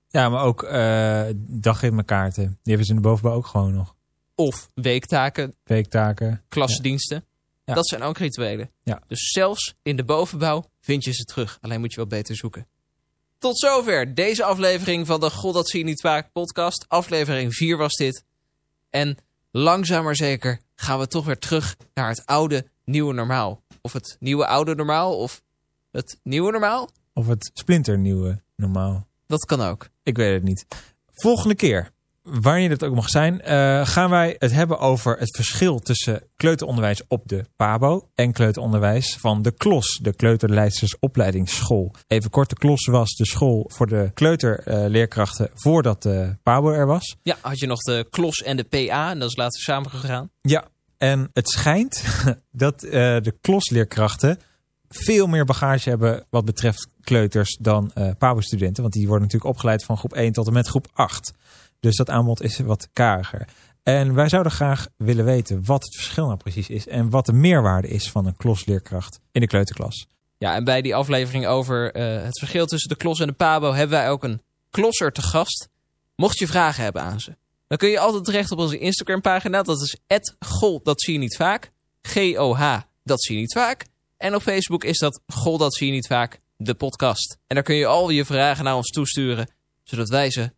Ja, 0.07 0.29
maar 0.29 0.43
ook 0.43 0.63
eh 0.63 1.23
dagritmekaarten. 1.37 2.43
Die 2.43 2.57
hebben 2.63 2.85
ze 2.85 2.91
in 2.91 3.01
de 3.01 3.07
bovenbouw 3.07 3.35
ook 3.35 3.45
gewoon 3.45 3.73
nog. 3.73 3.95
Of 4.35 4.69
weektaken, 4.73 5.55
Weektaken. 5.63 6.43
klassendiensten. 6.47 7.25
Ja. 7.65 7.73
Dat 7.73 7.87
zijn 7.87 8.01
ook 8.01 8.17
rituelen. 8.17 8.71
Ja. 8.83 9.01
Dus 9.07 9.29
zelfs 9.31 9.75
in 9.81 9.95
de 9.95 10.03
bovenbouw 10.03 10.63
vind 10.81 11.03
je 11.03 11.13
ze 11.13 11.23
terug. 11.23 11.57
Alleen 11.61 11.79
moet 11.79 11.91
je 11.91 11.97
wel 11.97 12.07
beter 12.07 12.35
zoeken. 12.35 12.67
Tot 13.37 13.59
zover 13.59 14.13
deze 14.13 14.43
aflevering 14.43 15.07
van 15.07 15.19
de 15.19 15.29
God 15.29 15.53
dat 15.53 15.69
zie 15.69 15.79
je 15.79 15.85
niet 15.85 16.01
vaak 16.01 16.31
podcast. 16.31 16.85
Aflevering 16.87 17.53
4 17.53 17.77
was 17.77 17.93
dit. 17.95 18.23
En 18.89 19.17
langzaam 19.51 20.03
maar 20.03 20.15
zeker 20.15 20.59
gaan 20.75 20.99
we 20.99 21.07
toch 21.07 21.25
weer 21.25 21.39
terug 21.39 21.75
naar 21.93 22.09
het 22.09 22.25
oude 22.25 22.65
nieuwe 22.85 23.13
normaal. 23.13 23.63
Of 23.81 23.93
het 23.93 24.17
nieuwe 24.19 24.47
oude 24.47 24.75
normaal 24.75 25.17
of 25.17 25.41
het 25.91 26.19
nieuwe 26.23 26.51
normaal. 26.51 26.89
Of 27.13 27.27
het 27.27 27.51
splinternieuwe 27.53 28.41
normaal. 28.55 29.07
Dat 29.27 29.45
kan 29.45 29.61
ook. 29.61 29.89
Ik 30.03 30.17
weet 30.17 30.33
het 30.33 30.43
niet. 30.43 30.65
Volgende 31.11 31.55
keer, 31.55 31.91
wanneer 32.23 32.69
dat 32.69 32.83
ook 32.83 32.95
mag 32.95 33.09
zijn, 33.09 33.41
eh, 33.41 33.87
gaan 33.87 34.09
wij 34.09 34.35
het 34.39 34.51
hebben 34.51 34.79
over 34.79 35.17
het 35.17 35.35
verschil 35.35 35.79
tussen 35.79 36.23
kleuteronderwijs 36.35 37.01
op 37.07 37.27
de 37.27 37.45
PABO 37.55 38.09
en 38.15 38.31
kleuteronderwijs 38.31 39.17
van 39.19 39.41
de 39.41 39.51
KLOS, 39.51 39.99
de 40.01 40.13
Kleuterleidstersopleidingsschool. 40.13 41.95
Even 42.07 42.29
kort, 42.29 42.49
de 42.49 42.55
KLOS 42.55 42.85
was 42.85 43.15
de 43.15 43.25
school 43.25 43.69
voor 43.73 43.87
de 43.87 44.11
kleuterleerkrachten 44.13 45.49
voordat 45.53 46.03
de 46.03 46.37
PABO 46.43 46.71
er 46.71 46.85
was. 46.85 47.15
Ja, 47.21 47.37
had 47.41 47.59
je 47.59 47.67
nog 47.67 47.79
de 47.79 48.07
KLOS 48.09 48.41
en 48.41 48.57
de 48.57 48.63
PA 48.63 49.09
en 49.09 49.19
dat 49.19 49.29
is 49.29 49.35
later 49.35 49.61
samengegaan. 49.61 50.29
Ja, 50.41 50.67
en 50.97 51.29
het 51.33 51.49
schijnt 51.49 52.03
dat 52.51 52.83
eh, 52.83 52.91
de 53.21 53.35
klosleerkrachten 53.41 54.39
veel 54.89 55.27
meer 55.27 55.45
bagage 55.45 55.89
hebben 55.89 56.25
wat 56.29 56.45
betreft 56.45 56.87
kleuters 57.01 57.57
dan 57.61 57.91
eh 57.93 58.09
PABO-studenten. 58.17 58.81
Want 58.81 58.93
die 58.93 59.07
worden 59.07 59.23
natuurlijk 59.23 59.53
opgeleid 59.53 59.83
van 59.83 59.97
groep 59.97 60.13
1 60.13 60.31
tot 60.31 60.47
en 60.47 60.53
met 60.53 60.67
groep 60.67 60.87
8. 60.93 61.33
Dus 61.83 61.95
dat 61.95 62.09
aanbod 62.09 62.41
is 62.41 62.59
wat 62.59 62.89
kariger. 62.93 63.47
En 63.83 64.13
wij 64.13 64.29
zouden 64.29 64.51
graag 64.51 64.87
willen 64.97 65.25
weten 65.25 65.65
wat 65.65 65.83
het 65.83 65.95
verschil 65.95 66.25
nou 66.25 66.37
precies 66.37 66.69
is. 66.69 66.87
En 66.87 67.09
wat 67.09 67.25
de 67.25 67.33
meerwaarde 67.33 67.87
is 67.87 68.11
van 68.11 68.25
een 68.25 68.35
klosleerkracht 68.35 69.19
in 69.31 69.41
de 69.41 69.47
kleuterklas. 69.47 70.07
Ja, 70.37 70.55
en 70.55 70.63
bij 70.63 70.81
die 70.81 70.95
aflevering 70.95 71.47
over 71.47 71.91
eh, 71.91 72.23
het 72.23 72.39
verschil 72.39 72.65
tussen 72.65 72.89
de 72.89 72.95
klos 72.95 73.19
en 73.19 73.27
de 73.27 73.33
pabo 73.33 73.73
hebben 73.73 73.97
wij 73.97 74.09
ook 74.09 74.23
een 74.23 74.41
klosser 74.69 75.11
te 75.11 75.21
gast. 75.21 75.69
Mocht 76.15 76.37
je 76.37 76.47
vragen 76.47 76.83
hebben 76.83 77.01
aan 77.01 77.19
ze, 77.19 77.35
dan 77.67 77.77
kun 77.77 77.89
je 77.89 77.99
altijd 77.99 78.25
terecht 78.25 78.51
op 78.51 78.59
onze 78.59 78.77
Instagram 78.77 79.21
pagina. 79.21 79.63
Dat 79.63 79.81
is 79.81 79.97
gol, 80.39 80.81
dat 80.83 81.01
zie 81.01 81.13
je 81.13 81.19
niet 81.19 81.35
vaak. 81.35 81.71
G-O-H, 82.01 82.79
dat 83.03 83.23
zie 83.23 83.35
je 83.35 83.41
niet 83.41 83.53
vaak. 83.53 83.85
En 84.17 84.35
op 84.35 84.41
Facebook 84.41 84.83
is 84.83 84.97
dat 84.97 85.21
gol, 85.27 85.57
dat 85.57 85.75
zie 85.75 85.87
je 85.87 85.93
niet 85.93 86.07
vaak, 86.07 86.41
de 86.57 86.73
podcast. 86.73 87.37
En 87.47 87.55
daar 87.55 87.63
kun 87.63 87.75
je 87.75 87.85
al 87.85 88.09
je 88.09 88.25
vragen 88.25 88.63
naar 88.63 88.75
ons 88.75 88.89
toesturen, 88.89 89.49
zodat 89.83 90.09
wij 90.09 90.31
ze 90.31 90.51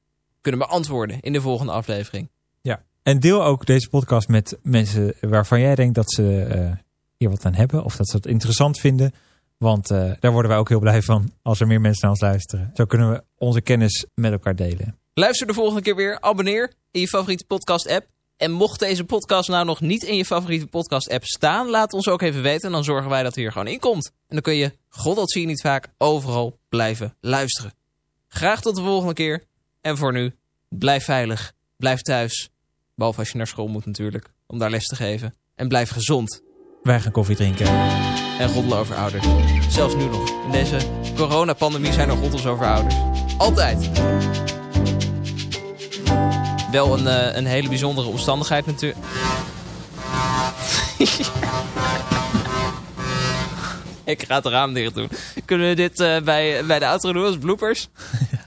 kunnen 0.45 0.67
beantwoorden 0.67 1.19
in 1.19 1.33
de 1.33 1.41
volgende 1.41 1.71
aflevering. 1.71 2.29
Ja, 2.61 2.83
en 3.03 3.19
deel 3.19 3.43
ook 3.43 3.65
deze 3.65 3.89
podcast 3.89 4.27
met 4.27 4.57
mensen 4.61 5.13
waarvan 5.21 5.59
jij 5.59 5.75
denkt 5.75 5.95
dat 5.95 6.11
ze 6.11 6.41
eh, 6.41 6.71
hier 7.17 7.29
wat 7.29 7.45
aan 7.45 7.53
hebben. 7.53 7.83
Of 7.83 7.95
dat 7.95 8.07
ze 8.07 8.15
het 8.15 8.25
interessant 8.25 8.79
vinden. 8.79 9.13
Want 9.57 9.91
eh, 9.91 10.11
daar 10.19 10.31
worden 10.31 10.51
wij 10.51 10.59
ook 10.59 10.69
heel 10.69 10.79
blij 10.79 11.01
van 11.01 11.31
als 11.41 11.59
er 11.59 11.67
meer 11.67 11.81
mensen 11.81 12.01
naar 12.01 12.11
ons 12.11 12.21
luisteren. 12.21 12.71
Zo 12.73 12.85
kunnen 12.85 13.11
we 13.11 13.23
onze 13.37 13.61
kennis 13.61 14.05
met 14.13 14.31
elkaar 14.31 14.55
delen. 14.55 14.97
Luister 15.13 15.47
de 15.47 15.53
volgende 15.53 15.81
keer 15.81 15.95
weer. 15.95 16.21
Abonneer 16.21 16.73
in 16.91 16.99
je 17.01 17.07
favoriete 17.07 17.45
podcast 17.45 17.89
app. 17.89 18.07
En 18.37 18.51
mocht 18.51 18.79
deze 18.79 19.03
podcast 19.03 19.49
nou 19.49 19.65
nog 19.65 19.81
niet 19.81 20.03
in 20.03 20.15
je 20.15 20.25
favoriete 20.25 20.67
podcast 20.67 21.09
app 21.09 21.23
staan, 21.23 21.69
laat 21.69 21.93
ons 21.93 22.07
ook 22.07 22.21
even 22.21 22.41
weten. 22.41 22.67
En 22.67 22.71
dan 22.71 22.83
zorgen 22.83 23.09
wij 23.09 23.23
dat 23.23 23.35
hij 23.35 23.45
er 23.45 23.51
gewoon 23.51 23.67
in 23.67 23.79
komt. 23.79 24.05
En 24.05 24.13
dan 24.27 24.41
kun 24.41 24.55
je, 24.55 24.71
god 24.89 25.15
dat 25.15 25.31
zie 25.31 25.41
je 25.41 25.47
niet 25.47 25.61
vaak, 25.61 25.87
overal 25.97 26.59
blijven 26.69 27.15
luisteren. 27.21 27.73
Graag 28.27 28.61
tot 28.61 28.75
de 28.75 28.81
volgende 28.81 29.13
keer. 29.13 29.43
En 29.85 29.97
voor 29.97 30.13
nu, 30.13 30.35
blijf 30.69 31.03
veilig. 31.03 31.53
Blijf 31.77 32.01
thuis. 32.01 32.49
Behalve 32.95 33.19
als 33.19 33.29
je 33.29 33.37
naar 33.37 33.47
school 33.47 33.67
moet 33.67 33.85
natuurlijk, 33.85 34.29
om 34.47 34.59
daar 34.59 34.69
les 34.69 34.85
te 34.85 34.95
geven. 34.95 35.33
En 35.55 35.67
blijf 35.67 35.89
gezond. 35.89 36.41
Wij 36.83 36.99
gaan 36.99 37.11
koffie 37.11 37.35
drinken. 37.35 37.65
En 38.39 38.47
roddelen 38.53 38.77
over 38.77 38.95
ouders. 38.95 39.27
Zelfs 39.69 39.95
nu 39.95 40.05
nog. 40.05 40.45
In 40.45 40.51
deze 40.51 40.77
coronapandemie 41.15 41.93
zijn 41.93 42.09
er 42.09 42.15
roddels 42.15 42.45
over 42.45 42.65
ouders. 42.65 42.95
Altijd. 43.37 43.91
Wel 46.71 46.97
een, 46.97 47.05
uh, 47.05 47.35
een 47.35 47.45
hele 47.45 47.69
bijzondere 47.69 48.07
omstandigheid 48.07 48.65
natuurlijk. 48.65 49.05
Ik 54.03 54.23
ga 54.23 54.35
het 54.35 54.45
raam 54.45 54.73
dicht 54.73 54.93
doen. 54.93 55.09
Kunnen 55.45 55.67
we 55.67 55.75
dit 55.75 55.99
uh, 55.99 56.21
bij, 56.21 56.65
bij 56.65 56.79
de 56.79 56.87
outro 56.87 57.13
doen 57.13 57.25
als 57.25 57.37
bloopers? 57.37 57.87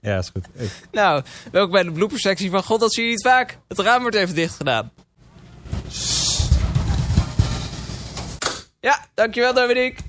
Ja, 0.00 0.18
is 0.18 0.28
goed. 0.28 0.46
Ik... 0.54 0.70
Nou, 0.90 1.22
welkom 1.52 1.72
bij 1.72 1.82
de 1.82 1.92
bloopersectie 1.92 2.50
van 2.50 2.62
God, 2.62 2.80
dat 2.80 2.92
zie 2.92 3.04
je 3.04 3.10
niet 3.10 3.22
vaak. 3.22 3.58
Het 3.68 3.78
raam 3.78 4.00
wordt 4.00 4.16
even 4.16 4.34
dicht 4.34 4.54
gedaan. 4.54 4.92
Ja, 8.80 9.06
dankjewel 9.14 9.54
Dominique. 9.54 10.02